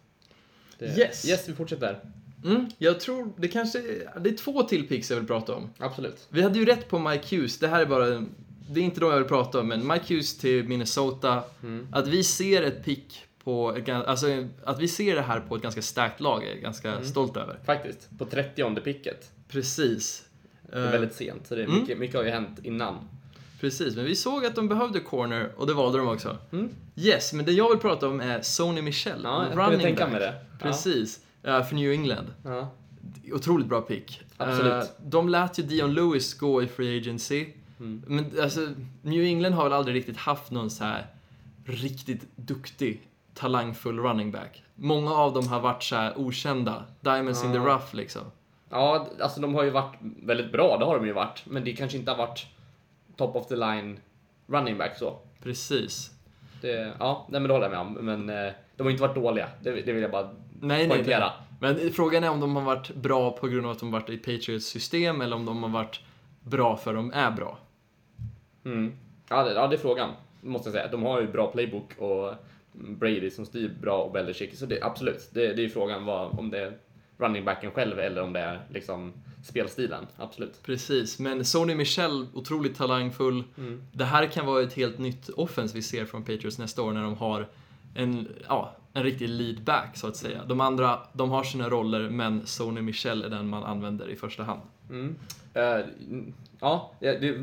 Det, 0.79 0.85
Yes. 0.85 1.29
Yes, 1.29 1.49
vi 1.49 1.53
fortsätter. 1.53 1.99
Mm, 2.45 2.65
jag 2.77 2.99
tror, 2.99 3.33
det 3.37 3.47
kanske, 3.47 3.79
det 4.21 4.29
är 4.29 4.37
två 4.37 4.63
till 4.63 4.87
picks 4.87 5.09
jag 5.09 5.17
vill 5.17 5.27
prata 5.27 5.55
om. 5.55 5.69
Absolut. 5.77 6.27
Vi 6.29 6.41
hade 6.41 6.59
ju 6.59 6.65
rätt 6.65 6.87
på 6.89 6.99
Mike 6.99 7.35
Hughes, 7.35 7.59
det 7.59 7.67
här 7.67 7.81
är 7.81 7.85
bara, 7.85 8.05
det 8.69 8.79
är 8.79 8.83
inte 8.83 8.99
de 8.99 9.09
jag 9.09 9.17
vill 9.17 9.27
prata 9.27 9.59
om, 9.59 9.67
men 9.67 9.87
Mike 9.87 10.05
Hughes 10.13 10.37
till 10.37 10.63
Minnesota. 10.67 11.43
Mm. 11.63 11.87
Att 11.91 12.07
vi 12.07 12.23
ser 12.23 12.61
ett 12.63 12.85
pick 12.85 13.23
på, 13.43 13.77
alltså 13.87 14.27
att 14.63 14.79
vi 14.79 14.87
ser 14.87 15.15
det 15.15 15.21
här 15.21 15.39
på 15.39 15.55
ett 15.55 15.61
ganska 15.61 15.81
starkt 15.81 16.19
lag 16.21 16.43
är 16.43 16.49
jag 16.49 16.61
ganska 16.61 16.91
Mm. 16.91 17.05
stolt 17.05 17.37
över. 17.37 17.59
Faktiskt, 17.65 18.09
på 18.17 18.25
30 18.25 18.81
picket. 18.81 19.31
Precis. 19.49 20.23
Det 20.71 20.77
är 20.77 20.85
Eh, 20.85 20.91
väldigt 20.91 21.13
sent, 21.15 21.47
så 21.47 21.55
det 21.55 21.61
är 21.61 21.65
Mm. 21.65 21.79
mycket, 21.79 21.97
mycket 21.97 22.15
har 22.15 22.23
ju 22.23 22.29
hänt 22.29 22.59
innan. 22.63 22.95
Precis, 23.61 23.95
men 23.95 24.05
vi 24.05 24.15
såg 24.15 24.45
att 24.45 24.55
de 24.55 24.67
behövde 24.67 24.99
corner 24.99 25.51
och 25.57 25.67
det 25.67 25.73
valde 25.73 25.97
de 25.97 26.07
också. 26.07 26.37
Mm. 26.51 26.69
Yes, 26.95 27.33
men 27.33 27.45
det 27.45 27.51
jag 27.51 27.69
vill 27.69 27.79
prata 27.79 28.07
om 28.07 28.19
är 28.21 28.41
Sony 28.41 28.81
Michel, 28.81 29.19
Ja, 29.23 29.45
jag 29.55 29.69
kunde 29.69 29.83
tänka 29.83 30.07
mig 30.07 30.19
det. 30.19 30.33
Ja. 30.51 30.57
Precis, 30.67 31.17
eh, 31.17 31.23
för 31.47 31.75
New 31.75 31.91
England. 31.91 32.33
Ja. 32.43 32.69
Otroligt 33.31 33.67
bra 33.67 33.81
pick. 33.81 34.21
Absolut. 34.37 34.73
Eh, 34.73 34.89
de 35.03 35.29
lät 35.29 35.59
ju 35.59 35.63
Dion 35.63 35.93
Lewis 35.93 36.33
gå 36.33 36.63
i 36.63 36.67
Free 36.67 36.97
Agency. 36.97 37.45
Mm. 37.79 38.03
Men 38.07 38.31
alltså, 38.41 38.67
New 39.01 39.23
England 39.23 39.53
har 39.53 39.63
väl 39.63 39.73
aldrig 39.73 39.95
riktigt 39.95 40.17
haft 40.17 40.51
någon 40.51 40.69
så 40.69 40.83
här 40.83 41.07
riktigt 41.65 42.27
duktig, 42.35 43.01
talangfull 43.33 43.99
running 43.99 44.31
back. 44.31 44.63
Många 44.75 45.11
av 45.11 45.33
dem 45.33 45.47
har 45.47 45.59
varit 45.59 45.83
så 45.83 45.95
här 45.95 46.13
okända, 46.17 46.83
diamonds 47.01 47.43
in 47.43 47.51
the 47.51 47.57
Ja. 47.57 47.63
rough 47.65 47.95
liksom. 47.95 48.21
ja, 48.69 49.07
alltså 49.21 49.41
de 49.41 49.55
har 49.55 49.63
ju 49.63 49.69
varit 49.69 49.95
väldigt 50.01 50.51
bra, 50.51 50.77
det 50.77 50.85
har 50.85 50.95
de 50.97 51.05
ju 51.07 51.13
varit. 51.13 51.43
Men 51.45 51.63
det 51.63 51.73
kanske 51.73 51.97
inte 51.97 52.11
har 52.11 52.17
varit 52.17 52.45
top 53.15 53.35
of 53.35 53.47
the 53.47 53.55
line 53.55 53.99
running 54.47 54.77
back 54.77 54.97
så. 54.97 55.19
Precis. 55.43 56.11
Det, 56.61 56.93
ja, 56.99 57.25
nej, 57.29 57.41
men 57.41 57.47
det 57.47 57.53
håller 57.53 57.69
jag 57.71 57.71
med 57.71 57.99
om. 57.99 58.05
Men 58.05 58.29
eh, 58.45 58.53
de 58.75 58.83
har 58.83 58.91
inte 58.91 59.01
varit 59.03 59.15
dåliga, 59.15 59.47
det, 59.63 59.71
det 59.71 59.93
vill 59.93 60.01
jag 60.01 60.11
bara 60.11 60.29
Nej, 60.59 60.87
nej, 60.87 60.89
poängtera. 60.89 61.31
nej. 61.59 61.73
Men 61.75 61.93
frågan 61.93 62.23
är 62.23 62.29
om 62.29 62.39
de 62.39 62.55
har 62.55 62.63
varit 62.63 62.95
bra 62.95 63.31
på 63.31 63.47
grund 63.47 63.65
av 63.65 63.71
att 63.71 63.79
de 63.79 63.91
varit 63.91 64.09
i 64.09 64.17
Patriots 64.17 64.65
system 64.65 65.21
eller 65.21 65.35
om 65.35 65.45
de 65.45 65.63
har 65.63 65.69
varit 65.69 65.99
bra 66.41 66.77
för 66.77 66.93
de 66.93 67.11
är 67.13 67.31
bra. 67.31 67.57
Mm. 68.65 68.93
Ja, 69.29 69.43
det, 69.43 69.53
ja, 69.53 69.67
det 69.67 69.75
är 69.75 69.79
frågan, 69.79 70.09
måste 70.41 70.69
jag 70.69 70.73
säga. 70.73 70.87
De 70.87 71.03
har 71.03 71.21
ju 71.21 71.27
bra 71.27 71.51
playbook 71.51 71.97
och 71.97 72.33
Brady 72.71 73.29
som 73.29 73.45
styr 73.45 73.73
bra 73.81 74.03
och 74.03 74.11
Belichick. 74.11 74.55
Så 74.55 74.65
det, 74.65 74.81
absolut, 74.81 75.29
det, 75.31 75.53
det 75.53 75.65
är 75.65 75.69
frågan 75.69 76.05
vad, 76.05 76.39
om 76.39 76.49
det 76.49 76.59
är 76.59 76.77
running 77.17 77.45
backen 77.45 77.71
själv 77.71 77.99
eller 77.99 78.23
om 78.23 78.33
det 78.33 78.39
är 78.39 78.61
liksom 78.69 79.13
spelstilen. 79.43 80.07
Absolut. 80.17 80.63
Precis, 80.63 81.19
men 81.19 81.45
Sony 81.45 81.75
Michel, 81.75 82.27
otroligt 82.33 82.77
talangfull. 82.77 83.43
Mm. 83.57 83.83
Det 83.91 84.05
här 84.05 84.25
kan 84.25 84.45
vara 84.45 84.63
ett 84.63 84.73
helt 84.73 84.97
nytt 84.97 85.29
offens 85.29 85.75
vi 85.75 85.81
ser 85.81 86.05
från 86.05 86.23
Patriots 86.23 86.57
nästa 86.59 86.81
år 86.81 86.91
när 86.91 87.03
de 87.03 87.17
har 87.17 87.47
en, 87.95 88.27
ja, 88.47 88.75
en 88.97 89.03
riktig 89.03 89.29
lead 89.29 89.61
back 89.63 89.97
så 89.97 90.07
att 90.07 90.15
säga. 90.15 90.45
De 90.45 90.61
andra, 90.61 90.99
de 91.13 91.29
har 91.29 91.43
sina 91.43 91.69
roller 91.69 92.09
men 92.09 92.47
Sony 92.47 92.81
Michel 92.81 93.23
är 93.23 93.29
den 93.29 93.47
man 93.47 93.63
använder 93.63 94.09
i 94.09 94.15
första 94.15 94.43
hand. 94.43 94.61
Mm. 94.89 95.15
Eh, 95.53 95.85
ja, 96.59 96.93
det, 96.99 97.37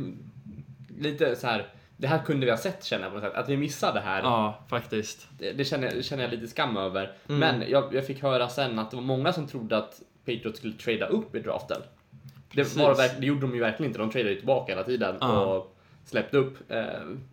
lite 0.98 1.36
så 1.36 1.46
här. 1.46 1.66
Det 1.96 2.06
här 2.06 2.18
kunde 2.24 2.46
vi 2.46 2.50
ha 2.50 2.58
sett 2.58 2.84
känner 2.84 3.04
jag 3.04 3.12
på 3.12 3.18
något 3.18 3.24
sätt. 3.32 3.38
Att 3.38 3.48
vi 3.48 3.56
missade 3.56 3.92
det 3.98 4.04
här. 4.04 4.22
Ja, 4.22 4.58
faktiskt. 4.68 5.28
Det, 5.38 5.52
det, 5.52 5.64
känner, 5.64 5.90
det 5.90 6.02
känner 6.02 6.22
jag 6.22 6.32
lite 6.32 6.48
skam 6.48 6.76
över. 6.76 7.12
Mm. 7.28 7.40
Men 7.40 7.70
jag, 7.70 7.94
jag 7.94 8.06
fick 8.06 8.22
höra 8.22 8.48
sen 8.48 8.78
att 8.78 8.90
det 8.90 8.96
var 8.96 9.04
många 9.04 9.32
som 9.32 9.46
trodde 9.46 9.76
att 9.76 10.02
Patriots 10.24 10.58
skulle 10.58 10.74
trada 10.74 11.06
upp 11.06 11.34
i 11.34 11.40
draften. 11.40 11.82
Det, 12.52 12.76
var, 12.76 13.20
det 13.20 13.26
gjorde 13.26 13.40
de 13.40 13.54
ju 13.54 13.60
verkligen 13.60 13.90
inte. 13.90 13.98
De 13.98 14.10
tradade 14.10 14.30
ju 14.30 14.36
tillbaka 14.36 14.72
hela 14.72 14.84
tiden 14.84 15.16
Ja. 15.20 15.44
och 15.44 15.76
släppte 16.04 16.36
upp. 16.36 16.70
Eh, 16.70 16.84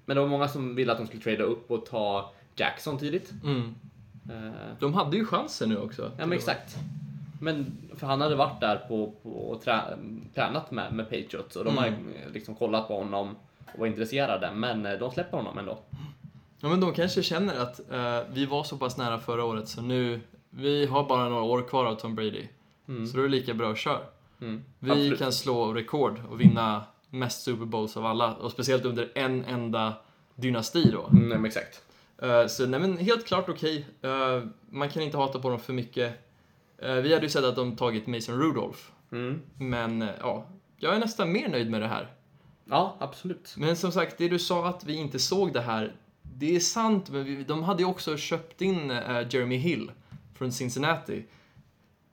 men 0.05 0.15
det 0.15 0.21
var 0.21 0.27
många 0.27 0.47
som 0.47 0.75
ville 0.75 0.91
att 0.91 0.97
de 0.97 1.07
skulle 1.07 1.23
trada 1.23 1.43
upp 1.43 1.71
och 1.71 1.85
ta 1.85 2.33
Jackson 2.55 2.97
tidigt. 2.97 3.31
Mm. 3.43 3.75
Eh, 4.29 4.51
De 4.79 4.93
hade 4.93 5.17
ju 5.17 5.25
chansen 5.25 5.69
nu 5.69 5.77
också. 5.77 6.11
ja 6.17 6.25
men 6.25 6.33
exakt. 6.37 6.75
Men 7.39 7.77
för 7.95 8.07
han 8.07 8.21
hade 8.21 8.35
varit 8.35 8.59
där 8.59 8.75
på, 8.77 9.13
på 9.23 9.29
och 9.29 9.61
trä, 9.61 9.81
tränat 10.35 10.71
med, 10.71 10.93
med 10.93 11.05
Patriots 11.09 11.55
och 11.55 11.65
de 11.65 11.77
Mm. 11.77 11.83
har 11.83 12.31
liksom 12.33 12.55
kollat 12.55 12.87
på 12.87 12.97
honom 12.97 13.35
och 13.73 13.79
var 13.79 13.87
intresserade. 13.87 14.51
Men 14.53 14.85
eh, 14.85 14.99
de 14.99 15.11
släpper 15.11 15.37
honom 15.37 15.57
ändå. 15.57 15.79
Ja, 16.59 16.69
men 16.69 16.79
de 16.79 16.93
kanske 16.93 17.23
känner 17.23 17.59
att 17.61 17.91
eh, 17.91 18.19
vi 18.33 18.45
var 18.45 18.63
så 18.63 18.77
pass 18.77 18.97
nära 18.97 19.19
förra 19.19 19.43
året 19.45 19.67
så 19.69 19.81
nu, 19.81 20.19
vi 20.49 20.85
har 20.85 21.03
bara 21.03 21.29
några 21.29 21.43
år 21.43 21.61
kvar 21.61 21.85
av 21.85 21.95
Tom 21.95 22.15
Brady. 22.15 22.47
Mm. 22.87 23.07
Så 23.07 23.17
då 23.17 23.23
är 23.23 23.27
det 23.27 23.31
lika 23.35 23.53
bra 23.53 23.71
att 23.71 23.77
köra. 23.77 23.99
Mm. 24.41 24.63
Vi 24.79 24.91
Absolut. 24.91 25.19
kan 25.19 25.31
slå 25.33 25.73
rekord 25.73 26.21
och 26.29 26.41
vinna 26.41 26.83
mest 27.09 27.41
Super 27.43 27.65
Bowls 27.65 27.97
av 27.97 28.05
alla. 28.05 28.33
Och 28.35 28.51
speciellt 28.51 28.85
under 28.85 29.11
en 29.15 29.45
enda 29.45 29.93
dynasti 30.35 30.91
då. 30.91 31.07
Mm, 31.17 31.45
exakt. 31.45 31.81
Eh, 32.21 32.47
så 32.47 32.65
nej 32.67 32.79
men 32.79 32.97
helt 32.97 33.25
klart 33.25 33.49
okej. 33.49 33.85
Eh, 34.01 34.43
man 34.69 34.89
kan 34.89 35.01
inte 35.03 35.17
hata 35.17 35.39
på 35.39 35.49
dem 35.49 35.59
för 35.59 35.73
mycket. 35.73 36.13
Eh, 36.77 36.93
vi 36.95 37.13
hade 37.13 37.25
ju 37.25 37.29
sett 37.29 37.43
att 37.43 37.55
de 37.55 37.75
tagit 37.75 38.07
Mason 38.07 38.39
Rudolph. 38.39 38.79
Mm. 39.11 39.41
Men 39.57 40.09
ja, 40.19 40.45
jag 40.77 40.95
är 40.95 40.99
nästan 40.99 41.31
mer 41.31 41.49
nöjd 41.49 41.69
med 41.71 41.81
det 41.81 41.87
här. 41.87 42.13
Ja, 42.65 42.95
absolut. 42.99 43.53
Men 43.57 43.75
som 43.75 43.91
sagt, 43.91 44.17
det 44.17 44.27
du 44.27 44.39
sa 44.39 44.67
att 44.67 44.83
vi 44.83 44.93
inte 44.93 45.19
såg 45.19 45.53
det 45.53 45.61
här. 45.61 45.95
Det 46.21 46.55
är 46.55 46.59
sant, 46.59 47.09
men 47.09 47.23
vi, 47.23 47.43
de 47.43 47.63
hade 47.63 47.83
ju 47.83 47.89
också 47.89 48.17
köpt 48.17 48.61
in 48.61 48.89
Jeremy 49.29 49.55
Hill 49.57 49.91
från 50.37 50.51
Cincinnati. 50.51 51.25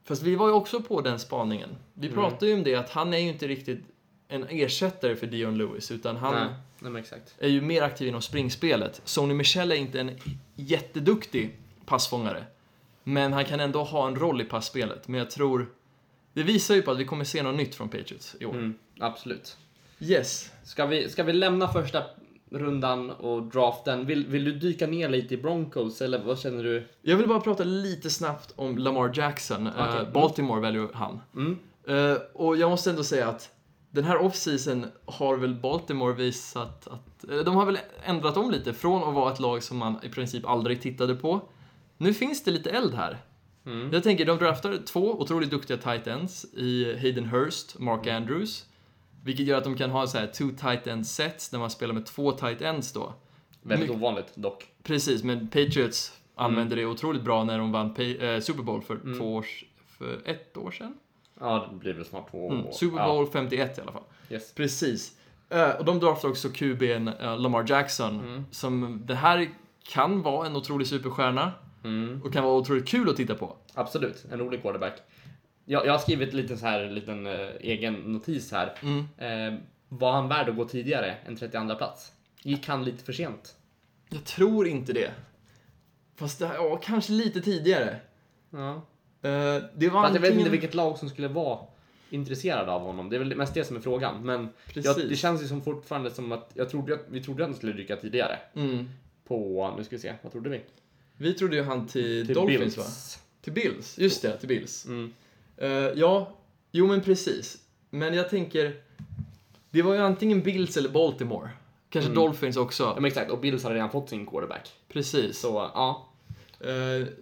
Fast 0.04 0.22
vi 0.22 0.34
var 0.36 0.46
ju 0.48 0.52
också 0.54 0.82
på 0.82 1.00
den 1.00 1.18
spaningen. 1.18 1.68
Vi 1.94 2.06
Mm. 2.06 2.18
pratade 2.18 2.46
ju 2.46 2.54
om 2.54 2.64
det 2.64 2.74
att 2.74 2.90
han 2.90 3.14
är 3.14 3.18
ju 3.18 3.28
inte 3.28 3.46
riktigt 3.48 3.80
en 4.28 4.46
ersättare 4.48 5.16
för 5.16 5.26
Dion 5.26 5.58
Lewis, 5.58 5.90
utan 5.90 6.16
han 6.16 6.34
Nej, 6.80 6.92
nej 6.92 7.04
är 7.38 7.48
ju 7.48 7.60
mer 7.60 7.82
aktiv 7.82 8.08
inom 8.08 8.22
springspelet. 8.22 9.00
Sony 9.04 9.34
Michel 9.34 9.72
är 9.72 9.76
inte 9.76 10.00
en 10.00 10.10
jätteduktig 10.54 11.56
passfångare. 11.84 12.44
Men 13.04 13.32
han 13.32 13.44
kan 13.44 13.60
ändå 13.60 13.82
ha 13.82 14.08
en 14.08 14.16
roll 14.16 14.40
i 14.40 14.44
passspelet. 14.44 15.08
Men 15.08 15.18
jag 15.18 15.30
tror... 15.30 15.66
Det 16.32 16.42
visar 16.42 16.74
ju 16.74 16.82
på 16.82 16.90
att 16.90 16.98
vi 16.98 17.04
kommer 17.04 17.24
se 17.24 17.42
något 17.42 17.56
nytt 17.56 17.74
från 17.74 17.88
Patriots 17.88 18.36
i 18.40 18.44
år. 18.44 18.54
Mm, 18.54 18.74
absolut. 18.98 19.56
Yes. 20.00 20.52
Ska 20.64 20.86
vi, 20.86 21.08
ska 21.08 21.22
vi 21.22 21.32
lämna 21.32 21.68
första 21.68 22.04
rundan 22.50 23.10
och 23.10 23.42
draften? 23.42 24.06
Vill, 24.06 24.26
vill 24.26 24.44
du 24.44 24.52
dyka 24.52 24.86
ner 24.86 25.08
lite 25.08 25.34
i 25.34 25.36
Broncos 25.36 26.02
eller 26.02 26.18
vad 26.18 26.38
känner 26.38 26.64
du? 26.64 26.86
Jag 27.02 27.16
vill 27.16 27.28
bara 27.28 27.40
prata 27.40 27.64
lite 27.64 28.10
snabbt 28.10 28.52
om 28.56 28.78
Lamar 28.78 29.12
Jackson. 29.14 29.66
Eh, 29.66 29.72
Okej. 29.88 30.06
Baltimore 30.12 30.60
väljer 30.60 30.88
han. 30.94 31.20
Mm. 31.34 31.58
Eh, 31.88 32.18
och 32.32 32.56
jag 32.56 32.70
måste 32.70 32.90
ändå 32.90 33.04
säga 33.04 33.28
att 33.28 33.50
den 33.90 34.04
här 34.04 34.18
offseason 34.18 34.86
har 35.04 35.36
väl 35.36 35.54
Baltimore 35.54 36.14
visat 36.14 36.86
att... 36.88 37.24
de 37.44 37.56
har 37.56 37.66
väl 37.66 37.78
ändrat 38.04 38.36
om 38.36 38.50
lite 38.50 38.72
från 38.72 39.08
att 39.08 39.14
vara 39.14 39.32
ett 39.32 39.40
lag 39.40 39.62
som 39.62 39.76
man 39.76 39.96
i 40.02 40.08
princip 40.08 40.46
aldrig 40.46 40.80
tittade 40.82 41.14
på. 41.14 41.40
Nu 41.96 42.14
finns 42.14 42.44
det 42.44 42.50
lite 42.50 42.70
eld 42.70 42.94
här. 42.94 43.18
Mm. 43.66 43.92
Jag 43.92 44.02
tänker, 44.02 44.24
de 44.24 44.38
draftar 44.38 44.76
två 44.86 45.20
otroligt 45.20 45.50
duktiga 45.50 45.76
tight 45.76 46.06
ends 46.06 46.44
i 46.54 46.96
Hayden 47.00 47.24
Hurst, 47.24 47.78
Mark 47.78 48.06
Andrews. 48.06 48.66
Vilket 49.24 49.46
gör 49.46 49.58
att 49.58 49.64
de 49.64 49.76
kan 49.76 49.90
ha 49.90 50.06
så 50.06 50.18
här 50.18 50.26
two 50.26 50.50
tight 50.60 50.86
end 50.86 51.06
sets 51.06 51.48
där 51.48 51.58
man 51.58 51.70
spelar 51.70 51.94
med 51.94 52.06
två 52.06 52.32
tight 52.32 52.62
ends 52.62 52.92
då. 52.92 53.14
Väldigt 53.62 53.88
My- 53.90 53.94
ovanligt 53.96 54.32
dock. 54.34 54.66
Precis, 54.82 55.22
men 55.22 55.48
Patriots 55.48 56.12
använde 56.34 56.76
det 56.76 56.86
otroligt 56.86 57.22
bra 57.22 57.44
när 57.44 57.58
de 57.58 57.72
vann 57.72 57.86
eh, 57.96 58.40
Super 58.40 58.62
Bowl 58.62 58.82
för, 58.82 58.94
Mm. 58.94 59.18
två 59.18 59.34
års, 59.34 59.64
för 59.98 60.20
ett 60.24 60.56
år 60.56 60.70
sedan. 60.70 60.94
Ja, 61.40 61.68
det 61.72 61.76
blir 61.78 61.92
väl 61.92 62.04
snart 62.04 62.30
två 62.30 62.50
Mm. 62.50 62.66
år. 62.66 62.72
Super 62.72 63.04
Bowl 63.06 63.26
51 63.26 63.78
i 63.78 63.80
alla 63.80 63.92
fall. 63.92 64.02
Ja, 64.28 64.34
yes. 64.34 64.52
Precis. 64.54 65.12
Eh, 65.50 65.70
och 65.70 65.84
de 65.84 65.98
draftar 66.00 66.28
också 66.28 66.48
QB'n 66.48 67.22
uh, 67.34 67.40
Lamar 67.40 67.64
Jackson. 67.68 68.20
Mm. 68.20 68.44
Som 68.50 69.02
det 69.06 69.14
här 69.14 69.48
kan 69.88 70.22
vara 70.22 70.46
en 70.46 70.56
otrolig 70.56 70.86
superstjärna 70.86 71.52
Mm. 71.84 72.22
och 72.24 72.32
kan 72.32 72.44
vara 72.44 72.54
otroligt 72.54 72.88
kul 72.88 73.10
att 73.10 73.16
titta 73.16 73.34
på. 73.34 73.56
Absolut, 73.74 74.24
en 74.32 74.38
rolig 74.38 74.62
quarterback. 74.62 75.02
Jag, 75.64 75.86
jag 75.86 75.92
har 75.92 75.98
skrivit 75.98 76.34
lite 76.34 76.56
så 76.56 76.66
här, 76.66 76.80
en 76.80 76.94
liten 76.94 77.26
eh, 77.26 77.48
egen 77.60 77.94
notis 77.94 78.52
här. 78.52 78.74
Mm. 78.82 78.98
Eh, 79.54 79.60
var 79.88 80.12
han 80.12 80.28
värd 80.28 80.48
att 80.48 80.56
gå 80.56 80.64
tidigare 80.64 81.14
än 81.26 81.36
32 81.36 81.74
plats? 81.74 82.12
Gick 82.42 82.66
han 82.68 82.84
lite 82.84 83.04
för 83.04 83.12
sent? 83.12 83.56
Jag 84.08 84.24
tror 84.24 84.66
inte 84.68 84.92
det. 84.92 85.10
Fast 86.16 86.38
det 86.38 86.50
ja, 86.54 86.76
kanske 86.82 87.12
lite 87.12 87.40
tidigare. 87.40 87.96
Ja. 88.50 88.82
Eh, 89.22 89.30
det 89.76 89.88
var 89.88 90.02
Fast 90.02 90.14
jag 90.14 90.20
vet 90.22 90.34
inte 90.34 90.50
vilket 90.50 90.74
lag 90.74 90.98
som 90.98 91.08
skulle 91.08 91.28
vara 91.28 91.58
intresserade 92.10 92.72
av 92.72 92.80
honom. 92.80 93.10
Det 93.10 93.16
är 93.16 93.18
väl 93.18 93.36
mest 93.36 93.54
det 93.54 93.64
som 93.64 93.76
är 93.76 93.80
frågan. 93.80 94.26
Men 94.26 94.48
jag, 94.74 94.96
det 95.08 95.16
känns 95.16 95.42
ju 95.42 95.48
som 95.48 95.62
fortfarande 95.62 96.10
som 96.10 96.32
att 96.32 96.50
jag 96.54 96.70
trodde, 96.70 96.94
att- 96.94 97.06
vi 97.10 97.22
trodde 97.22 97.42
att 97.44 97.48
han 97.50 97.56
skulle 97.56 97.72
rycka 97.72 97.96
tidigare. 97.96 98.38
Mm. 98.54 98.88
På, 99.24 99.74
nu 99.76 99.84
ska 99.84 99.96
vi 99.96 100.02
se, 100.02 100.14
vad 100.22 100.32
trodde 100.32 100.50
vi? 100.50 100.60
Vi 101.16 101.34
trodde 101.34 101.56
ju 101.56 101.62
han 101.62 101.86
till, 101.86 102.26
Till 102.26 102.34
Dolphins 102.34 102.60
Bills. 102.60 102.76
va? 102.78 102.84
Till 103.40 103.52
Bills, 103.52 103.98
just 103.98 104.22
det, 104.22 104.36
till 104.36 104.48
Bills. 104.48 104.86
Mm. 104.86 105.12
Eh, 105.56 105.68
ja, 105.70 106.32
jo 106.72 106.86
men 106.86 107.00
precis. 107.00 107.58
Men 107.90 108.14
jag 108.14 108.30
tänker, 108.30 108.76
det 109.70 109.82
var 109.82 109.94
ju 109.94 110.00
antingen 110.00 110.42
Bills 110.42 110.76
eller 110.76 110.88
Baltimore. 110.88 111.50
Kanske 111.90 112.10
Mm. 112.10 112.22
Dolphins 112.24 112.56
också. 112.56 112.82
Ja, 112.82 112.94
men 112.94 113.04
exakt, 113.04 113.30
och 113.30 113.38
Bills 113.38 113.62
hade 113.62 113.74
redan 113.74 113.90
fått 113.90 114.08
sin 114.08 114.26
quarterback. 114.26 114.72
Precis. 114.88 115.38
Så 115.38 115.48
ja, 115.74 116.07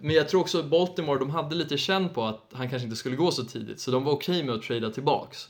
men 0.01 0.15
jag 0.15 0.29
tror 0.29 0.41
också 0.41 0.63
Baltimore, 0.63 1.19
de 1.19 1.29
hade 1.29 1.55
lite 1.55 1.77
känn 1.77 2.09
på 2.09 2.23
att 2.23 2.49
han 2.53 2.69
kanske 2.69 2.83
inte 2.85 2.95
skulle 2.97 3.15
gå 3.15 3.31
så 3.31 3.43
tidigt. 3.43 3.79
Så 3.79 3.91
de 3.91 4.03
var 4.03 4.11
okej 4.11 4.43
med 4.43 4.55
att 4.55 4.61
trada 4.61 4.89
tillbaks. 4.89 5.49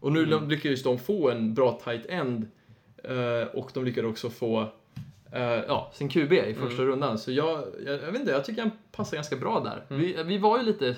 Och 0.00 0.12
nu 0.12 0.22
Mm. 0.22 0.48
lyckades 0.48 0.82
de 0.82 0.98
få 0.98 1.30
en 1.30 1.54
bra 1.54 1.80
tight 1.84 2.06
end. 2.08 2.50
eh, 3.04 3.48
och 3.54 3.70
de 3.74 3.84
lyckades 3.84 4.10
också 4.10 4.30
få 4.30 4.60
eh, 5.32 5.42
ja, 5.42 5.90
sin 5.94 6.08
QB 6.08 6.32
i 6.32 6.54
första 6.54 6.82
Mm. 6.82 6.86
rundan. 6.86 7.18
Så 7.18 7.32
jag, 7.32 7.64
jag, 7.86 7.94
jag 8.02 8.12
vet 8.12 8.20
inte, 8.20 8.32
jag 8.32 8.44
tycker 8.44 8.62
han 8.62 8.70
passar 8.92 9.16
ganska 9.16 9.36
bra 9.36 9.60
där. 9.60 9.84
Mm. 9.96 10.02
Vi, 10.02 10.22
vi 10.22 10.38
var 10.38 10.58
ju 10.58 10.64
lite... 10.64 10.96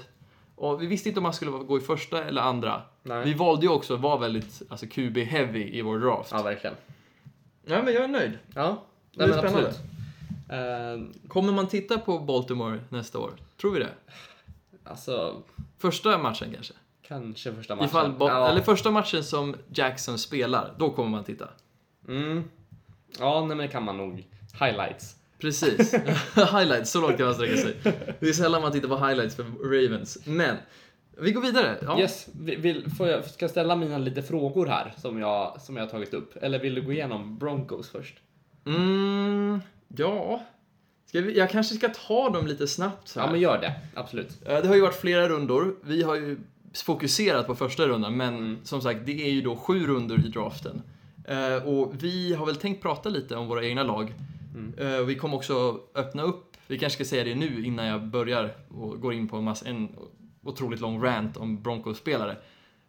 Och 0.57 0.83
vi 0.83 0.87
visste 0.87 1.09
inte 1.09 1.19
om 1.21 1.25
han 1.25 1.35
skulle 1.35 1.51
gå 1.51 1.79
i 1.79 1.81
första 1.81 2.25
eller 2.25 2.43
andra. 2.43 2.83
nej. 3.03 3.25
Vi 3.25 3.35
valde 3.35 3.67
ju 3.67 3.73
också 3.73 3.95
att 3.95 4.01
vara 4.01 4.19
väldigt 4.19 4.63
alltså, 4.69 4.87
QB-heavy 4.87 5.71
i 5.73 5.83
vår 5.83 5.99
draft. 5.99 6.31
Ja, 6.33 6.43
verkligen. 6.43 6.77
Ja, 7.67 7.83
men 7.83 7.95
jag 7.95 8.05
är 8.05 8.09
nöjd. 8.09 8.33
Ja, 8.55 8.83
Det 9.15 9.23
är 9.23 9.27
nej, 9.27 9.37
men 9.37 9.39
spännande. 9.39 9.69
absolut. 9.69 9.91
Eh, 10.51 11.29
Kommer 11.29 11.53
man 11.53 11.69
titta 11.69 11.99
på 11.99 12.19
Baltimore 12.19 12.81
nästa 12.89 13.19
år? 13.19 13.33
Tror 13.61 13.73
vi 13.73 13.79
det? 13.79 13.91
alltså, 14.85 15.43
Första 15.79 16.19
matchen 16.19 16.53
kanske? 16.55 16.75
Kanske 17.03 17.53
första 17.55 17.75
matchen. 17.77 17.89
Ifall 17.89 18.15
ja. 18.19 18.49
Eller 18.49 18.61
första 18.61 18.91
matchen 18.91 19.25
som 19.25 19.57
Jackson 19.75 20.19
spelar, 20.19 20.75
då 20.79 20.91
kommer 20.91 21.11
man 21.11 21.25
titta. 21.25 21.49
Mm. 22.09 22.45
Ja, 23.19 23.39
nej, 23.41 23.49
men 23.49 23.59
det 23.59 23.69
kan 23.69 23.83
man 23.83 23.97
nog. 23.97 24.27
Highlights. 24.61 25.17
Precis. 25.39 25.93
highlights, 26.35 26.91
så 26.91 27.01
långt 27.01 27.17
kan 27.17 27.27
man 27.27 27.35
sträcka 27.35 27.57
sig. 27.57 27.77
Det 28.21 28.29
är 28.29 28.33
sällan 28.33 28.63
man 28.63 28.73
tittar 28.73 28.89
på 28.89 29.07
highlights 29.07 29.37
för 29.37 29.45
Ravens. 29.65 30.19
Men, 30.27 30.57
vi 31.21 31.33
går 31.33 31.41
vidare. 31.41 31.79
Ja. 31.83 32.01
Yes, 32.01 32.29
vi- 32.41 32.57
vill, 32.57 32.91
får 32.91 33.09
jag, 33.09 33.25
ska 33.25 33.45
jag 33.45 33.51
ställa 33.51 33.77
mina 33.77 33.99
lite 33.99 34.23
frågor 34.23 34.67
här 34.67 34.95
som 34.97 35.19
jag, 35.19 35.61
som 35.61 35.77
jag 35.77 35.83
har 35.85 35.91
tagit 35.91 36.15
upp? 36.15 36.37
Eller 36.37 36.59
vill 36.59 36.75
du 36.75 36.83
gå 36.83 36.93
igenom 36.93 37.39
Broncos 37.39 37.91
först? 37.91 38.15
Mm, 38.67 39.61
ja. 39.97 40.43
Vi, 41.13 41.39
jag 41.39 41.51
kanske 41.51 41.75
ska 41.75 41.89
ta 41.89 42.31
dem 42.31 42.47
lite 42.47 42.67
snabbt 42.67 43.09
så 43.09 43.21
här. 43.21 43.27
Ja, 43.27 43.31
men 43.33 43.41
gör 43.41 43.61
det. 43.61 43.75
Absolut. 43.95 44.47
Eh, 44.47 44.61
Det 44.63 44.69
har 44.69 44.75
ju 44.75 44.81
varit 44.81 45.01
flera 45.01 45.29
rundor. 45.29 45.77
Vi 45.83 46.03
har 46.03 46.15
ju 46.15 46.39
fokuserat 46.85 47.47
på 47.47 47.55
första 47.55 47.87
rundan, 47.89 48.17
men 48.17 48.35
Mm. 48.35 48.59
som 48.65 48.81
sagt, 48.81 49.01
det 49.07 49.27
är 49.27 49.31
ju 49.31 49.43
då 49.43 49.57
sju 49.57 49.87
rundor 49.87 50.19
i 50.19 50.29
draften. 50.29 50.83
Eh, 51.25 51.67
Och 51.69 51.93
vi 52.03 52.35
har 52.35 52.47
väl 52.47 52.57
tänkt 52.57 52.83
prata 52.83 53.09
lite 53.09 53.37
om 53.37 53.47
våra 53.49 53.65
egna 53.65 53.83
lag. 53.83 54.15
Mm. 54.55 54.75
Eh, 54.95 55.01
vi 55.05 55.15
kommer 55.15 55.37
också 55.37 55.81
öppna 55.95 56.23
upp, 56.23 56.57
vi 56.67 56.79
kanske 56.79 57.05
ska 57.05 57.11
säga 57.11 57.25
det 57.25 57.35
nu 57.35 57.65
innan 57.67 57.87
jag 57.87 58.07
börjar 58.07 58.55
och 58.71 59.01
går 59.01 59.13
in 59.15 59.29
på 59.29 59.37
en, 59.37 59.45
massa, 59.45 59.67
en 59.69 59.89
otroligt 60.43 60.81
lång 60.81 61.05
rant 61.05 61.37
om 61.37 61.63
Broncos-spelare. 61.63 62.37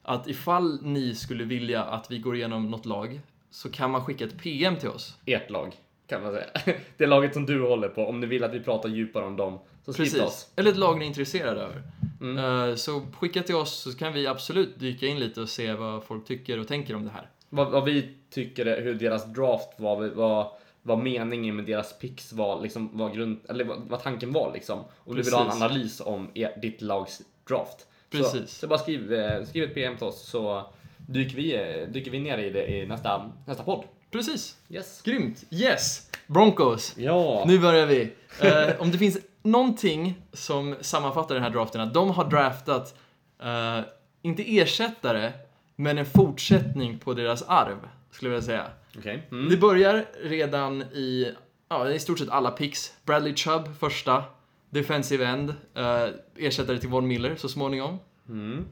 Att 0.03 0.27
ifall 0.27 0.79
ni 0.83 1.15
skulle 1.15 1.43
vilja 1.43 1.83
att 1.83 2.11
vi 2.11 2.19
går 2.19 2.35
igenom 2.35 2.71
något 2.71 2.85
lag 2.85 3.21
så 3.49 3.69
kan 3.71 3.91
man 3.91 4.05
skicka 4.05 4.25
ett 4.25 4.37
PM 4.41 4.75
till 4.75 4.89
oss. 4.89 5.17
Ert 5.25 5.49
lag, 5.49 5.75
kan 6.09 6.23
man 6.23 6.33
säga. 6.33 6.75
Det 6.97 7.05
laget 7.05 7.33
som 7.33 7.45
du 7.45 7.61
håller 7.61 7.89
på. 7.89 8.05
Om 8.05 8.19
ni 8.19 8.27
vill 8.27 8.43
att 8.43 8.53
vi 8.53 8.59
pratar 8.59 8.89
djupare 8.89 9.25
om 9.25 9.35
dem, 9.35 9.59
så 9.85 9.93
skriv 9.93 10.05
till 10.05 10.21
oss. 10.21 10.51
Eller 10.55 10.71
ett 10.71 10.77
lag 10.77 10.99
ni 10.99 11.05
är 11.05 11.07
intresserade 11.07 11.61
över. 11.61 11.83
Mm. 12.21 12.69
Eh, 12.69 12.75
Så 12.75 13.01
skicka 13.19 13.43
till 13.43 13.55
oss 13.55 13.73
så 13.81 13.97
kan 13.97 14.13
vi 14.13 14.27
absolut 14.27 14.79
dyka 14.79 15.07
in 15.07 15.19
lite 15.19 15.41
och 15.41 15.49
se 15.49 15.73
vad 15.73 16.03
folk 16.03 16.27
tycker 16.27 16.59
och 16.59 16.67
tänker 16.67 16.95
om 16.95 17.05
det 17.05 17.11
här. 17.11 17.29
Vad, 17.49 17.71
vad 17.71 17.85
vi 17.85 18.13
tycker, 18.29 18.81
hur 18.81 18.93
deras 18.95 19.33
draft 19.33 19.69
var, 19.77 20.07
vad, 20.07 20.47
vad 20.81 20.99
meningen 20.99 21.55
med 21.55 21.65
deras 21.65 21.99
picks 21.99 22.33
var, 22.33 22.61
liksom, 22.61 22.89
vad, 22.93 23.13
grund, 23.15 23.39
eller 23.49 23.65
vad, 23.65 23.81
vad 23.87 24.03
tanken 24.03 24.31
var 24.31 24.53
liksom. 24.53 24.79
Om 24.97 25.15
du 25.15 25.21
vill 25.21 25.33
ha 25.33 25.45
en 25.45 25.63
analys 25.63 26.01
om 26.01 26.27
er, 26.33 26.59
ditt 26.61 26.81
lags 26.81 27.21
draft. 27.47 27.87
Precis. 28.09 28.51
Så, 28.51 28.59
så 28.59 28.67
bara 28.67 28.79
skriv, 28.79 29.13
eh, 29.13 29.43
skriv 29.45 29.63
ett 29.63 29.73
PM 29.73 29.97
till 29.97 30.07
oss 30.07 30.29
så 30.29 30.73
dyker 30.97 31.35
vi, 31.35 31.55
eh, 31.55 31.87
dyker 31.87 32.11
vi 32.11 32.19
ner 32.19 32.37
i 32.37 32.49
det 32.49 32.67
i 32.67 32.85
nästa, 32.85 33.31
nästa 33.47 33.63
podd. 33.63 33.83
Precis. 34.11 34.55
Yes. 34.69 35.01
Grymt. 35.01 35.43
Yes. 35.51 36.09
Broncos. 36.27 36.93
Ja. 36.97 37.43
Nu 37.47 37.59
börjar 37.59 37.85
vi. 37.85 38.13
Eh, 38.41 38.81
om 38.81 38.91
det 38.91 38.97
finns 38.97 39.17
någonting 39.43 40.21
som 40.33 40.75
sammanfattar 40.81 41.35
den 41.35 41.43
här 41.43 41.49
draften, 41.51 41.81
att 41.81 41.93
de 41.93 42.09
har 42.09 42.25
draftat, 42.29 42.95
eh, 43.43 43.79
inte 44.21 44.57
ersättare, 44.57 45.31
men 45.75 45.97
en 45.97 46.05
fortsättning 46.05 46.99
på 46.99 47.13
deras 47.13 47.41
arv, 47.47 47.77
skulle 48.11 48.31
jag 48.31 48.35
vilja 48.41 48.45
säga. 48.45 48.65
Det 49.03 49.21
Mm. 49.31 49.59
börjar 49.59 50.05
redan 50.23 50.81
i, 50.81 51.31
ja, 51.69 51.89
i 51.91 51.99
stort 51.99 52.19
sett 52.19 52.29
alla 52.29 52.51
picks. 52.51 52.93
Bradley 53.05 53.35
Chubb 53.35 53.67
första, 53.79 54.23
defensive 54.69 55.25
end, 55.25 55.49
eh, 55.75 56.07
ersättare 56.37 56.77
till 56.79 56.89
Von 56.89 57.07
Miller 57.07 57.35
så 57.35 57.49
småningom. 57.49 57.99
Mm. 58.29 58.65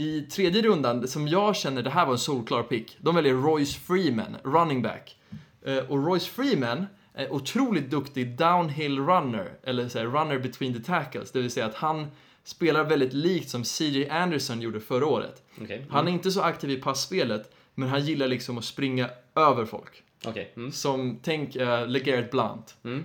I 0.00 0.22
tredje 0.22 0.62
rundan, 0.62 1.08
som 1.08 1.28
jag 1.28 1.56
känner, 1.56 1.82
det 1.82 1.90
här 1.90 2.06
var 2.06 2.12
en 2.12 2.18
solklar 2.18 2.62
pick. 2.62 2.96
De 3.00 3.14
väljer 3.14 3.34
Royce 3.34 3.78
Freeman, 3.78 4.36
running 4.42 4.82
back. 4.82 5.16
Eh, 5.64 5.78
och 5.78 6.06
Royce 6.06 6.26
Freeman 6.26 6.86
är 7.14 7.32
otroligt 7.32 7.90
duktig 7.90 8.36
downhill 8.36 8.98
runner, 8.98 9.52
eller 9.62 9.88
så 9.88 9.98
här, 9.98 10.06
runner 10.06 10.38
between 10.38 10.74
the 10.74 10.80
tackles. 10.80 11.32
Det 11.32 11.40
vill 11.40 11.50
säga 11.50 11.66
att 11.66 11.74
han 11.74 12.06
spelar 12.44 12.84
väldigt 12.84 13.12
likt 13.12 13.50
som 13.50 13.64
CJ 13.64 14.08
Anderson 14.08 14.60
gjorde 14.60 14.80
förra 14.80 15.06
året. 15.06 15.42
Okej. 15.62 15.86
Han 15.90 16.08
är 16.08 16.12
inte 16.12 16.30
så 16.30 16.40
aktiv 16.40 16.70
i 16.70 16.76
passspelet, 16.76 17.54
men 17.74 17.88
han 17.88 18.04
gillar 18.04 18.28
liksom 18.28 18.58
att 18.58 18.64
springa 18.64 19.10
över 19.34 19.64
folk. 19.64 20.02
Okej. 20.26 20.52
Mm. 20.56 20.72
Som, 20.72 21.18
tänk 21.22 21.56
uh, 21.56 21.86
LeGarrette 21.86 22.30
Blunt. 22.30 22.76
Mm. 22.84 23.04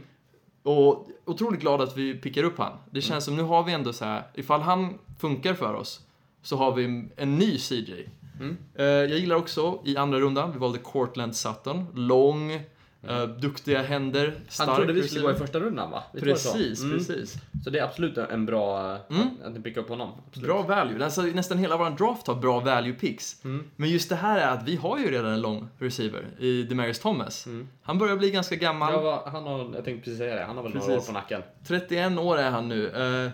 Och 0.64 1.08
otroligt 1.26 1.62
glad 1.62 1.82
att 1.82 1.98
vi 1.98 2.14
pickar 2.14 2.44
upp 2.44 2.58
han. 2.58 2.78
Det 2.92 3.02
känns 3.02 3.26
som 3.26 3.36
nu 3.36 3.44
har 3.44 3.64
vi 3.64 3.74
ändå 3.74 3.94
så 3.94 4.06
här, 4.06 4.24
ifall 4.34 4.62
han 4.62 5.00
funkar 5.20 5.54
för 5.54 5.74
oss, 5.74 6.02
så 6.44 6.58
har 6.58 6.76
vi 6.76 7.10
en 7.16 7.38
ny 7.38 7.58
CJ. 7.58 8.10
Mm. 8.40 8.58
Eh, 8.76 8.86
jag 8.86 9.20
gillar 9.20 9.36
också 9.36 9.82
i 9.86 9.98
andra 9.98 10.20
rundan, 10.20 10.52
vi 10.52 10.60
valde 10.60 10.80
Cortland 10.80 11.36
Sutton. 11.36 11.86
Lång, 11.96 12.52
eh, 12.52 13.24
duktiga 13.42 13.82
händer, 13.82 14.34
stark 14.48 14.68
Han 14.68 14.78
trodde 14.78 14.94
vi 14.94 15.08
skulle 15.08 15.22
gå 15.22 15.32
i 15.32 15.36
första 15.36 15.60
rundan 15.60 15.92
va? 15.92 16.04
Var 16.14 16.22
det 16.22 16.36
så? 16.36 16.54
Precis, 16.54 16.84
Mm. 16.84 16.98
precis. 16.98 17.36
Så 17.64 17.70
det 17.70 17.80
är 17.80 17.84
absolut 17.84 18.18
en 18.18 18.46
bra, 18.46 18.98
Mm. 19.10 19.28
att 19.46 19.54
ni 19.54 19.60
pickar 19.60 19.82
upp 19.82 19.90
honom. 19.90 20.10
Absolut. 20.28 20.48
Bra 20.50 20.62
value. 20.62 21.04
Alltså, 21.06 21.22
nästan 21.22 21.58
hela 21.58 21.78
vår 21.78 21.90
draft 21.90 22.28
har 22.28 22.36
bra 22.36 22.60
value 22.60 22.94
picks. 22.94 23.46
Mm. 23.46 23.64
Men 23.76 23.90
just 23.90 24.10
det 24.10 24.16
här 24.16 24.40
är 24.40 24.48
att 24.48 24.68
vi 24.68 24.76
har 24.76 25.00
ju 25.00 25.12
redan 25.12 25.32
en 25.34 25.42
lång 25.42 25.68
receiver 25.80 26.26
i 26.40 26.64
Demarius 26.64 27.00
Thomas. 27.00 27.46
Mm. 27.46 27.68
Han 27.84 27.98
börjar 27.98 28.16
bli 28.16 28.32
ganska 28.32 28.56
gammal. 28.56 28.94
Ja, 28.94 29.24
han 29.32 29.44
har, 29.44 29.60
jag 29.60 29.86
tänkte 29.86 30.04
precis 30.04 30.18
säga 30.18 30.36
det, 30.36 30.44
han 30.44 30.56
har 30.56 30.64
väl 30.64 30.74
några 30.74 30.88
Precis. 30.88 31.04
år 31.10 31.14
på 31.14 31.20
nacken. 31.20 31.42
31 31.68 32.18
år 32.20 32.38
är 32.38 32.50
han 32.52 32.70
nu. 32.70 32.88
eh, 33.26 33.32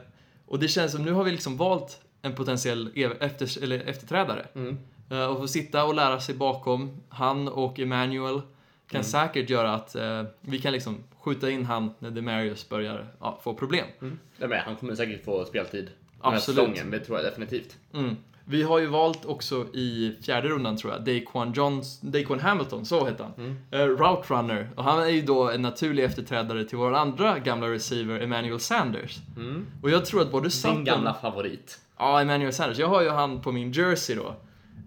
och 0.48 0.60
det 0.60 0.68
känns 0.68 0.92
som 0.92 1.04
nu 1.06 1.12
har 1.12 1.24
vi 1.24 1.32
liksom 1.32 1.58
valt 1.58 2.02
en 2.22 2.36
potentiell 2.36 2.90
efter, 3.20 3.64
eller 3.64 3.80
efterträdare. 3.80 4.46
Mm. 4.56 4.78
Eh, 5.10 5.26
och 5.26 5.38
få 5.38 5.48
sitta 5.48 5.86
och 5.86 5.96
lära 5.96 6.20
sig 6.20 6.36
bakom. 6.36 7.02
Han 7.10 7.48
och 7.48 7.80
Emmanuel 7.80 8.42
kan 8.88 9.00
Mm. 9.00 9.04
säkert 9.04 9.50
göra 9.50 9.74
att 9.74 9.96
eh, 9.96 10.24
vi 10.42 10.60
kan 10.60 10.74
liksom 10.74 10.98
skjuta 11.20 11.50
in 11.50 11.66
han 11.66 11.94
när 12.00 12.12
Demarius 12.12 12.70
börjar 12.70 13.08
ja, 13.20 13.40
få 13.44 13.54
problem. 13.54 13.86
Mm. 14.02 14.20
Ja, 14.38 14.48
men 14.48 14.60
han 14.60 14.76
kommer 14.76 14.96
säkert 14.96 15.26
få 15.26 15.46
speltid 15.46 15.86
den 15.86 15.94
här 16.24 16.38
Absolut. 16.38 16.60
säsongen, 16.60 16.92
det 16.92 17.00
tror 17.00 17.18
jag 17.18 17.26
definitivt. 17.26 17.78
Mm. 17.94 18.16
Vi 18.46 18.64
har 18.64 18.80
ju 18.80 18.86
valt 18.86 19.26
också 19.26 19.68
i 19.74 20.16
fjärde 20.22 20.48
rundan 20.50 20.78
tror 20.78 20.94
jag, 20.94 21.02
Daquan, 21.02 21.54
Johns, 21.54 22.00
Daquan 22.02 22.40
Hamilton, 22.40 22.86
så 22.86 23.06
heter 23.06 23.24
han. 23.24 23.34
Mm. 23.38 23.58
Eh, 23.72 23.80
route 23.80 24.34
runner. 24.34 24.70
Och 24.76 24.84
han 24.84 25.00
är 25.04 25.08
ju 25.08 25.22
då 25.22 25.50
en 25.50 25.62
naturlig 25.62 26.04
efterträdare 26.04 26.64
till 26.64 26.78
vår 26.78 26.94
andra 26.94 27.40
gamla 27.40 27.68
receiver, 27.70 28.20
Emmanuel 28.20 28.60
Sanders. 28.60 29.18
Mm. 29.38 29.66
Och 29.82 29.90
jag 29.90 30.06
tror 30.06 30.22
att 30.22 30.32
både 30.32 30.44
Din 30.44 30.52
Sutton... 30.52 30.84
gamla 30.84 31.14
favorit. 31.14 31.80
Ja, 32.00 32.22
Emmanuel 32.22 32.54
Sanders. 32.54 32.78
Jag 32.78 32.88
har 32.88 33.02
ju 33.02 33.10
han 33.10 33.42
på 33.42 33.52
min 33.52 33.72
jersey 33.72 34.16
då. 34.16 34.36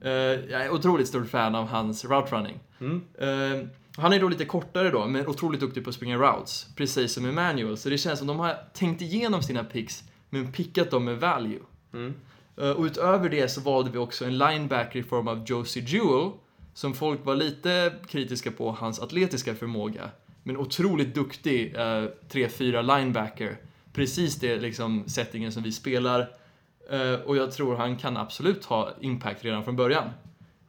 Eh, 0.04 0.10
jag 0.50 0.64
är 0.64 0.70
otroligt 0.70 1.08
stort 1.08 1.28
fan 1.28 1.54
av 1.54 1.66
hans 1.66 2.04
route 2.04 2.36
running. 2.36 2.60
Mm. 2.80 3.02
Eh, 3.18 3.66
han 3.96 4.12
är 4.12 4.20
då 4.20 4.28
lite 4.28 4.44
kortare 4.44 4.90
då, 4.90 5.06
men 5.06 5.26
otroligt 5.26 5.60
duktig 5.60 5.84
på 5.84 5.90
att 5.90 5.96
springa 5.96 6.16
routes. 6.16 6.66
Precis 6.76 7.12
som 7.12 7.26
Emmanuel. 7.26 7.76
Så 7.76 7.88
det 7.88 7.98
känns 7.98 8.18
som 8.18 8.28
de 8.28 8.40
har 8.40 8.56
tänkt 8.74 9.02
igenom 9.02 9.42
sina 9.42 9.64
picks, 9.64 10.04
men 10.30 10.52
pickat 10.52 10.90
dem 10.90 11.04
med 11.04 11.20
value. 11.20 11.58
Mm. 11.92 12.14
Eh, 12.56 12.70
och 12.70 12.84
utöver 12.84 13.28
det 13.28 13.48
så 13.48 13.60
valde 13.60 13.90
vi 13.90 13.98
också 13.98 14.24
en 14.24 14.38
linebacker 14.38 14.98
i 14.98 15.02
form 15.02 15.28
av 15.28 15.44
Josie 15.46 15.82
Jewell, 15.82 16.30
som 16.74 16.94
folk 16.94 17.26
var 17.26 17.34
lite 17.34 17.92
kritiska 18.08 18.50
på 18.50 18.72
hans 18.72 19.00
atletiska 19.00 19.54
förmåga. 19.54 20.10
Men 20.42 20.56
otroligt 20.56 21.14
duktig 21.14 21.74
eh, 21.74 21.80
3-4 21.80 22.98
linebacker. 22.98 23.56
Precis 23.92 24.36
det 24.36 24.56
liksom 24.56 25.04
settingen 25.08 25.52
som 25.52 25.62
vi 25.62 25.72
spelar. 25.72 26.41
Eh, 26.90 27.20
och 27.26 27.36
jag 27.36 27.52
tror 27.52 27.76
han 27.76 27.96
kan 27.96 28.16
absolut 28.16 28.64
ha 28.64 28.90
impact 29.00 29.44
redan 29.44 29.64
från 29.64 29.76
början. 29.76 30.10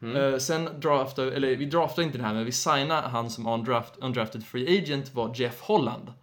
Mm. 0.01 0.33
Eh, 0.33 0.37
sen 0.39 0.69
draftar, 0.79 1.25
eller 1.25 1.55
vi 1.55 1.65
draftade 1.65 2.05
inte 2.05 2.17
det 2.17 2.23
här, 2.23 2.33
men 2.33 2.45
vi 2.45 2.51
signade 2.51 3.07
han 3.07 3.29
som 3.29 3.47
undraft, 3.47 3.97
undrafted 3.97 4.45
free 4.45 4.79
agent 4.79 5.13
var 5.13 5.31
Jeff 5.35 5.61
Holland. 5.61 6.13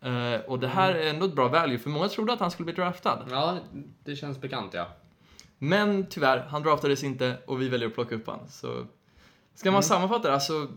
Eh, 0.00 0.40
och 0.46 0.58
det 0.58 0.68
här 0.68 0.94
är 0.94 1.10
ändå 1.10 1.26
ett 1.26 1.34
bra 1.34 1.48
value, 1.48 1.78
för 1.78 1.90
många 1.90 2.08
trodde 2.08 2.32
att 2.32 2.40
han 2.40 2.50
skulle 2.50 2.64
bli 2.64 2.74
draftad. 2.74 3.26
Ja, 3.30 3.56
det 4.04 4.16
känns 4.16 4.40
bekant 4.40 4.74
ja. 4.74 4.88
Men 5.58 6.06
tyvärr, 6.06 6.38
han 6.38 6.62
draftades 6.62 7.04
inte 7.04 7.36
och 7.46 7.60
vi 7.60 7.68
väljer 7.68 7.88
att 7.88 7.94
plocka 7.94 8.14
upp 8.14 8.26
han. 8.26 8.48
Så 8.48 8.86
ska 9.54 9.70
man 9.70 9.82
sammanfatta 9.82 10.28
det, 10.28 10.34
alltså 10.34 10.68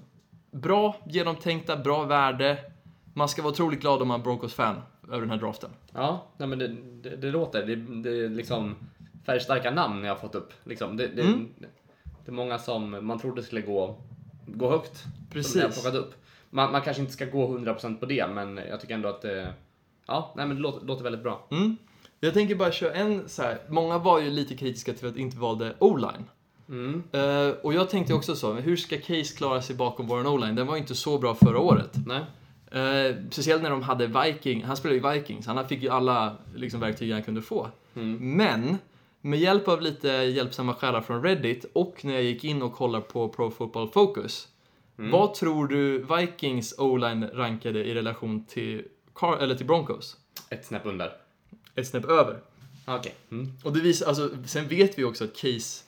bra, 0.51 0.95
genomtänkta, 1.06 1.78
bra 1.78 2.03
värde. 2.03 2.58
Man 3.14 3.30
ska 3.30 3.41
vara 3.41 3.51
otroligt 3.51 3.82
glad 3.82 4.01
om 4.01 4.08
man 4.08 4.20
är 4.20 4.24
Broncos-fan 4.24 4.82
över 5.08 5.20
den 5.22 5.30
här 5.30 5.38
draften. 5.38 5.70
Ja, 5.93 6.26
nej, 6.38 6.47
men 6.47 6.60
det, 6.60 6.68
det, 7.01 7.16
det 7.16 7.32
låter, 7.32 7.66
det, 7.66 7.76
det 7.76 8.26
är 8.26 8.30
liksom 8.30 8.76
färgstarka 9.26 9.72
namn 9.72 10.03
jag 10.03 10.12
har 10.14 10.20
fått 10.20 10.36
upp. 10.36 10.53
Liksom, 10.64 10.97
det, 10.97 11.08
det, 11.08 11.22
Mm. 11.22 11.49
det 12.26 12.32
är 12.32 12.34
många 12.34 12.60
som 12.60 13.06
man 13.06 13.20
trodde 13.20 13.43
skulle 13.43 13.62
gå, 13.62 13.95
gå 14.47 14.70
högt. 14.70 14.97
Som 14.97 15.12
Precis. 15.32 15.62
har 15.64 15.70
plockat 15.70 15.95
upp. 15.95 16.14
Man, 16.49 16.72
man 16.72 16.82
kanske 16.82 17.01
inte 17.01 17.14
ska 17.14 17.26
gå 17.26 17.58
100% 17.58 17.99
på 17.99 18.06
det, 18.06 18.28
men 18.28 18.58
jag 18.70 18.82
tycker 18.82 18.93
ändå 18.93 19.10
att 19.10 19.22
det, 19.22 19.53
ja, 20.06 20.34
nej, 20.36 20.47
men 20.47 20.56
det 20.56 20.62
låter, 20.62 20.86
låter 20.86 21.03
väldigt 21.03 21.24
bra. 21.24 21.47
Mm. 21.51 21.78
Jag 22.20 22.34
tänker 22.34 22.56
bara 22.56 22.72
köra 22.72 22.93
en 22.93 23.30
så 23.30 23.41
här. 23.41 23.58
många 23.68 23.97
var 23.97 24.20
ju 24.20 24.30
lite 24.30 24.56
kritiska 24.56 24.93
till 24.93 25.08
att 25.08 25.16
vi 25.16 25.22
inte 25.22 25.38
valde 25.38 25.76
O-line. 25.80 26.26
Mm. 26.70 27.03
Eh, 27.12 27.56
och 27.62 27.74
jag 27.74 27.89
tänkte 27.89 28.14
också 28.14 28.36
så, 28.36 28.53
hur 28.53 28.76
ska 28.78 28.97
Case 28.97 29.38
klara 29.38 29.62
sig 29.62 29.76
bakom 29.76 30.08
vår 30.08 30.28
O-line? 30.28 30.56
Den 30.56 30.68
var 30.68 30.76
ju 30.76 30.82
inte 30.82 30.95
så 30.95 31.18
bra 31.18 31.36
förra 31.36 31.60
året. 31.60 31.91
Nej. 32.06 32.22
Eh, 32.76 33.15
speciellt 33.32 33.63
när 33.63 33.69
de 33.69 33.82
hade 33.82 34.07
Viking, 34.07 34.63
han 34.63 34.78
spelade 34.78 35.13
ju 35.13 35.19
Vikings, 35.19 35.47
han 35.47 35.67
fick 35.67 35.84
ju 35.84 35.89
alla 35.89 36.38
liksom, 36.55 36.80
verktyg 36.80 37.11
han 37.11 37.23
kunde 37.23 37.41
få. 37.41 37.69
Mm. 37.95 38.38
Men, 38.38 38.78
med 39.21 39.39
hjälp 39.39 39.67
av 39.67 39.82
lite 39.82 40.07
hjälpsamma 40.07 40.73
själar 40.73 41.01
från 41.01 41.23
Reddit 41.23 41.65
och 41.73 42.05
när 42.05 42.13
jag 42.13 42.23
gick 42.23 42.43
in 42.43 42.61
och 42.61 42.73
kollade 42.73 43.05
på 43.05 43.30
Pro 43.30 43.51
Football 43.51 43.89
Focus. 43.89 44.47
Mm. 44.97 45.11
Vad 45.11 45.34
tror 45.34 45.67
du 45.67 46.05
Vikings 46.15 46.76
O-line 46.78 47.30
rankade 47.34 47.84
i 47.84 47.93
relation 47.93 48.45
till, 48.45 48.86
Car- 49.13 49.38
eller 49.38 49.55
till 49.55 49.65
Broncos? 49.65 50.17
Ett 50.49 50.65
snäpp 50.65 50.86
under. 50.86 51.11
Ett 51.76 51.88
snäpp 51.88 52.05
över. 52.05 52.39
Okej. 52.86 53.15
Mm. 53.32 53.53
Och 53.63 53.73
det 53.73 53.80
visar, 53.80 54.07
alltså, 54.07 54.30
sen 54.45 54.67
vet 54.67 54.99
vi 54.99 55.03
också 55.03 55.23
att 55.23 55.36
Case 55.36 55.84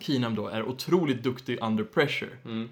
Keenum 0.00 0.34
då 0.34 0.48
är 0.48 0.62
otroligt 0.62 1.22
duktig 1.22 1.58
under 1.62 1.84
pressure. 1.84 2.30
Mm. 2.44 2.68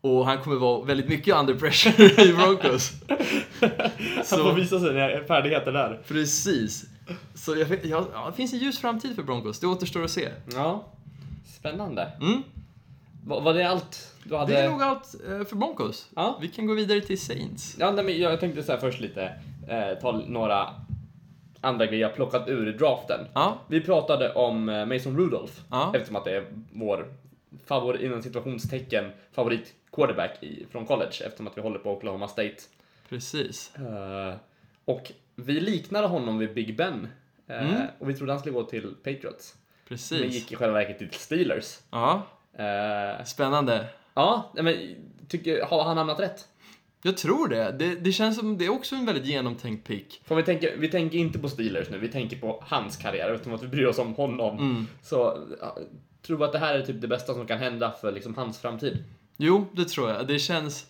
Och 0.00 0.26
han 0.26 0.38
kommer 0.38 0.56
vara 0.56 0.84
väldigt 0.84 1.08
mycket 1.08 1.34
under 1.36 1.54
pressure 1.54 2.22
i 2.28 2.32
Broncos. 2.32 2.92
Han 4.16 4.38
får 4.38 4.54
visa 4.54 4.78
sina 4.80 5.08
färdigheter 5.28 5.72
där. 5.72 6.00
Precis. 6.08 6.84
Så 7.34 7.56
jag, 7.56 7.66
vet- 7.66 7.84
ja, 7.84 8.06
det 8.30 8.36
finns 8.36 8.52
en 8.52 8.58
ljus 8.58 8.78
framtid 8.78 9.14
för 9.16 9.22
Broncos, 9.22 9.60
det 9.60 9.66
återstår 9.66 10.04
att 10.04 10.10
se. 10.10 10.28
Ja. 10.54 10.84
Spännande. 11.58 12.12
Mm. 12.20 12.42
Var, 13.26 13.40
var 13.40 13.54
det 13.54 13.64
allt 13.64 14.14
du 14.24 14.36
hade? 14.36 14.52
Det 14.52 14.58
är 14.58 14.70
nog 14.70 14.82
allt 14.82 15.14
eh, 15.28 15.44
för 15.44 15.56
Broncos. 15.56 16.08
Ja. 16.16 16.38
Vi 16.40 16.48
kan 16.48 16.66
gå 16.66 16.74
vidare 16.74 17.00
till 17.00 17.20
Saints. 17.20 17.76
Ja, 17.78 17.90
nej, 17.90 18.04
men 18.04 18.18
jag 18.20 18.40
tänkte 18.40 18.62
så 18.62 18.72
här 18.72 18.78
först 18.78 19.00
lite, 19.00 19.22
eh, 19.68 19.98
ta 20.00 20.12
några 20.26 20.66
andra 21.60 21.86
grejer 21.86 22.02
jag 22.02 22.14
plockat 22.14 22.48
ur 22.48 22.72
draften. 22.72 23.20
Ja, 23.34 23.58
Vi 23.68 23.80
pratade 23.80 24.32
om 24.32 24.68
eh, 24.68 24.86
Mason 24.86 25.16
Rudolph, 25.16 25.52
Ja. 25.70 25.92
eftersom 25.94 26.16
att 26.16 26.24
det 26.24 26.36
är 26.36 26.44
vår 26.72 27.06
favorit, 27.66 28.00
inom 28.00 28.22
situationstecken, 28.22 29.10
favorit 29.32 29.74
quarterback 29.92 30.42
i, 30.42 30.66
från 30.70 30.86
college, 30.86 31.12
eftersom 31.26 31.46
att 31.46 31.56
vi 31.56 31.60
håller 31.62 31.78
på 31.78 31.92
Oklahoma 31.92 32.28
State. 32.28 32.56
precis. 33.08 33.72
Eh, 33.76 34.34
och 34.84 35.12
vi 35.36 35.60
liknade 35.60 36.06
honom 36.06 36.38
vid 36.38 36.54
Big 36.54 36.76
Ben. 36.76 37.08
eh, 37.46 37.62
Mm. 37.70 37.82
Och 37.98 38.08
vi 38.10 38.14
trodde 38.14 38.32
han 38.32 38.40
skulle 38.40 38.52
gå 38.54 38.62
till 38.64 38.94
Patriots. 39.04 39.54
Men 39.54 39.88
Precis. 39.96 40.34
gick 40.34 40.52
i 40.52 40.56
själva 40.56 40.74
verket 40.74 40.98
till 40.98 41.10
Steelers. 41.12 41.78
Ja, 41.90 42.26
Eh, 42.58 43.24
spännande. 43.24 43.86
ja, 44.14 44.52
men 44.54 44.94
tycker, 45.28 45.64
har 45.64 45.84
han 45.84 45.96
hamnat 45.96 46.20
rätt? 46.20 46.48
Jag 47.02 47.16
tror 47.16 47.48
det. 47.48 47.72
det. 47.72 47.94
Det 47.94 48.12
känns 48.12 48.38
som 48.38 48.58
det 48.58 48.64
är 48.64 48.68
också 48.68 48.94
en 48.96 49.06
väldigt 49.06 49.26
genomtänkt 49.26 49.86
pick. 49.86 50.20
För 50.24 50.34
vi 50.34 50.42
tänker, 50.42 50.76
vi 50.76 50.88
tänker 50.88 51.18
inte 51.18 51.38
på 51.38 51.48
Steelers 51.48 51.90
nu, 51.90 51.98
vi 51.98 52.08
tänker 52.08 52.36
på 52.36 52.64
hans 52.66 52.96
karriär, 52.96 53.30
eftersom 53.32 53.54
att 53.54 53.62
vi 53.62 53.68
bryr 53.68 53.86
oss 53.86 53.98
om 53.98 54.14
honom. 54.14 54.58
Mm. 54.58 54.86
Så 55.02 55.38
tror 56.22 56.38
du 56.38 56.44
att 56.44 56.52
det 56.52 56.58
här 56.58 56.74
är 56.74 56.82
typ 56.82 57.00
det 57.00 57.08
bästa 57.08 57.34
som 57.34 57.46
kan 57.46 57.58
hända 57.58 57.92
för 58.00 58.12
liksom 58.12 58.34
hans 58.34 58.58
framtid? 58.60 59.04
Jo, 59.36 59.66
det 59.72 59.84
tror 59.84 60.10
jag. 60.10 60.26
Det 60.26 60.38
känns... 60.38 60.86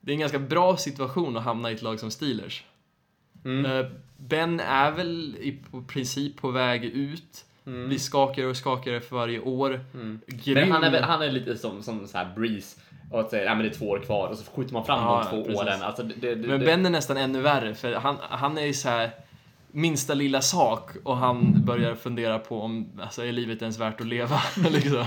Det 0.00 0.12
är 0.12 0.14
en 0.14 0.20
ganska 0.20 0.38
bra 0.38 0.76
situation 0.76 1.36
att 1.36 1.42
hamna 1.44 1.70
i 1.70 1.74
ett 1.74 1.82
lag 1.82 2.00
som 2.00 2.10
Steelers. 2.10 2.64
Mm. 3.44 3.64
Eh, 3.80 3.86
Ben 4.16 4.60
är 4.60 4.90
väl 4.90 5.36
i 5.40 5.58
princip 5.88 6.36
på 6.40 6.50
väg 6.50 6.84
ut. 6.84 7.44
Blir 7.64 7.98
skakigare 7.98 8.50
och 8.50 8.56
skakigare 8.56 9.00
för 9.00 9.16
varje 9.16 9.40
år. 9.40 9.80
Grym. 10.26 10.54
Men 10.58 10.72
han 10.72 10.84
är, 10.84 10.90
väl- 10.90 11.02
han 11.02 11.22
är 11.22 11.30
lite 11.30 11.56
som, 11.58 11.82
som 11.82 12.06
så 12.06 12.18
här 12.18 12.34
Breeze 12.36 12.80
och 13.10 13.20
att 13.20 13.30
säga, 13.30 13.44
ja 13.44 13.54
men 13.54 13.62
det 13.62 13.68
är 13.68 13.74
två 13.74 13.88
år 13.88 13.98
kvar 13.98 14.28
och 14.28 14.38
så 14.38 14.50
skjuter 14.50 14.72
man 14.72 14.84
fram 14.84 14.98
Ja, 15.02 15.22
de 15.24 15.30
två 15.30 15.44
precis. 15.44 15.60
åren. 15.62 15.82
Alltså, 15.82 16.02
det, 16.02 16.34
det, 16.34 16.36
Men 16.48 16.60
det, 16.60 16.66
Ben 16.66 16.86
är 16.86 16.90
nästan 16.90 17.16
ännu 17.16 17.40
värre, 17.40 17.74
för 17.74 17.92
han, 17.94 18.16
han 18.20 18.58
är 18.58 18.66
ju 18.66 18.74
så 18.74 18.88
här 18.88 19.10
minsta 19.72 20.14
lilla 20.14 20.42
sak 20.42 20.90
och 21.04 21.16
han 21.16 21.64
börjar 21.64 21.94
fundera 21.94 22.38
på 22.38 22.62
om 22.62 23.00
alltså, 23.02 23.24
är 23.24 23.32
livet 23.32 23.62
ens 23.62 23.78
värt 23.78 24.00
att 24.00 24.06
leva. 24.06 24.40
liksom. 24.70 25.04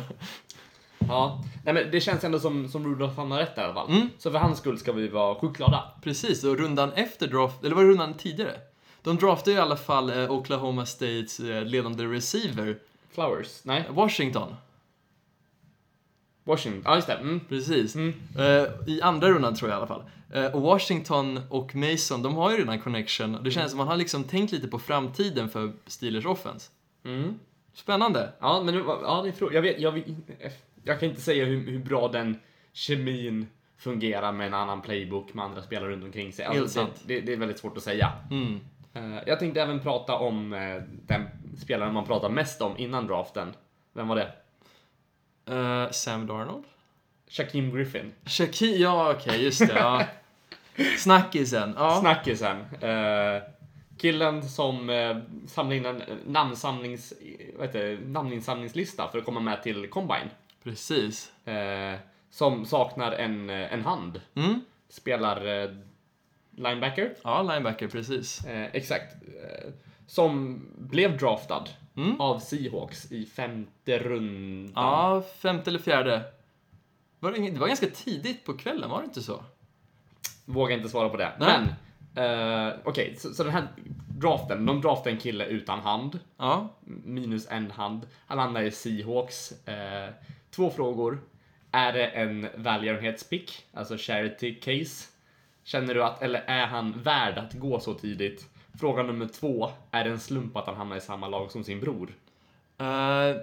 Ja, 1.08 1.44
nej 1.66 1.74
men 1.74 1.92
det 1.92 2.02
känns 2.02 2.24
ändå 2.24 2.40
som, 2.40 2.70
som 2.70 2.88
Rudolph 2.88 3.16
hamnar 3.16 3.38
rätt 3.38 3.58
i 3.58 3.62
alla 3.62 3.74
fall. 3.74 3.90
Mm. 3.90 4.10
Så 4.18 4.32
för 4.32 4.40
hans 4.40 4.58
skull 4.58 4.78
ska 4.78 4.92
vi 4.92 5.08
vara 5.08 5.36
sjukt 5.36 5.58
glada. 5.58 5.84
Precis, 6.04 6.44
och 6.44 6.58
rundan 6.58 6.94
efter 6.94 7.28
draft, 7.28 7.64
eller 7.64 7.76
var 7.76 7.84
det 7.84 7.90
rundan 7.90 8.14
tidigare? 8.14 8.58
De 9.02 9.18
draftade 9.18 9.58
i 9.58 9.60
alla 9.60 9.78
fall 9.78 10.10
eh, 10.10 10.32
Oklahoma 10.32 10.86
States 10.86 11.40
eh, 11.40 11.66
ledande 11.66 12.04
receiver, 12.04 12.78
Flowers? 13.12 13.62
Nej, 13.64 13.86
Washington. 13.90 14.56
Washington. 16.44 16.82
Ja, 16.86 16.96
just 16.96 17.08
det. 17.08 17.14
Mm. 17.14 17.40
Precis. 17.50 17.96
Mm. 17.96 18.14
Eh, 18.38 18.68
I 18.88 19.02
andra 19.02 19.30
rundan 19.30 19.56
tror 19.56 19.70
jag 19.70 19.76
i 19.76 19.78
alla 19.78 19.88
fall. 19.88 20.04
Eh, 20.34 20.56
och 20.56 20.62
Washington 20.62 21.40
och 21.50 21.76
Mason, 21.76 22.24
de 22.24 22.36
har 22.36 22.52
ju 22.52 22.58
redan 22.58 22.80
connection. 22.80 23.38
Det 23.44 23.52
känns 23.52 23.72
som 23.72 23.78
man 23.78 23.88
har 23.88 23.98
liksom 23.98 24.24
tänkt 24.24 24.52
lite 24.52 24.68
på 24.68 24.80
framtiden 24.80 25.50
för 25.50 25.74
Steelers 25.88 26.26
offense. 26.26 26.72
Mm. 27.06 27.40
Spännande. 27.74 28.34
Ja, 28.40 28.64
men 28.64 28.76
ja, 28.76 29.22
det 29.24 29.42
är 29.42 29.54
jag, 29.54 29.62
vet, 29.62 29.80
jag, 29.80 29.92
vet- 29.92 30.06
jag 30.84 31.00
kan 31.00 31.10
inte 31.10 31.22
säga 31.22 31.46
hur, 31.46 31.72
hur 31.72 31.80
bra 31.80 32.08
den 32.08 32.40
kemin 32.74 33.48
fungerar 33.78 34.32
med 34.32 34.48
en 34.48 34.54
annan 34.54 34.82
playbook 34.82 35.34
med 35.34 35.46
andra 35.46 35.62
spelare 35.62 35.90
runt 35.90 36.04
omkring 36.04 36.34
sig. 36.34 36.46
Alltså, 36.46 36.88
det, 37.06 37.16
det, 37.16 37.22
det 37.22 37.34
är 37.34 37.38
väldigt 37.38 37.60
svårt 37.60 37.78
att 37.78 37.84
säga. 37.84 38.12
Mm. 38.32 38.60
Eh, 38.94 39.20
jag 39.28 39.40
tänkte 39.40 39.62
även 39.62 39.80
prata 39.80 40.16
om 40.16 40.54
eh, 40.54 40.82
den 41.06 41.22
spelaren 41.58 41.94
man 41.94 42.06
pratar 42.06 42.30
mest 42.30 42.62
om 42.62 42.78
innan 42.78 43.08
draften. 43.08 43.54
Vem 43.94 44.08
var 44.08 44.16
det? 44.16 44.32
Eh, 45.56 45.92
Sam 45.92 46.28
Darnold? 46.28 46.64
Shaquem 47.28 47.76
Griffin. 47.76 48.12
Shaki, 48.26 48.82
ja 48.82 49.14
okej, 49.14 49.44
just 49.44 49.60
det. 49.68 49.74
Ja. 49.76 50.04
Snackisen. 50.98 51.74
Ja. 51.78 52.00
Snackisen. 52.00 52.58
Eh, 52.82 53.42
killen 53.98 54.44
som 54.50 54.90
eh, 54.90 55.18
samlade 55.48 55.76
in 55.78 55.86
en 55.86 56.02
namnsamlings, 56.28 57.14
vad 57.58 57.68
heter 57.68 57.84
det, 57.88 57.98
namninsamlingslista 58.08 59.08
för 59.12 59.18
att 59.18 59.26
komma 59.26 59.40
med 59.40 59.64
till 59.64 59.90
Combine. 59.90 60.30
Precis. 60.64 61.32
Eh, 61.48 61.96
som 62.30 62.66
saknar 62.66 63.12
en, 63.12 63.50
eh, 63.50 63.74
en 63.74 63.82
hand. 63.86 64.22
Mm. 64.36 64.62
Spelar 64.90 65.62
eh, 65.64 65.70
linebacker. 66.52 67.16
Ja, 67.24 67.42
linebacker, 67.42 67.88
precis. 67.88 68.46
Eh, 68.46 68.70
exakt. 68.76 69.14
Eh, 69.14 69.70
som 70.08 70.62
blev 70.78 71.18
draftad 71.18 71.64
Mm. 71.98 72.22
av 72.22 72.40
Seahawks 72.40 73.12
i 73.12 73.26
femte 73.26 74.00
rundan. 74.00 74.72
Ja, 74.76 75.24
femte 75.38 75.70
eller 75.70 75.80
fjärde. 75.80 76.22
Var 77.20 77.32
det, 77.32 77.50
det 77.50 77.60
var 77.60 77.68
ganska 77.68 77.88
tidigt 77.88 78.46
på 78.46 78.54
kvällen, 78.58 78.90
var 78.90 79.00
det 79.00 79.06
inte 79.06 79.22
så? 79.22 79.44
Vågar 80.46 80.78
inte 80.78 80.90
svara 80.90 81.10
på 81.10 81.18
det. 81.18 81.32
Men, 81.40 81.64
eh, 82.16 82.74
okej, 82.84 83.16
så, 83.18 83.34
så 83.34 83.44
den 83.44 83.54
här 83.54 83.68
draften, 84.08 84.66
de 84.66 84.82
draftade 84.82 85.10
en 85.10 85.18
kille 85.18 85.46
utan 85.46 85.80
hand. 85.80 86.20
Ja. 86.38 86.70
minus 86.86 87.48
en 87.50 87.72
hand. 87.72 88.08
Han 88.28 88.40
hamnar 88.40 88.62
i 88.62 88.72
Seahawks. 88.72 89.68
Eh, 89.68 90.10
två 90.52 90.70
frågor. 90.70 91.22
Är 91.72 91.94
det 91.94 92.08
en 92.08 92.48
välgörenhetspick, 92.56 93.66
alltså 93.74 93.98
charity 93.98 94.56
case? 94.56 95.10
Känner 95.64 95.94
du 95.94 96.04
att, 96.04 96.22
eller 96.22 96.44
är 96.48 96.68
han 96.68 97.02
värd 97.02 97.38
att 97.38 97.54
gå 97.54 97.80
så 97.80 97.94
tidigt? 97.94 98.50
Fråga 98.80 99.04
nummer 99.04 99.28
två. 99.28 99.70
Är 99.92 100.04
det 100.04 100.10
en 100.10 100.20
slump 100.20 100.58
att 100.58 100.66
han 100.66 100.76
hamnar 100.76 100.98
i 100.98 101.02
samma 101.02 101.28
lag 101.28 101.52
som 101.52 101.64
sin 101.64 101.80
bror? 101.80 102.14
Eh, 102.78 103.36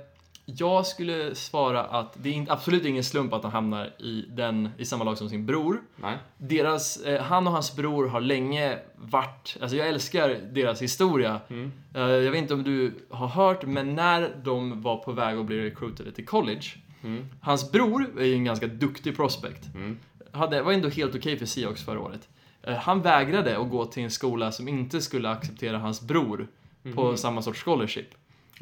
jag 0.56 0.86
skulle 0.86 1.34
svara 1.34 1.84
att 1.84 2.12
det 2.22 2.38
är 2.38 2.46
absolut 2.52 2.84
ingen 2.84 3.04
slump 3.04 3.32
att 3.32 3.42
han 3.42 3.52
hamnar 3.52 3.86
i, 3.98 4.24
den, 4.28 4.68
i 4.78 4.84
samma 4.84 5.04
lag 5.04 5.18
som 5.18 5.28
sin 5.28 5.46
bror. 5.46 5.80
Nej. 5.96 6.16
Deras, 6.38 6.96
eh, 6.96 7.22
han 7.22 7.46
och 7.46 7.52
hans 7.52 7.76
bror 7.76 8.08
har 8.08 8.20
länge 8.20 8.78
varit, 8.96 9.56
alltså 9.60 9.76
jag 9.76 9.88
älskar 9.88 10.28
deras 10.52 10.82
historia. 10.82 11.40
Mm. 11.48 11.72
Eh, 11.94 12.00
jag 12.02 12.30
vet 12.30 12.42
inte 12.42 12.54
om 12.54 12.62
du 12.62 12.92
har 13.10 13.28
hört, 13.28 13.66
men 13.66 13.94
när 13.94 14.36
de 14.44 14.82
var 14.82 14.96
på 14.96 15.12
väg 15.12 15.38
att 15.38 15.46
bli 15.46 15.60
recruitade 15.64 16.12
till 16.12 16.26
college, 16.26 16.62
Mm. 17.02 17.26
hans 17.40 17.72
bror 17.72 18.10
är 18.20 18.24
ju 18.24 18.34
en 18.34 18.44
ganska 18.44 18.66
duktig 18.66 19.16
prospect. 19.16 19.74
Mm. 19.74 19.98
Hade, 20.32 20.62
var 20.62 20.72
ändå 20.72 20.88
helt 20.88 21.14
okej 21.14 21.38
för 21.38 21.46
Seahawks 21.46 21.84
förra 21.84 22.00
året. 22.00 22.28
Eh, 22.62 22.74
han 22.74 23.02
vägrade 23.02 23.58
att 23.58 23.70
gå 23.70 23.84
till 23.84 24.02
en 24.02 24.10
skola 24.10 24.52
som 24.52 24.68
inte 24.68 25.00
skulle 25.00 25.30
acceptera 25.30 25.78
hans 25.78 26.00
bror 26.00 26.46
på 26.94 27.16
samma 27.16 27.42
sorts 27.42 27.62
scholarship. 27.62 28.06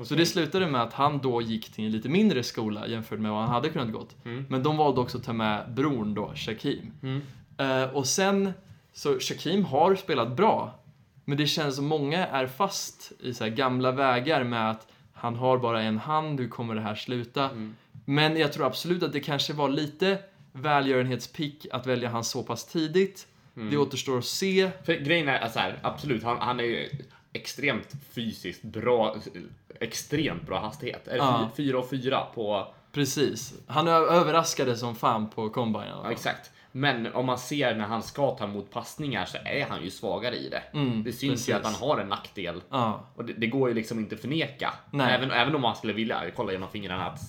Så 0.05 0.15
det 0.15 0.27
slutade 0.27 0.67
med 0.67 0.83
att 0.83 0.93
han 0.93 1.19
då 1.19 1.43
gick 1.43 1.73
till 1.73 1.85
en 1.85 1.91
lite 1.91 2.09
mindre 2.09 2.43
skola 2.43 2.87
jämfört 2.87 3.21
med 3.21 3.31
vad 3.31 3.41
han 3.41 3.51
hade 3.51 3.69
kunnat 3.69 3.93
gått. 3.93 4.17
Mm. 4.25 4.47
Men 4.49 4.63
de 4.63 4.77
valde 4.77 5.01
också 5.01 5.19
att 5.19 5.25
ta 5.25 5.33
med 5.33 5.73
brorn 5.75 6.15
då, 6.15 6.33
Shaquem. 6.35 6.93
Mm. 7.03 7.23
Eh, 7.59 7.91
och 7.91 8.07
sen, 8.07 8.53
så 8.93 9.19
Shaquem 9.21 9.65
har 9.65 9.95
spelat 9.95 10.37
bra. 10.37 10.79
Men 11.25 11.39
det 11.39 11.47
känns 11.47 11.77
som 11.77 11.87
många 11.87 12.27
är 12.27 12.47
fast 12.47 13.13
i 13.21 13.35
så 13.35 13.49
gamla 13.49 13.93
vägar 13.93 14.45
med 14.45 14.71
att 14.71 14.87
han 15.13 15.37
har 15.37 15.59
bara 15.59 15.83
en 15.83 15.99
hand, 15.99 16.41
hur 16.41 16.49
kommer 16.49 16.75
det 16.75 16.81
här 16.81 16.95
sluta? 16.95 17.45
Mm. 17.45 17.77
Men 18.05 18.37
jag 18.37 18.53
tror 18.53 18.67
absolut 18.67 19.03
att 19.03 19.13
det 19.13 19.21
kanske 19.21 19.53
var 19.53 19.69
lite 19.69 20.19
välgörenhetspick 20.53 21.67
att 21.73 21.87
välja 21.87 22.09
han 22.09 22.25
så 22.25 22.43
pass 22.43 22.67
tidigt. 22.67 23.27
Mm. 23.57 23.71
Det 23.71 23.77
återstår 23.77 24.19
att 24.19 24.25
se. 24.25 24.71
För 24.85 24.95
grejen 24.95 25.29
är 25.29 25.49
så 25.49 25.59
här, 25.59 25.79
absolut, 25.83 26.23
han, 26.23 26.39
han 26.41 26.61
är 26.61 26.65
ju 26.65 26.89
extremt 27.33 27.93
fysiskt 28.11 28.63
bra, 28.63 29.17
extremt 29.81 30.47
bra 30.47 30.61
hastighet. 30.61 31.09
Är 31.09 31.17
Ja. 31.17 31.51
4 31.57 31.79
och 31.79 31.91
4 31.91 32.27
på 32.35 32.75
Precis. 32.93 33.55
Han 33.67 33.89
överraskade 33.89 34.77
som 34.77 34.95
fan 34.97 35.31
på 35.31 35.51
combine. 35.51 35.83
alla 35.83 36.05
Ja, 36.05 36.13
exakt. 36.13 36.51
Men 36.73 37.13
om 37.15 37.27
man 37.27 37.39
ser 37.39 37.75
när 37.75 37.85
han 37.85 38.03
ska 38.03 38.31
ta 38.31 38.45
emot 38.45 38.71
passningar 38.71 39.25
så 39.25 39.39
är 39.45 39.67
han 39.67 39.85
ju 39.85 39.91
svagare 39.91 40.37
i 40.37 40.49
det. 40.49 40.63
Mm, 40.73 41.05
det 41.05 41.13
syns 41.13 41.33
precis. 41.33 41.49
ju 41.49 41.53
att 41.53 41.65
han 41.65 41.75
har 41.75 41.99
en 41.99 42.09
nackdel. 42.09 42.63
Ja, 42.71 43.07
Och 43.15 43.25
det, 43.25 43.33
det 43.33 43.47
går 43.47 43.69
ju 43.69 43.75
liksom 43.75 43.99
inte 43.99 44.15
att 44.15 44.21
förneka. 44.21 44.75
Nej. 44.91 45.15
Även, 45.15 45.31
även 45.31 45.55
om 45.55 45.63
man 45.63 45.77
skulle 45.77 45.93
vilja 45.93 46.31
kolla 46.37 46.53
genom 46.53 46.71
fingrarna 46.71 47.07
att, 47.07 47.21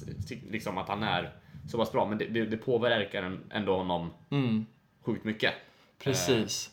liksom 0.50 0.78
att 0.78 0.88
han 0.88 1.04
är 1.04 1.34
så 1.72 1.78
pass 1.78 1.91
bra. 1.91 2.06
Men 2.06 2.18
det, 2.18 2.26
det, 2.26 2.45
det 2.45 2.58
påverkar 2.58 3.39
ändå 3.52 3.78
honom 3.78 4.14
mm, 4.30 4.66
sjukt 5.06 5.24
mycket. 5.24 5.54
precis. 6.04 6.72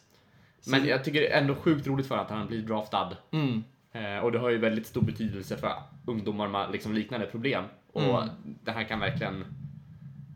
Men 0.66 0.86
jag 0.86 1.04
tycker 1.04 1.20
det 1.20 1.32
är 1.32 1.40
ändå 1.40 1.54
sjukt 1.54 1.86
roligt 1.86 2.06
för 2.06 2.16
att 2.16 2.30
han 2.30 2.46
blir 2.46 2.62
draftad. 2.62 3.16
Mm, 3.30 3.64
Eh, 3.92 4.18
och 4.18 4.32
det 4.32 4.38
har 4.38 4.50
ju 4.50 4.58
väldigt 4.58 4.86
stor 4.86 5.00
betydelse 5.02 5.56
för 5.56 5.72
ungdomar 6.06 6.48
med 6.48 6.72
liksom 6.72 6.94
liknande 6.94 7.26
problem. 7.26 7.64
Och 7.92 8.02
Mm. 8.02 8.28
det 8.64 8.70
här 8.70 8.84
kan 8.84 9.00
verkligen 9.00 9.44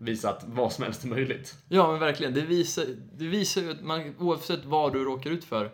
visa 0.00 0.30
att 0.30 0.44
vad 0.46 0.72
som 0.72 0.84
helst 0.84 1.04
är 1.04 1.08
möjligt. 1.08 1.56
Ja, 1.68 1.90
men 1.90 2.00
verkligen. 2.00 2.34
Det 2.34 2.40
visar, 2.40 2.84
det 3.16 3.24
visar 3.26 3.60
ju 3.62 3.70
att 3.70 3.82
man, 3.82 4.14
oavsett 4.18 4.64
vad 4.64 4.92
du 4.92 5.04
råkar 5.04 5.30
ut 5.30 5.44
för, 5.44 5.70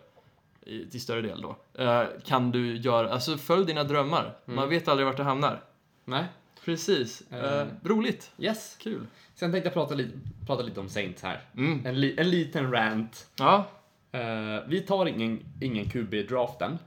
i, 0.65 0.85
till 0.85 1.01
större 1.01 1.21
del 1.21 1.41
då, 1.41 1.57
eh, 1.83 2.03
kan 2.25 2.51
du 2.51 2.77
göra, 2.77 3.13
alltså 3.13 3.37
följ 3.37 3.65
dina 3.65 3.83
drömmar. 3.83 4.35
Man 4.45 4.69
vet 4.69 4.87
aldrig 4.87 5.05
vart 5.07 5.17
det 5.17 5.23
hamnar. 5.23 5.63
Nej. 6.05 6.23
Precis. 6.65 7.21
Eh. 7.31 7.65
roligt. 7.83 8.31
Yes. 8.37 8.77
Kul. 8.79 9.07
Sen 9.35 9.51
tänkte 9.51 9.67
jag 9.67 9.73
prata 9.73 9.95
lite, 9.95 10.17
prata 10.45 10.63
lite 10.63 10.79
om 10.79 10.89
Saints 10.89 11.23
här. 11.23 11.41
Mm. 11.57 11.85
En, 11.85 11.99
li, 12.01 12.15
en 12.19 12.29
liten 12.29 12.71
rant. 12.71 13.27
Ja, 13.39 13.65
Eh, 14.11 14.57
vi 14.67 14.81
tar 14.81 15.05
ingen, 15.05 15.39
ingen 15.61 15.89
QB 15.89 16.13
i 16.13 16.23
draften. 16.23 16.79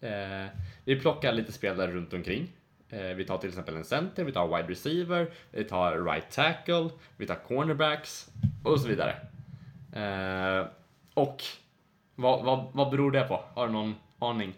Eh, 0.00 0.46
vi 0.84 1.00
plockar 1.00 1.32
lite 1.32 1.52
spelare 1.52 1.90
runt 1.92 2.12
omkring. 2.14 2.48
Eh, 2.88 3.00
vi 3.02 3.24
tar 3.24 3.38
till 3.38 3.48
exempel 3.48 3.76
en 3.76 3.84
center, 3.84 4.24
vi 4.24 4.32
tar 4.32 4.56
wide 4.56 4.68
receiver, 4.68 5.30
vi 5.50 5.64
tar 5.64 6.04
right 6.12 6.30
tackle, 6.30 6.88
vi 7.16 7.26
tar 7.26 7.34
cornerbacks 7.34 8.30
och 8.64 8.80
så 8.80 8.88
vidare. 8.88 9.16
Och 11.14 11.42
vad, 12.14 12.44
vad, 12.44 12.66
vad 12.72 12.90
beror 12.90 13.10
det 13.10 13.22
på? 13.28 13.44
Har 13.54 13.66
du 13.66 13.72
någon 13.72 13.94
aning? 14.18 14.54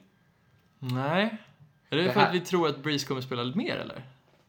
nej. 0.79 1.37
Är 1.91 1.97
det, 1.97 2.03
Det 2.03 2.13
för 2.13 2.21
här- 2.21 2.29
att 2.29 2.35
vi 2.35 2.41
tror 2.41 2.69
att 2.69 2.83
Breeze 2.83 3.07
kommer 3.07 3.21
spela 3.21 3.43
lite 3.43 3.59
mer 3.59 3.77
eller? 3.77 4.03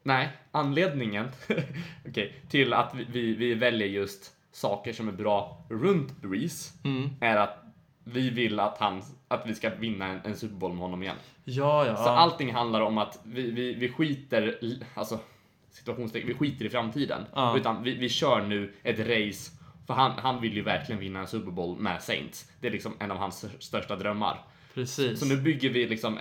Nej, 0.04 0.30
anledningen 0.52 1.28
okej, 2.08 2.34
till 2.50 2.74
att 2.74 2.96
vi, 2.96 3.06
vi, 3.10 3.34
vi 3.36 3.54
väljer 3.54 3.88
just 3.88 4.35
saker 4.56 4.94
som 4.94 5.08
är 5.08 5.12
bra 5.12 5.66
runt 5.70 6.22
Breeze 6.22 6.74
Mm. 6.84 7.10
är 7.20 7.36
att 7.36 7.64
vi 8.04 8.30
vill 8.30 8.60
att, 8.60 8.78
han, 8.78 9.02
att 9.28 9.48
vi 9.48 9.56
ska 9.56 9.70
vinna 9.70 10.08
en, 10.08 10.20
en 10.24 10.38
Super 10.38 10.56
Bowl 10.56 10.72
med 10.72 10.82
honom 10.82 11.04
igen. 11.04 11.16
Ja, 11.44 11.86
ja. 11.86 11.96
Så 11.96 12.10
allting 12.10 12.54
handlar 12.54 12.82
om 12.82 12.98
att 12.98 13.20
vi, 13.24 13.52
vi, 13.52 13.74
vi 13.74 13.90
skiter, 13.90 14.60
alltså 14.94 15.20
situationstecken, 15.72 16.28
vi 16.28 16.34
skiter 16.34 16.66
i 16.66 16.70
framtiden. 16.70 17.26
Ja. 17.34 17.58
Utan 17.58 17.84
vi, 17.84 17.96
vi 17.96 18.10
kör 18.10 18.42
nu 18.42 18.74
ett 18.84 19.00
race, 19.00 19.52
för 19.88 19.94
han, 19.94 20.12
han 20.12 20.42
vill 20.42 20.54
ju 20.54 20.62
verkligen 20.62 21.00
vinna 21.02 21.20
en 21.20 21.28
Super 21.28 21.52
Bowl 21.52 21.78
med 21.78 22.02
Saints. 22.02 22.52
Det 22.60 22.68
är 22.68 22.72
liksom 22.72 22.94
en 23.00 23.12
av 23.12 23.18
hans 23.18 23.46
största 23.60 23.96
drömmar. 23.96 24.40
Precis. 24.74 25.20
Så 25.20 25.26
nu 25.26 25.38
bygger 25.38 25.70
vi 25.70 25.88
liksom 25.88 26.18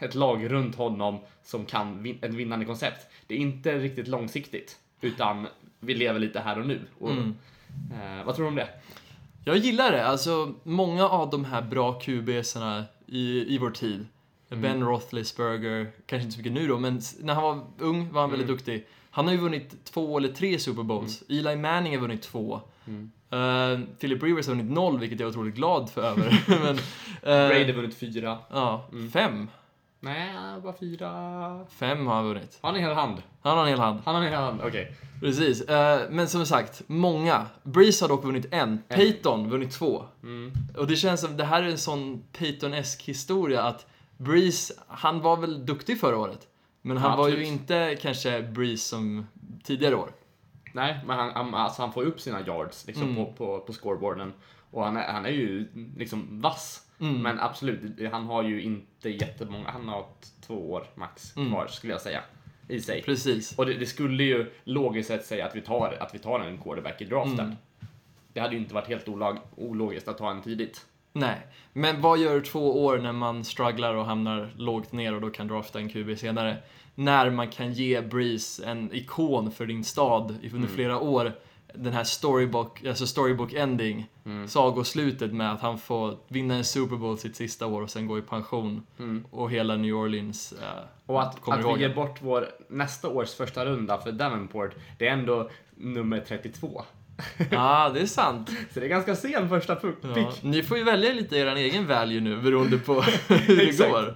ett 0.00 0.14
lag 0.14 0.52
runt 0.52 0.76
honom 0.76 1.20
som 1.42 1.64
kan 1.64 2.02
vin, 2.02 2.18
ett 2.22 2.34
vinnande 2.34 2.64
koncept. 2.64 3.06
Det 3.26 3.34
är 3.34 3.38
inte 3.38 3.78
riktigt 3.78 4.08
långsiktigt, 4.08 4.78
utan 5.00 5.46
vi 5.82 5.94
lever 5.94 6.20
lite 6.20 6.40
här 6.40 6.58
och 6.58 6.66
nu. 6.66 6.80
Och, 6.98 7.10
Mm. 7.10 7.34
eh, 7.92 8.24
vad 8.24 8.34
tror 8.36 8.44
du 8.44 8.48
om 8.48 8.54
det? 8.56 8.68
Jag 9.44 9.56
gillar 9.56 9.92
det. 9.92 10.06
Alltså, 10.06 10.54
många 10.62 11.08
av 11.08 11.30
de 11.30 11.44
här 11.44 11.62
bra 11.62 11.92
QBsarna 11.92 12.84
i, 13.06 13.54
i 13.54 13.58
vår 13.58 13.70
tid. 13.70 14.06
Mm. 14.50 14.62
Ben 14.62 14.82
Roethlisberger, 14.88 15.90
kanske 16.06 16.24
inte 16.24 16.32
så 16.32 16.38
mycket 16.38 16.52
nu 16.52 16.66
då, 16.68 16.78
men 16.78 17.00
när 17.20 17.34
han 17.34 17.42
var 17.42 17.64
ung 17.78 18.12
var 18.12 18.20
han 18.20 18.30
väldigt 18.30 18.48
Mm. 18.48 18.56
duktig. 18.56 18.86
Han 19.10 19.24
har 19.26 19.32
ju 19.34 19.40
vunnit 19.40 19.84
två 19.84 20.18
eller 20.18 20.28
tre 20.28 20.58
Super 20.58 20.82
Bowls. 20.82 21.22
Eli 21.28 21.56
Manning 21.56 21.94
har 21.94 22.00
vunnit 22.00 22.22
två. 22.22 22.60
Mm. 22.86 23.10
Uh, 23.32 23.80
Philip 24.00 24.22
Rivers 24.22 24.46
har 24.46 24.54
vunnit 24.54 24.72
noll, 24.72 24.98
vilket 24.98 25.20
jag 25.20 25.26
är 25.26 25.30
otroligt 25.30 25.54
glad 25.54 25.90
för 25.90 26.02
över. 26.02 26.42
men, 26.48 26.76
eh, 27.22 27.48
Brady 27.48 27.64
har 27.64 27.72
vunnit 27.72 27.94
fyra. 27.98 28.38
Ja, 28.50 28.88
Mm. 28.92 29.10
fem. 29.10 29.48
Nej, 30.04 30.60
bara 30.62 30.72
fyra. 30.80 31.66
Fem 31.70 32.06
har 32.06 32.14
han 32.14 32.24
vunnit. 32.24 32.58
Han 32.62 32.70
har 32.74 32.78
en 32.80 32.84
hel 32.86 32.94
hand. 32.96 33.22
Han 33.42 33.56
har 33.56 33.62
en 33.64 33.68
hel 33.70 33.78
hand. 33.78 34.00
Han 34.04 34.14
har 34.14 34.22
en 34.22 34.28
hel 34.28 34.40
hand, 34.40 34.60
okej. 34.64 34.96
Precis. 35.20 35.60
Eh, 35.62 36.10
men 36.10 36.28
som 36.28 36.46
sagt, 36.46 36.82
många. 36.86 37.46
Breeze 37.62 38.04
har 38.04 38.08
dock 38.08 38.24
vunnit 38.24 38.46
en. 38.50 38.82
Peyton 38.88 39.50
vunnit 39.50 39.70
två. 39.72 40.04
Mm. 40.22 40.52
Och 40.76 40.86
det 40.86 40.96
känns 40.96 41.20
som 41.20 41.36
det 41.36 41.44
här 41.44 41.62
är 41.62 41.68
en 41.68 41.78
sån 41.78 42.24
Peyton-esk 42.32 43.02
historia 43.04 43.62
att 43.62 43.86
Breeze, 44.16 44.74
han 44.88 45.20
var 45.20 45.36
väl 45.36 45.66
duktig 45.66 46.00
förra 46.00 46.18
året. 46.18 46.48
Men 46.82 46.96
han 46.96 47.10
Ja, 47.10 47.16
var 47.16 47.28
ju 47.28 47.44
inte 47.46 47.98
kanske 48.02 48.42
Breeze 48.42 48.88
som 48.88 49.26
tidigare 49.64 49.94
år. 49.94 50.10
Nej, 50.72 51.00
men 51.06 51.18
han, 51.18 51.30
han, 51.34 51.54
alltså 51.54 51.82
han 51.82 51.92
får 51.92 52.02
upp 52.02 52.20
sina 52.20 52.40
yards 52.46 52.86
liksom, 52.86 53.02
Mm. 53.04 53.16
på, 53.16 53.32
på, 53.32 53.60
på 53.60 53.72
scoreboarden. 53.72 54.32
Och 54.70 54.84
han 54.84 54.96
är, 54.96 55.12
han 55.12 55.26
är 55.26 55.30
ju 55.30 55.68
liksom 55.96 56.40
vass. 56.40 56.86
Mm. 57.02 57.22
Men 57.22 57.40
absolut, 57.40 57.80
han 58.12 58.24
har 58.26 58.42
ju 58.42 58.62
inte 58.62 59.10
jättemånga, 59.10 59.70
han 59.70 59.88
har 59.88 60.06
två 60.46 60.72
år 60.72 60.86
max 60.94 61.36
Mm. 61.36 61.50
kvar 61.50 61.66
skulle 61.66 61.92
jag 61.92 62.00
säga. 62.02 62.20
I 62.68 62.80
sig. 62.80 63.02
Precis. 63.02 63.58
Och 63.58 63.66
det, 63.66 63.74
det 63.74 63.86
skulle 63.86 64.22
ju 64.24 64.50
logiskt 64.64 65.08
sett 65.08 65.26
säga 65.26 65.46
att 65.46 65.56
vi 65.56 65.60
tar, 65.60 65.96
att 66.00 66.14
vi 66.14 66.18
tar 66.18 66.40
en 66.40 66.58
quarterback 66.58 67.00
i 67.00 67.04
draften. 67.04 67.40
Mm. 67.40 67.56
Det 68.32 68.40
hade 68.40 68.54
ju 68.54 68.60
inte 68.60 68.74
varit 68.74 68.88
helt 68.88 69.08
olag, 69.08 69.38
ologiskt 69.56 70.08
att 70.08 70.18
ta 70.18 70.30
en 70.30 70.42
tidigt. 70.42 70.86
Nej. 71.12 71.36
Men 71.72 72.00
vad 72.00 72.18
gör 72.18 72.40
två 72.40 72.84
år 72.84 72.98
när 72.98 73.12
man 73.12 73.44
strugglar 73.44 73.94
och 73.94 74.04
hamnar 74.06 74.50
lågt 74.56 74.92
ner 74.92 75.14
och 75.14 75.20
då 75.20 75.30
kan 75.30 75.48
drafta 75.48 75.78
en 75.78 75.88
QB 75.88 76.18
senare? 76.18 76.56
När 76.94 77.30
man 77.30 77.48
kan 77.48 77.72
ge 77.72 78.00
Breeze 78.00 78.66
en 78.66 78.94
ikon 78.94 79.50
för 79.50 79.66
din 79.66 79.84
stad 79.84 80.30
under 80.30 80.56
Mm. 80.56 80.68
flera 80.68 81.00
år. 81.00 81.32
Den 81.74 81.92
här 81.92 82.04
storybook, 82.04 82.84
alltså 82.86 83.06
storybook 83.06 83.52
ending. 83.52 84.08
Mm. 84.24 84.48
Sagoslutet 84.48 85.32
med 85.32 85.52
att 85.52 85.60
han 85.60 85.78
får 85.78 86.16
vinna 86.28 86.54
en 86.54 86.64
Super 86.64 86.96
Bowl 86.96 87.18
sitt 87.18 87.36
sista 87.36 87.66
år 87.66 87.82
och 87.82 87.90
sen 87.90 88.06
gå 88.06 88.18
i 88.18 88.22
pension. 88.22 88.82
Mm. 88.98 89.24
Och 89.30 89.50
hela 89.50 89.76
New 89.76 89.94
Orleans 89.94 90.52
eh, 90.62 90.82
Och 91.06 91.22
att, 91.22 91.48
att 91.48 91.76
vi 91.76 91.80
ger 91.80 91.94
bort 91.94 92.18
vår 92.22 92.48
nästa 92.68 93.08
års 93.08 93.34
första 93.34 93.64
runda 93.64 93.98
för 93.98 94.12
Davenport, 94.12 94.74
det 94.98 95.08
är 95.08 95.12
ändå 95.12 95.50
nummer 95.74 96.24
32. 96.28 96.82
Ja, 97.50 97.90
det 97.94 98.00
är 98.00 98.06
sant. 98.06 98.50
Så 98.74 98.80
det 98.80 98.86
är 98.86 98.90
ganska 98.90 99.16
sen 99.16 99.48
första 99.48 99.74
pu- 99.74 99.94
Ja. 100.02 100.14
pick. 100.14 100.42
Ni 100.42 100.62
får 100.62 100.78
ju 100.78 100.84
välja 100.84 101.12
lite 101.12 101.36
er 101.36 101.56
egen 101.56 101.86
value 101.86 102.20
nu 102.20 102.40
beroende 102.40 102.78
på 102.78 103.00
hur 103.28 103.56
det 103.56 103.88
går. 103.88 104.14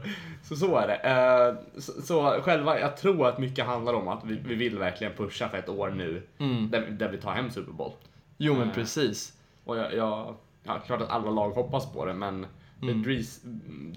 Så 0.48 0.56
så 0.56 0.76
är 0.76 0.86
det. 0.86 0.94
Eh, 0.96 1.80
Så, 1.80 2.02
så 2.02 2.40
själva, 2.42 2.80
jag 2.80 2.96
tror 2.96 3.26
att 3.28 3.38
mycket 3.38 3.66
handlar 3.66 3.94
om 3.94 4.08
att 4.08 4.24
vi, 4.24 4.34
vi 4.34 4.54
vill 4.54 4.78
verkligen 4.78 5.12
pusha 5.14 5.48
för 5.48 5.58
ett 5.58 5.68
år 5.68 5.90
nu 5.90 6.22
Mm. 6.38 6.70
där, 6.70 6.80
där 6.90 7.08
vi 7.08 7.18
tar 7.18 7.32
hem 7.32 7.50
Super 7.50 7.72
Bowl. 7.72 7.92
Jo, 8.38 8.54
men 8.54 8.68
Eh. 8.68 8.74
precis. 8.74 9.32
Och 9.64 9.76
jag, 9.76 9.94
jag, 9.94 10.36
ja, 10.64 10.78
klart 10.86 11.00
att 11.00 11.10
alla 11.10 11.30
lag 11.30 11.50
hoppas 11.50 11.92
på 11.92 12.04
det, 12.04 12.14
men 12.14 12.46
Mm. 12.82 13.02
Breeze, 13.02 13.40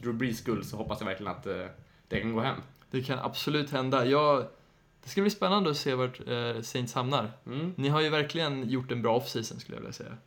Drew 0.02 0.14
Brees 0.14 0.38
skull 0.38 0.64
så 0.66 0.78
hoppas 0.78 1.00
jag 1.00 1.08
verkligen 1.08 1.32
att 1.32 1.46
eh, 1.48 1.66
det 2.08 2.20
kan 2.22 2.34
gå 2.34 2.40
hem. 2.42 2.56
Det 2.92 3.02
kan 3.02 3.20
absolut 3.20 3.70
hända. 3.72 4.06
Jag, 4.06 4.46
det 5.04 5.10
ska 5.10 5.22
bli 5.22 5.30
spännande 5.30 5.70
att 5.70 5.78
se 5.78 5.94
vart 5.96 6.20
eh, 6.28 6.62
Saints 6.62 6.94
hamnar. 6.94 7.32
Mm. 7.46 7.74
Ni 7.78 7.90
har 7.90 8.02
ju 8.02 8.10
verkligen 8.10 8.70
gjort 8.70 8.92
en 8.92 9.02
bra 9.02 9.16
offseason 9.16 9.60
skulle 9.60 9.78
jag 9.78 9.82
vilja 9.82 9.94
säga. 9.94 10.18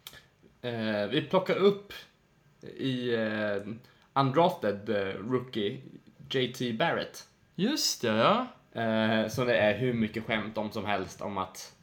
Eh, 0.62 1.08
vi 1.10 1.22
plockar 1.22 1.56
upp 1.56 1.92
i 2.76 3.14
eh, 3.14 3.56
undrafted 4.14 4.88
rookie 5.30 5.80
JT 6.34 6.78
Barrett. 6.78 7.24
Just 7.54 8.02
det, 8.02 8.08
ja. 8.08 8.46
Eh, 8.82 9.28
så 9.28 9.44
det 9.44 9.56
är 9.56 9.78
hur 9.78 9.92
mycket 9.92 10.24
skämt 10.26 10.58
om 10.58 10.70
som 10.70 10.84
helst 10.84 11.20
om 11.20 11.38
att, 11.38 11.74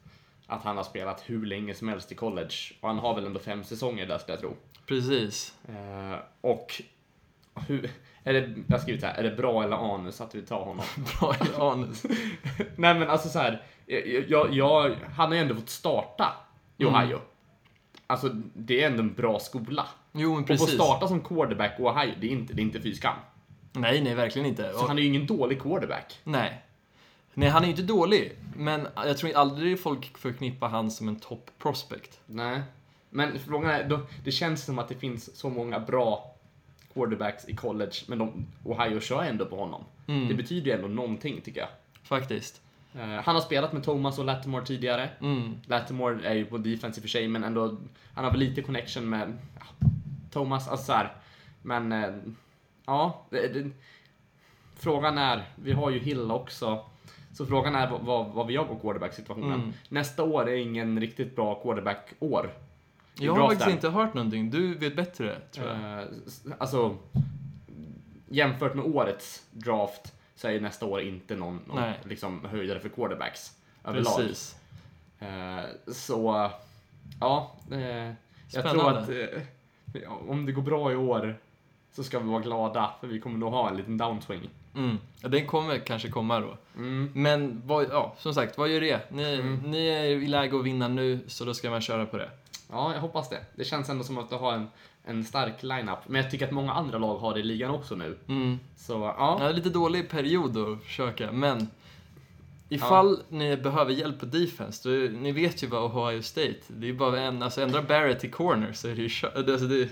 att 0.46 0.62
han 0.64 0.76
har 0.76 0.84
spelat 0.84 1.22
hur 1.26 1.46
länge 1.46 1.74
som 1.74 1.88
helst 1.88 2.12
i 2.12 2.14
college. 2.14 2.54
Och 2.80 2.88
han 2.88 2.98
har 2.98 3.14
väl 3.14 3.26
ändå 3.26 3.40
fem 3.40 3.64
säsonger 3.64 4.06
där 4.06 4.18
skulle 4.18 4.32
jag 4.34 4.40
tro. 4.40 4.56
Precis. 4.86 5.54
Eh, 5.68 6.18
och 6.40 6.82
hur, 7.68 7.90
är 8.24 8.32
det, 8.32 8.54
jag 8.66 8.76
har 8.76 8.82
skrivit 8.82 9.02
här, 9.02 9.14
är 9.14 9.22
det 9.22 9.36
bra 9.36 9.62
eller 9.64 9.94
anus 9.94 10.20
att 10.20 10.34
vi 10.34 10.42
tar 10.42 10.64
honom? 10.64 10.84
Bra 11.20 11.34
anus. 11.72 12.02
Nej 12.76 12.94
men 12.98 13.10
alltså 13.10 13.28
så 13.28 13.38
här, 13.38 13.62
jag, 13.86 14.24
jag, 14.28 14.52
jag, 14.54 14.96
han 15.16 15.28
har 15.28 15.34
ju 15.34 15.40
ändå 15.40 15.54
fått 15.54 15.70
starta 15.70 16.32
i 16.78 16.82
Mm. 16.84 16.94
Ohio. 16.94 17.20
Alltså 18.06 18.28
det 18.54 18.82
är 18.82 18.86
ändå 18.86 19.02
en 19.02 19.14
bra 19.14 19.38
skola. 19.38 19.86
Jo, 20.12 20.30
men 20.34 20.42
Och 20.42 20.48
få 20.48 20.54
precis. 20.54 20.74
starta 20.74 21.08
som 21.08 21.20
quarterback 21.20 21.80
i 21.80 21.82
Ohio, 21.82 22.14
det 22.20 22.26
är 22.26 22.30
inte, 22.30 22.52
det 22.52 22.62
är 22.62 22.64
inte. 22.64 22.78
Nej, 23.72 24.00
nej, 24.00 24.14
verkligen 24.14 24.48
inte. 24.48 24.72
Så 24.72 24.86
han 24.86 24.98
är 24.98 25.02
ju 25.02 25.08
ingen 25.08 25.26
dålig 25.26 25.62
quarterback. 25.62 26.18
Nej. 26.24 26.62
Nej, 27.34 27.48
han 27.48 27.62
är 27.62 27.66
ju 27.66 27.70
inte 27.70 27.82
dålig. 27.82 28.32
Men 28.56 28.88
jag 28.96 29.18
tror 29.18 29.36
aldrig 29.36 29.82
folk 29.82 30.18
förknippar 30.18 30.68
han 30.68 30.90
som 30.90 31.08
en 31.08 31.16
top 31.16 31.50
prospect. 31.58 32.20
Nej. 32.26 32.62
Men 33.10 33.38
frågan 33.38 33.70
är, 33.70 33.88
då, 33.88 34.00
det 34.24 34.32
känns 34.32 34.64
som 34.64 34.78
att 34.78 34.88
det 34.88 34.94
finns 34.94 35.36
så 35.36 35.50
många 35.50 35.80
bra 35.80 36.34
quarterbacks 36.94 37.48
i 37.48 37.56
college, 37.56 37.92
men 38.06 38.18
de, 38.18 38.46
Ohio 38.64 39.00
kör 39.00 39.22
ändå 39.22 39.46
på 39.46 39.56
honom. 39.56 39.84
Mm. 40.06 40.28
Det 40.28 40.34
betyder 40.34 40.66
ju 40.66 40.72
ändå 40.72 40.88
någonting 40.88 41.40
tycker 41.40 41.60
jag. 41.60 41.68
Faktiskt. 42.02 42.60
Eh, 42.94 43.00
han 43.00 43.34
har 43.34 43.40
spelat 43.40 43.72
med 43.72 43.84
Thomas 43.84 44.18
och 44.18 44.24
Lattimore 44.24 44.66
tidigare. 44.66 45.10
Mm. 45.20 45.54
Lattimore 45.66 46.28
är 46.28 46.34
ju 46.34 46.44
på 46.44 46.58
defense 46.58 46.98
i 46.98 47.00
och 47.00 47.02
för 47.02 47.08
sig, 47.08 47.28
men 47.28 47.44
ändå, 47.44 47.76
han 48.14 48.24
har 48.24 48.30
väl 48.30 48.40
lite 48.40 48.62
connection 48.62 49.10
med 49.10 49.38
ja, 49.58 49.88
Thomas, 50.30 50.68
alltså 50.68 50.86
så 50.86 50.92
här. 50.92 51.12
Men, 51.62 51.92
eh, 51.92 52.10
ja. 52.86 53.26
Det, 53.30 53.48
det, 53.48 53.70
frågan 54.76 55.18
är, 55.18 55.44
vi 55.54 55.72
har 55.72 55.90
ju 55.90 55.98
Hill 55.98 56.30
också. 56.30 56.84
Så 57.32 57.46
frågan 57.46 57.74
är 57.74 57.90
vad, 57.90 58.26
vad, 58.26 58.46
vi 58.46 58.54
gör 58.54 58.64
på 58.64 58.76
quarterback-situationen. 58.76 59.60
Mm. 59.60 59.72
Nästa 59.88 60.22
år 60.22 60.48
är 60.48 60.56
ingen 60.56 61.00
riktigt 61.00 61.36
bra 61.36 61.54
quarterback-år. 61.54 62.50
Jag 63.14 63.34
har 63.34 63.48
faktiskt 63.48 63.70
inte 63.70 63.88
hört 63.88 64.14
någonting. 64.14 64.50
Du 64.50 64.74
vet 64.74 64.96
bättre, 64.96 65.40
tror 65.40 65.68
jag. 65.68 66.00
Eh, 66.00 66.06
alltså, 66.58 66.96
jämfört 68.28 68.74
med 68.74 68.84
årets 68.84 69.46
draft 69.50 70.12
så 70.34 70.48
är 70.48 70.52
ju 70.52 70.60
nästa 70.60 70.86
år 70.86 71.00
inte 71.00 71.36
någon, 71.36 71.60
någon 71.66 71.92
liksom, 72.04 72.44
höjdare 72.44 72.80
för 72.80 72.88
quarterbacks 72.88 73.56
överlag. 73.84 74.16
Precis. 74.16 74.56
Eh, 75.18 75.92
så, 75.92 76.50
ja. 77.20 77.56
Eh, 77.70 78.12
jag 78.52 78.70
tror 78.70 78.88
att 78.88 79.08
eh, 79.08 80.12
om 80.28 80.46
det 80.46 80.52
går 80.52 80.62
bra 80.62 80.92
i 80.92 80.96
år 80.96 81.38
så 81.92 82.04
ska 82.04 82.18
vi 82.18 82.28
vara 82.28 82.40
glada 82.42 82.90
för 83.00 83.06
vi 83.06 83.20
kommer 83.20 83.38
nog 83.38 83.52
ha 83.52 83.70
en 83.70 83.76
liten 83.76 83.98
downswing. 83.98 84.50
Mm. 84.76 84.98
Ja, 85.20 85.28
Den 85.28 85.46
kommer 85.46 85.78
kanske 85.78 86.08
komma 86.08 86.40
då. 86.40 86.56
Mm. 86.76 87.10
Men 87.14 87.62
vad, 87.66 87.84
ja, 87.90 88.14
som 88.18 88.34
sagt, 88.34 88.58
vad 88.58 88.68
gör 88.68 88.80
det? 88.80 89.10
Ni, 89.12 89.34
Mm. 89.34 89.54
ni 89.70 89.86
är 89.88 90.04
i 90.04 90.26
läge 90.26 90.56
att 90.58 90.64
vinna 90.64 90.88
nu, 90.88 91.20
så 91.26 91.44
då 91.44 91.54
ska 91.54 91.70
man 91.70 91.80
köra 91.80 92.06
på 92.06 92.16
det. 92.16 92.30
Ja, 92.70 92.92
jag 92.94 93.00
hoppas 93.00 93.28
det. 93.28 93.40
Det 93.56 93.64
känns 93.64 93.88
ändå 93.88 94.04
som 94.04 94.18
att 94.18 94.30
du 94.30 94.36
har 94.36 94.52
en, 94.52 94.66
en 95.04 95.24
stark 95.24 95.62
lineup. 95.62 95.98
Men 96.06 96.22
jag 96.22 96.30
tycker 96.30 96.46
att 96.46 96.52
många 96.52 96.72
andra 96.72 96.98
lag 96.98 97.16
har 97.18 97.34
det 97.34 97.40
i 97.40 97.42
ligan 97.42 97.70
också 97.70 97.94
nu. 97.94 98.18
Mm. 98.28 98.58
Så 98.76 98.92
ja. 98.92 99.36
Ja, 99.40 99.50
lite 99.50 99.70
dålig 99.70 100.08
period 100.10 100.56
att 100.56 100.82
försöka, 100.84 101.32
men 101.32 101.68
ifall 102.68 103.18
ni 103.28 103.56
behöver 103.56 103.92
hjälp 103.92 104.20
på 104.20 104.26
defense, 104.26 104.88
då, 104.88 105.18
ni 105.18 105.32
vet 105.32 105.62
ju 105.62 105.66
vad 105.66 105.82
Ohio 105.96 106.22
State, 106.22 106.54
det 106.68 106.88
är 106.88 106.92
bara 106.92 107.20
en, 107.20 107.42
alltså 107.42 107.62
ändra 107.62 107.82
Barrett 107.82 108.20
till 108.20 108.30
corner 108.32 108.72
så 108.72 108.88
är 108.88 108.94
det 108.94 109.02
ju 109.02 109.08
kö- 109.08 109.30
alltså 109.36 109.66
det, 109.66 109.88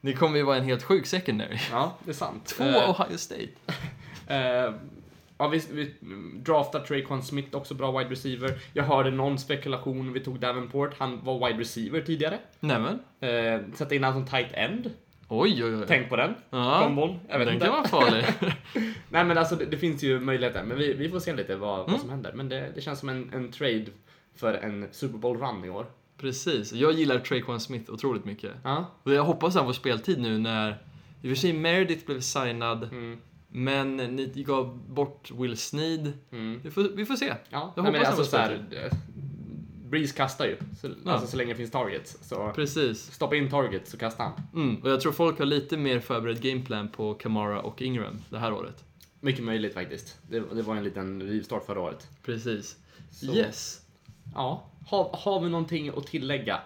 Ni 0.00 0.12
kommer 0.12 0.36
ju 0.36 0.42
vara 0.42 0.56
en 0.56 0.64
helt 0.64 0.82
sjuk 0.82 1.06
secondary. 1.06 1.58
Ja, 1.72 1.96
det 2.04 2.10
är 2.10 2.14
sant. 2.14 2.46
Två 2.46 2.64
Eh, 2.64 2.90
Ohio 2.90 3.16
State. 3.18 3.48
Eh, 4.26 4.72
ja, 5.38 5.48
vi, 5.48 5.62
vi 5.72 5.94
draftar 6.36 6.80
Traquan 6.80 7.22
Smith, 7.22 7.56
också 7.56 7.74
bra 7.74 7.98
wide 7.98 8.10
receiver. 8.10 8.58
Jag 8.72 8.84
hörde 8.84 9.10
någon 9.10 9.38
spekulation, 9.38 10.12
vi 10.12 10.20
tog 10.20 10.40
Davenport, 10.40 10.94
han 10.98 11.24
var 11.24 11.46
wide 11.48 11.60
receiver 11.60 12.00
tidigare. 12.00 12.38
Nämen. 12.60 12.98
Eh, 13.20 13.60
sätta 13.74 13.94
in 13.94 14.04
han 14.04 14.12
som 14.12 14.26
tight 14.26 14.52
end. 14.52 14.90
Oj, 15.28 15.64
oj, 15.64 15.76
oj. 15.76 15.84
Tänk 15.88 16.08
på 16.08 16.16
den 16.16 16.34
ja, 16.50 16.80
kombon. 16.84 17.18
Jag 17.28 17.38
vet 17.38 17.46
den 17.46 17.54
inte. 17.54 17.66
kan 17.66 17.74
vara 17.74 17.88
farlig. 17.88 18.24
Nej 19.08 19.24
men 19.24 19.38
alltså 19.38 19.56
det, 19.56 19.64
det 19.64 19.76
finns 19.76 20.02
ju 20.02 20.20
möjligheter, 20.20 20.62
men 20.64 20.78
vi, 20.78 20.92
vi 20.92 21.08
får 21.08 21.20
se 21.20 21.32
lite 21.34 21.56
vad, 21.56 21.78
Mm. 21.80 21.92
vad 21.92 22.00
som 22.00 22.10
händer. 22.10 22.32
Men 22.32 22.48
det, 22.48 22.72
det 22.74 22.80
känns 22.80 22.98
som 23.00 23.08
en, 23.08 23.30
en 23.34 23.52
trade 23.52 23.84
för 24.36 24.54
en 24.54 24.88
Super 24.92 25.18
Bowl 25.18 25.38
run 25.40 25.64
i 25.64 25.70
år. 25.70 25.86
Precis. 26.20 26.72
Jag 26.72 26.92
gillar 26.92 27.18
Traquan 27.18 27.60
Smith 27.60 27.90
otroligt 27.90 28.24
mycket. 28.24 28.52
Ja. 28.64 28.86
Och 29.02 29.12
jag 29.12 29.24
hoppas 29.24 29.54
han 29.54 29.66
får 29.66 29.72
speltid 29.72 30.20
nu 30.20 30.38
när, 30.38 30.70
i 31.22 31.26
och 31.26 31.28
för 31.30 31.34
sig 31.40 31.52
Meredith 31.52 32.06
blev 32.06 32.20
signad, 32.20 32.82
Mm. 32.92 33.18
men 33.48 33.96
ni 33.96 34.42
gav 34.46 34.78
bort 34.88 35.30
Will 35.30 35.56
Sneed. 35.56 36.12
Mm. 36.32 36.60
Vi 36.64 36.70
får, 36.70 36.82
vi 36.82 37.06
får 37.06 37.16
se. 37.16 37.34
Ja, 37.50 37.72
Jag 37.76 37.82
Nej, 37.82 37.92
hoppas 37.92 38.08
han 38.08 38.18
alltså 38.18 38.30
får 38.30 38.38
här, 38.38 38.66
eh, 38.70 38.98
Breeze 39.88 40.16
kastar 40.16 40.46
ju, 40.46 40.56
så, 40.80 40.88
Ja. 41.04 41.12
alltså 41.12 41.26
så 41.26 41.36
länge 41.36 41.52
det 41.52 41.56
finns 41.56 41.70
targets. 41.70 42.18
Så 42.22 42.52
Precis. 42.54 43.12
stoppa 43.12 43.36
in 43.36 43.50
targets 43.50 43.90
så 43.90 43.96
kastar 43.98 44.24
han. 44.24 44.32
Mm. 44.62 44.82
Och 44.82 44.90
jag 44.90 45.00
tror 45.00 45.12
folk 45.12 45.38
har 45.38 45.46
lite 45.46 45.76
mer 45.76 46.00
förberedd 46.00 46.42
gameplan 46.42 46.88
på 46.88 47.14
Kamara 47.14 47.60
och 47.62 47.82
Ingram 47.82 48.18
det 48.30 48.38
här 48.38 48.52
året. 48.52 48.84
Mycket 49.20 49.44
möjligt 49.44 49.74
faktiskt. 49.74 50.18
Det, 50.28 50.40
det 50.54 50.62
var 50.62 50.76
en 50.76 50.84
liten 50.84 51.22
rivstart 51.22 51.66
förra 51.66 51.80
året. 51.80 52.08
Precis. 52.22 52.76
Så, 53.12 53.26
Yes. 53.26 53.80
Ja. 54.34 54.66
Har, 54.90 55.10
har 55.12 55.40
vi 55.40 55.48
någonting 55.48 55.88
att 55.96 56.06
tillägga? 56.06 56.58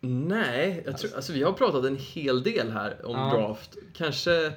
Nej, 0.00 0.82
jag 0.86 0.98
tror, 0.98 1.16
alltså 1.16 1.32
vi 1.32 1.42
har 1.42 1.52
pratat 1.52 1.84
en 1.84 1.96
hel 1.96 2.42
del 2.42 2.70
här 2.72 3.06
om 3.06 3.16
Ja. 3.16 3.36
draft. 3.38 3.76
Kanske 3.96 4.52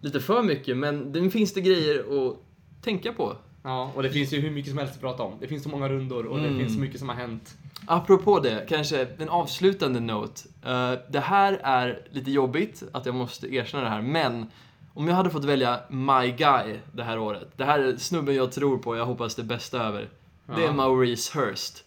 lite 0.00 0.20
för 0.20 0.42
mycket, 0.42 0.76
men 0.76 1.12
det 1.12 1.30
finns 1.30 1.54
det 1.54 1.60
grejer 1.60 1.98
att 2.28 2.36
tänka 2.82 3.12
på. 3.12 3.36
Ja, 3.62 3.92
och 3.94 4.02
det 4.02 4.10
finns 4.10 4.32
ju 4.32 4.40
hur 4.40 4.50
mycket 4.50 4.70
som 4.70 4.78
helst 4.78 4.94
att 4.94 5.00
prata 5.00 5.22
om. 5.22 5.32
Det 5.40 5.46
finns 5.46 5.62
så 5.62 5.68
många 5.68 5.88
rundor 5.88 6.26
och 6.26 6.38
Mm. 6.38 6.52
det 6.52 6.58
finns 6.60 6.74
så 6.74 6.80
mycket 6.80 6.98
som 6.98 7.08
har 7.08 7.16
hänt. 7.16 7.56
Apropå 7.86 8.40
det, 8.40 8.66
kanske 8.68 9.06
en 9.18 9.28
avslutande 9.28 10.00
note. 10.00 10.42
Eh, 10.64 10.92
det 11.10 11.20
här 11.20 11.60
är 11.62 12.02
lite 12.10 12.30
jobbigt 12.30 12.82
att 12.92 13.06
jag 13.06 13.14
måste 13.14 13.54
erkänna 13.54 13.82
det 13.84 13.90
här, 13.90 14.02
men 14.02 14.46
om 14.94 15.08
jag 15.08 15.14
hade 15.14 15.30
fått 15.30 15.44
välja 15.44 15.80
My 15.88 16.30
Guy 16.30 16.74
det 16.92 17.02
här 17.02 17.18
året. 17.18 17.48
Det 17.56 17.64
här 17.64 17.78
är 17.78 17.96
snubben 17.96 18.34
jag 18.34 18.52
tror 18.52 18.78
på 18.78 18.90
och 18.90 18.96
jag 18.96 19.06
hoppas 19.06 19.34
det 19.34 19.42
bästa 19.42 19.82
över. 19.84 20.08
Det 20.46 20.52
är 20.62 20.66
Ja. 20.66 20.72
Maurice 20.72 21.38
Hurst. 21.38 21.84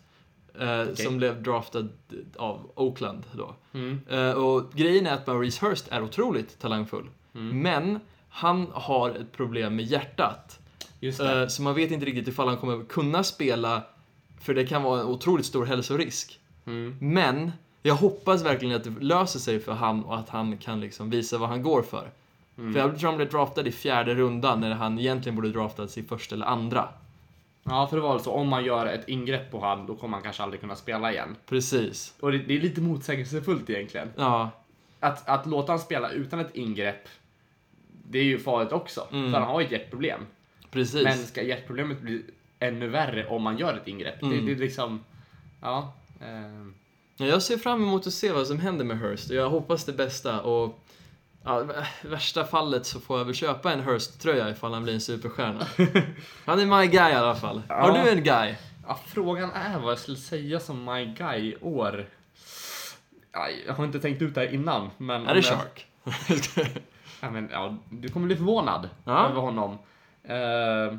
Eh, 0.60 0.94
Som 0.94 1.18
blev 1.18 1.44
draftad 1.44 1.88
av 2.38 2.72
Oakland 2.76 3.24
då. 3.32 3.56
Mm. 3.74 4.00
Eh, 4.10 4.32
och 4.32 4.72
grejen 4.74 5.08
är 5.08 5.14
att 5.14 5.28
Maurice 5.28 5.66
Hurst 5.66 5.88
är 5.92 6.04
otroligt 6.04 6.60
talangfull. 6.60 7.06
Mm. 7.36 7.62
Men 7.62 8.00
han 8.30 8.68
har 8.74 9.10
ett 9.10 9.32
problem 9.32 9.76
med 9.76 9.86
hjärtat. 9.86 10.60
Eh, 11.02 11.48
så 11.48 11.62
man 11.62 11.76
vet 11.76 11.92
inte 11.92 12.06
riktigt 12.06 12.28
ifall 12.28 12.48
han 12.48 12.58
kommer 12.58 12.86
kunna 12.86 13.24
spela, 13.24 13.84
för 14.42 14.54
det 14.54 14.66
kan 14.66 14.84
vara 14.84 15.02
en 15.02 15.08
otroligt 15.08 15.46
stor 15.46 15.66
hälsorisk. 15.66 16.40
Mm. 16.66 16.98
Men 17.00 17.52
jag 17.84 17.96
hoppas 17.96 18.46
verkligen 18.46 18.76
att 18.76 18.84
det 18.84 18.94
löser 19.00 19.40
sig 19.40 19.60
för 19.60 19.72
han 19.72 20.04
och 20.04 20.18
att 20.18 20.30
han 20.30 20.58
kan 20.58 20.80
liksom 20.80 21.10
visa 21.10 21.38
vad 21.38 21.50
han 21.50 21.64
går 21.64 21.82
för. 21.82 22.12
Mm. 22.58 22.74
För 22.74 22.80
jag 22.80 23.00
tror 23.00 23.10
han 23.10 23.18
blev 23.18 23.30
draftad 23.30 23.68
i 23.68 23.72
fjärde 23.72 24.16
rundan 24.16 24.60
när 24.60 24.72
han 24.72 25.00
egentligen 25.00 25.36
borde 25.36 25.50
draftats 25.50 25.98
i 25.98 26.04
första 26.04 26.36
eller 26.36 26.46
andra. 26.46 26.90
Ja, 27.64 27.88
för 27.88 27.96
det 27.98 28.02
var 28.04 28.14
alltså 28.14 28.30
om 28.30 28.48
man 28.48 28.66
gör 28.66 28.86
ett 28.86 29.10
ingrepp 29.10 29.52
på 29.52 29.60
han, 29.60 29.86
då 29.86 29.96
kommer 29.96 30.14
han 30.18 30.24
kanske 30.24 30.44
aldrig 30.44 30.62
kunna 30.62 30.76
spela 30.76 31.12
igen. 31.12 31.36
Precis. 31.46 32.14
Och 32.20 32.32
det, 32.32 32.38
det 32.38 32.54
är 32.58 32.62
lite 32.62 32.82
motsägelsefullt 32.82 33.70
egentligen. 33.70 34.10
Ja, 34.18 34.50
Att, 35.00 35.30
att 35.30 35.46
låta 35.46 35.72
han 35.72 35.80
spela 35.80 36.10
utan 36.10 36.40
ett 36.40 36.56
ingrepp, 36.56 37.08
det 38.10 38.20
är 38.20 38.24
ju 38.24 38.40
farligt 38.40 38.72
också. 38.72 39.08
Mm. 39.12 39.32
För 39.32 39.40
han 39.40 39.48
har 39.50 39.60
ju 39.60 39.66
ett 39.66 39.72
hjärtproblem. 39.72 40.22
precis. 40.72 41.04
Men 41.04 41.18
ska 41.18 41.42
hjärtproblemet 41.44 42.02
bli 42.02 42.24
ännu 42.60 42.88
värre 42.88 43.28
om 43.28 43.44
man 43.44 43.58
gör 43.58 43.74
ett 43.74 43.88
ingrepp? 43.88 44.22
Mm. 44.22 44.38
Det, 44.38 44.46
det 44.46 44.52
är 44.52 44.56
liksom, 44.66 45.04
ja. 45.62 45.94
Ja, 47.18 47.26
Jag 47.26 47.42
ser 47.44 47.58
fram 47.58 47.84
emot 47.84 48.08
att 48.08 48.14
se 48.14 48.32
vad 48.32 48.48
som 48.48 48.60
händer 48.60 48.86
med 48.86 49.00
Hurst 49.00 49.30
och 49.30 49.36
jag 49.36 49.50
hoppas 49.50 49.86
det 49.86 49.94
bästa 49.94 50.42
och 50.42 50.80
ja, 51.44 51.64
värsta 52.02 52.44
fallet 52.46 52.86
så 52.86 53.00
får 53.00 53.18
jag 53.18 53.26
väl 53.26 53.34
köpa 53.36 53.72
en 53.74 53.80
Hurst-tröja 53.82 54.50
ifall 54.50 54.74
han 54.74 54.84
blir 54.84 54.94
en 54.94 55.02
superstjärna. 55.02 55.68
Han 56.46 56.60
är 56.60 56.66
my 56.80 56.88
guy 56.88 57.12
i 57.12 57.16
alla 57.16 57.36
fall. 57.36 57.62
Har 57.70 57.98
Ja. 57.98 58.04
du 58.04 58.10
en 58.10 58.24
guy? 58.24 58.56
Ja, 58.88 59.00
frågan 59.08 59.52
är 59.52 59.80
vad 59.80 59.92
jag 59.92 60.00
skulle 60.00 60.18
säga 60.18 60.60
som 60.60 60.86
my 60.86 61.06
guy 61.06 61.40
i 61.52 61.58
år. 61.62 62.06
Jag 63.68 63.74
har 63.74 63.86
inte 63.86 64.00
tänkt 64.00 64.22
ut 64.22 64.36
det 64.36 64.42
här 64.42 64.54
innan, 64.54 64.90
men... 64.98 65.28
Är 65.28 65.36
det 65.36 65.42
Shark? 65.42 65.86
Ja, 67.22 67.30
men, 67.32 67.50
ja, 67.52 67.76
du 67.90 68.10
kommer 68.10 68.26
bli 68.28 68.36
förvånad 68.36 68.90
Ja. 69.06 69.28
över 69.30 69.42
honom. 69.42 69.78
Eh, 70.24 70.98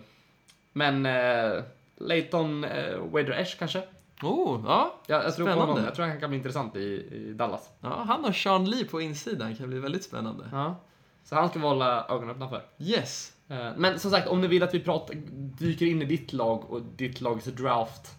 men 0.72 1.07
uh, 1.07 1.62
Leighton 1.97 2.64
uh, 2.64 2.99
Wader 3.12 3.30
Esch 3.32 3.57
kanske? 3.59 3.82
Oh, 4.23 4.61
ja. 4.66 4.95
Jag, 5.07 5.25
jag, 5.25 5.35
tror 5.35 5.47
på 5.47 5.53
Spännande. 5.53 5.73
honom. 5.73 5.85
jag 5.85 5.95
tror 5.95 6.07
han 6.07 6.21
kan 6.21 6.31
bli 6.31 6.37
intressant 6.39 6.77
i, 6.77 6.81
i 7.12 7.33
Dallas. 7.37 7.71
ja. 7.81 8.05
Han 8.09 8.25
och 8.25 8.35
Sean 8.35 8.71
Lee 8.71 8.85
på 8.85 9.01
insidan 9.01 9.57
kan 9.57 9.68
bli 9.68 9.79
väldigt 9.79 10.05
spännande. 10.05 10.45
Ja. 10.53 10.77
Så 11.25 11.35
han 11.35 11.49
ska 11.49 11.59
vi 11.59 11.64
hålla 11.66 12.07
ögonen 12.09 12.31
öppna 12.31 12.49
för. 12.49 12.62
Yes. 12.79 13.33
Eh, 13.49 13.71
Men 13.77 13.99
som 13.99 14.11
sagt, 14.11 14.29
om 14.29 14.41
ni 14.41 14.47
vill 14.47 14.62
att 14.62 14.75
vi 14.75 14.81
pratar, 14.81 15.14
dyker 15.59 15.87
in 15.87 16.03
i 16.03 16.05
ditt 16.05 16.33
lag 16.33 16.71
och 16.71 16.83
ditt 16.83 17.21
lags 17.21 17.45
draft 17.45 18.16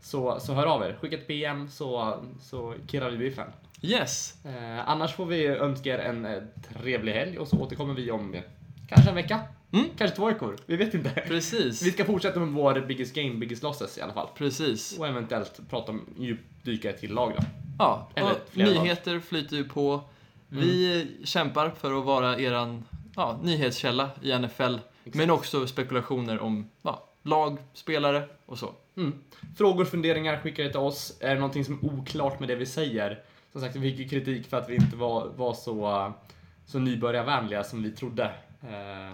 så, 0.00 0.40
så 0.40 0.54
hör 0.54 0.66
av 0.66 0.82
er. 0.82 0.98
Skicka 1.00 1.16
ett 1.16 1.26
PM 1.26 1.68
så, 1.68 2.14
så 2.40 2.74
kirrar 2.86 3.10
vi 3.10 3.16
biffen. 3.18 3.50
Yes. 3.82 4.44
Eh, 4.44 4.88
annars 4.88 5.14
får 5.14 5.26
vi 5.26 5.46
önska 5.46 5.94
er 5.94 5.98
en 5.98 6.24
eh, 6.26 6.42
trevlig 6.72 7.12
helg 7.12 7.38
och 7.38 7.48
så 7.48 7.56
återkommer 7.56 7.94
vi 7.94 8.10
om 8.10 8.34
eh, 8.34 8.42
kanske 8.88 9.08
en 9.08 9.14
vecka. 9.16 9.40
Mm. 9.70 9.86
Kanske 9.98 10.16
två 10.16 10.26
veckor. 10.26 10.56
Vi 10.66 10.76
vet 10.76 10.94
inte. 10.94 11.10
Precis. 11.10 11.82
Vi 11.82 11.90
ska 11.90 12.04
fortsätta 12.04 12.40
med 12.40 12.48
vår 12.48 12.80
biggest 12.80 13.14
game, 13.14 13.34
biggest 13.34 13.62
losses 13.62 13.98
i 13.98 14.00
alla 14.00 14.12
fall. 14.12 14.28
Precis. 14.34 14.98
Och 14.98 15.06
eventuellt 15.06 15.60
prata 15.70 15.92
om 15.92 16.06
djupdyka 16.18 16.90
ett 16.90 17.00
till 17.00 17.14
lag 17.14 17.32
då. 17.36 17.44
Ja, 17.78 18.08
Eller 18.14 18.34
flera 18.50 18.70
lag. 18.70 18.82
nyheter 18.82 19.20
flyter 19.20 19.56
ju 19.56 19.64
på. 19.64 20.00
Vi 20.48 21.06
kämpar 21.24 21.70
för 21.70 21.98
att 21.98 22.04
vara 22.04 22.38
eran 22.38 22.84
ja, 23.16 23.40
nyhetskälla 23.42 24.10
i 24.22 24.38
NFL. 24.38 24.76
Men 25.04 25.30
också 25.30 25.66
spekulationer 25.66 26.38
om 26.40 26.70
ja, 26.82 27.08
lag, 27.22 27.58
spelare 27.74 28.28
och 28.46 28.58
så. 28.58 28.74
Mm. 28.96 29.12
Frågor, 29.56 29.84
funderingar, 29.84 30.40
skicka 30.40 30.62
det 30.62 30.68
till 30.70 30.78
oss. 30.78 31.18
Är 31.20 31.28
det 31.28 31.40
någonting 31.40 31.64
som 31.64 31.74
är 31.74 31.84
oklart 31.84 32.40
med 32.40 32.48
det 32.48 32.54
vi 32.56 32.66
säger? 32.66 33.22
Som 33.52 33.60
sagt, 33.60 33.76
vi 33.76 33.90
fick 33.90 33.98
ju 34.00 34.08
kritik 34.08 34.46
för 34.46 34.56
att 34.56 34.68
vi 34.68 34.74
inte 34.74 34.96
var, 34.96 35.28
var 35.36 35.54
så, 35.54 36.12
så 36.66 36.78
nybörjarvänliga 36.78 37.64
som 37.64 37.82
vi 37.82 37.90
trodde. 37.90 38.24
Eh, 38.62 39.12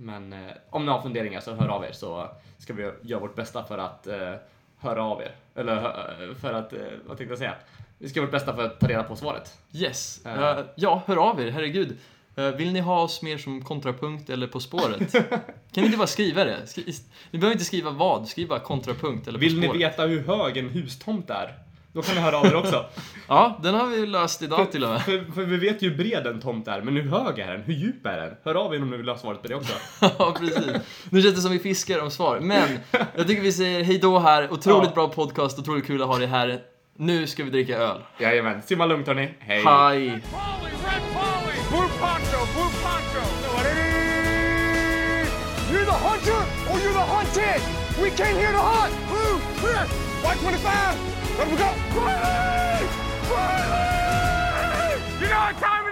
Men 0.00 0.32
eh, 0.32 0.50
om 0.70 0.86
ni 0.86 0.92
har 0.92 1.02
funderingar 1.02 1.40
så 1.40 1.54
hör 1.54 1.68
av 1.68 1.84
er 1.84 1.92
så 1.92 2.30
ska 2.58 2.72
vi 2.72 2.90
göra 3.02 3.20
vårt 3.20 3.34
bästa 3.34 3.64
för 3.64 3.78
att 3.78 4.06
eh, 4.06 4.34
höra 4.78 5.02
av 5.04 5.20
er. 5.22 5.32
Eller 5.54 5.74
hö- 5.76 6.34
för 6.40 6.52
att, 6.52 6.72
eh, 6.72 6.78
vad 7.06 7.16
tänkte 7.18 7.32
jag 7.32 7.38
säga? 7.38 7.54
Vi 7.98 8.08
ska 8.08 8.18
göra 8.20 8.26
vårt 8.26 8.32
bästa 8.32 8.56
för 8.56 8.64
att 8.64 8.80
ta 8.80 8.86
reda 8.88 9.02
på 9.02 9.16
svaret. 9.16 9.58
Yes. 9.72 10.26
Eh. 10.26 10.42
Eh, 10.50 10.64
ja, 10.74 11.02
hör 11.06 11.16
av 11.16 11.40
er, 11.40 11.50
herregud. 11.50 11.96
Eh, 12.36 12.44
vill 12.50 12.72
ni 12.72 12.80
ha 12.80 13.02
oss 13.02 13.22
mer 13.22 13.38
som 13.38 13.64
kontrapunkt 13.64 14.30
eller 14.30 14.46
På 14.46 14.60
spåret? 14.60 15.12
kan 15.72 15.82
ni 15.82 15.84
inte 15.84 15.98
bara 15.98 16.06
skriva 16.06 16.44
det? 16.44 16.66
Skri 16.66 16.94
ni 17.30 17.38
behöver 17.38 17.52
inte 17.52 17.64
skriva 17.64 17.90
vad, 17.90 18.28
skriv 18.28 18.48
bara 18.48 18.60
kontrapunkt 18.60 19.28
eller 19.28 19.38
På 19.38 19.40
Vill 19.40 19.60
ni 19.60 19.66
spåret. 19.66 19.80
veta 19.80 20.02
hur 20.06 20.22
hög 20.26 20.56
en 20.56 20.68
hustomt 20.68 21.30
är? 21.30 21.54
Då 21.98 22.02
kan 22.02 22.14
ni 22.14 22.20
höra 22.20 22.38
av 22.38 22.46
er 22.46 22.54
också. 22.56 22.84
Ja, 23.30 23.58
den 23.62 23.74
har 23.74 23.86
vi 23.86 24.06
löst 24.06 24.42
idag 24.42 24.72
till 24.72 24.84
och 24.84 24.90
med. 24.90 25.02
För, 25.02 25.32
för 25.34 25.42
vi 25.42 25.56
vet 25.56 25.82
ju 25.82 25.90
hur 25.90 25.96
bred 25.96 26.26
en 26.26 26.40
tomt 26.40 26.68
är, 26.68 26.82
men 26.82 26.96
hur 26.96 27.10
hög 27.10 27.38
är 27.38 27.52
den? 27.52 27.62
Hur 27.62 27.74
djup 27.74 28.06
är 28.06 28.16
den? 28.20 28.34
Hör 28.44 28.54
av 28.54 28.74
er 28.74 28.82
om 28.82 28.90
ni 28.90 28.96
vill 28.96 29.08
ha 29.08 29.18
svaret 29.18 29.42
på 29.42 29.48
det 29.48 29.54
också. 29.54 29.72
ja, 30.18 30.34
precis. 30.38 30.66
Nu 31.10 31.22
känns 31.22 31.34
det 31.34 31.40
som 31.40 31.50
vi 31.52 31.58
fiskar 31.58 32.00
om 32.02 32.10
svar. 32.10 32.40
Men 32.40 32.78
jag 33.16 33.26
tycker 33.26 33.42
vi 33.42 33.52
säger 33.52 33.84
hej 33.84 33.98
då 33.98 34.18
här. 34.18 34.52
Otroligt 34.52 34.88
Ja. 34.88 34.94
bra 34.94 35.08
podcast, 35.08 35.58
otroligt 35.58 35.86
kul 35.86 36.02
att 36.02 36.08
ha 36.08 36.18
dig 36.18 36.26
här. 36.26 36.60
Nu 36.96 37.26
ska 37.26 37.44
vi 37.44 37.50
dricka 37.50 37.76
öl. 37.78 38.00
Jajamän, 38.18 38.62
simma 38.62 38.86
lugnt 38.86 39.06
hörni. 39.06 39.34
Hej! 39.40 39.62
Hej! 39.64 40.22
You're 45.70 45.84
the 45.84 45.92
hunter 45.92 46.40
or 46.72 46.78
you're 46.80 46.92
the 46.92 47.08
hunted. 47.14 47.60
We 48.02 48.10
came 48.10 48.36
here 48.36 48.52
to 48.52 48.58
hunt. 48.58 48.94
Blue, 49.08 49.38
clear. 49.60 49.84
White 50.24 50.38
25. 50.40 51.17
Let 51.38 51.48
we 51.48 51.56
go. 51.56 51.64
Riley! 51.94 52.88
Riley! 53.30 55.02
You 55.20 55.28
know 55.28 55.38
what 55.38 55.56
time 55.58 55.87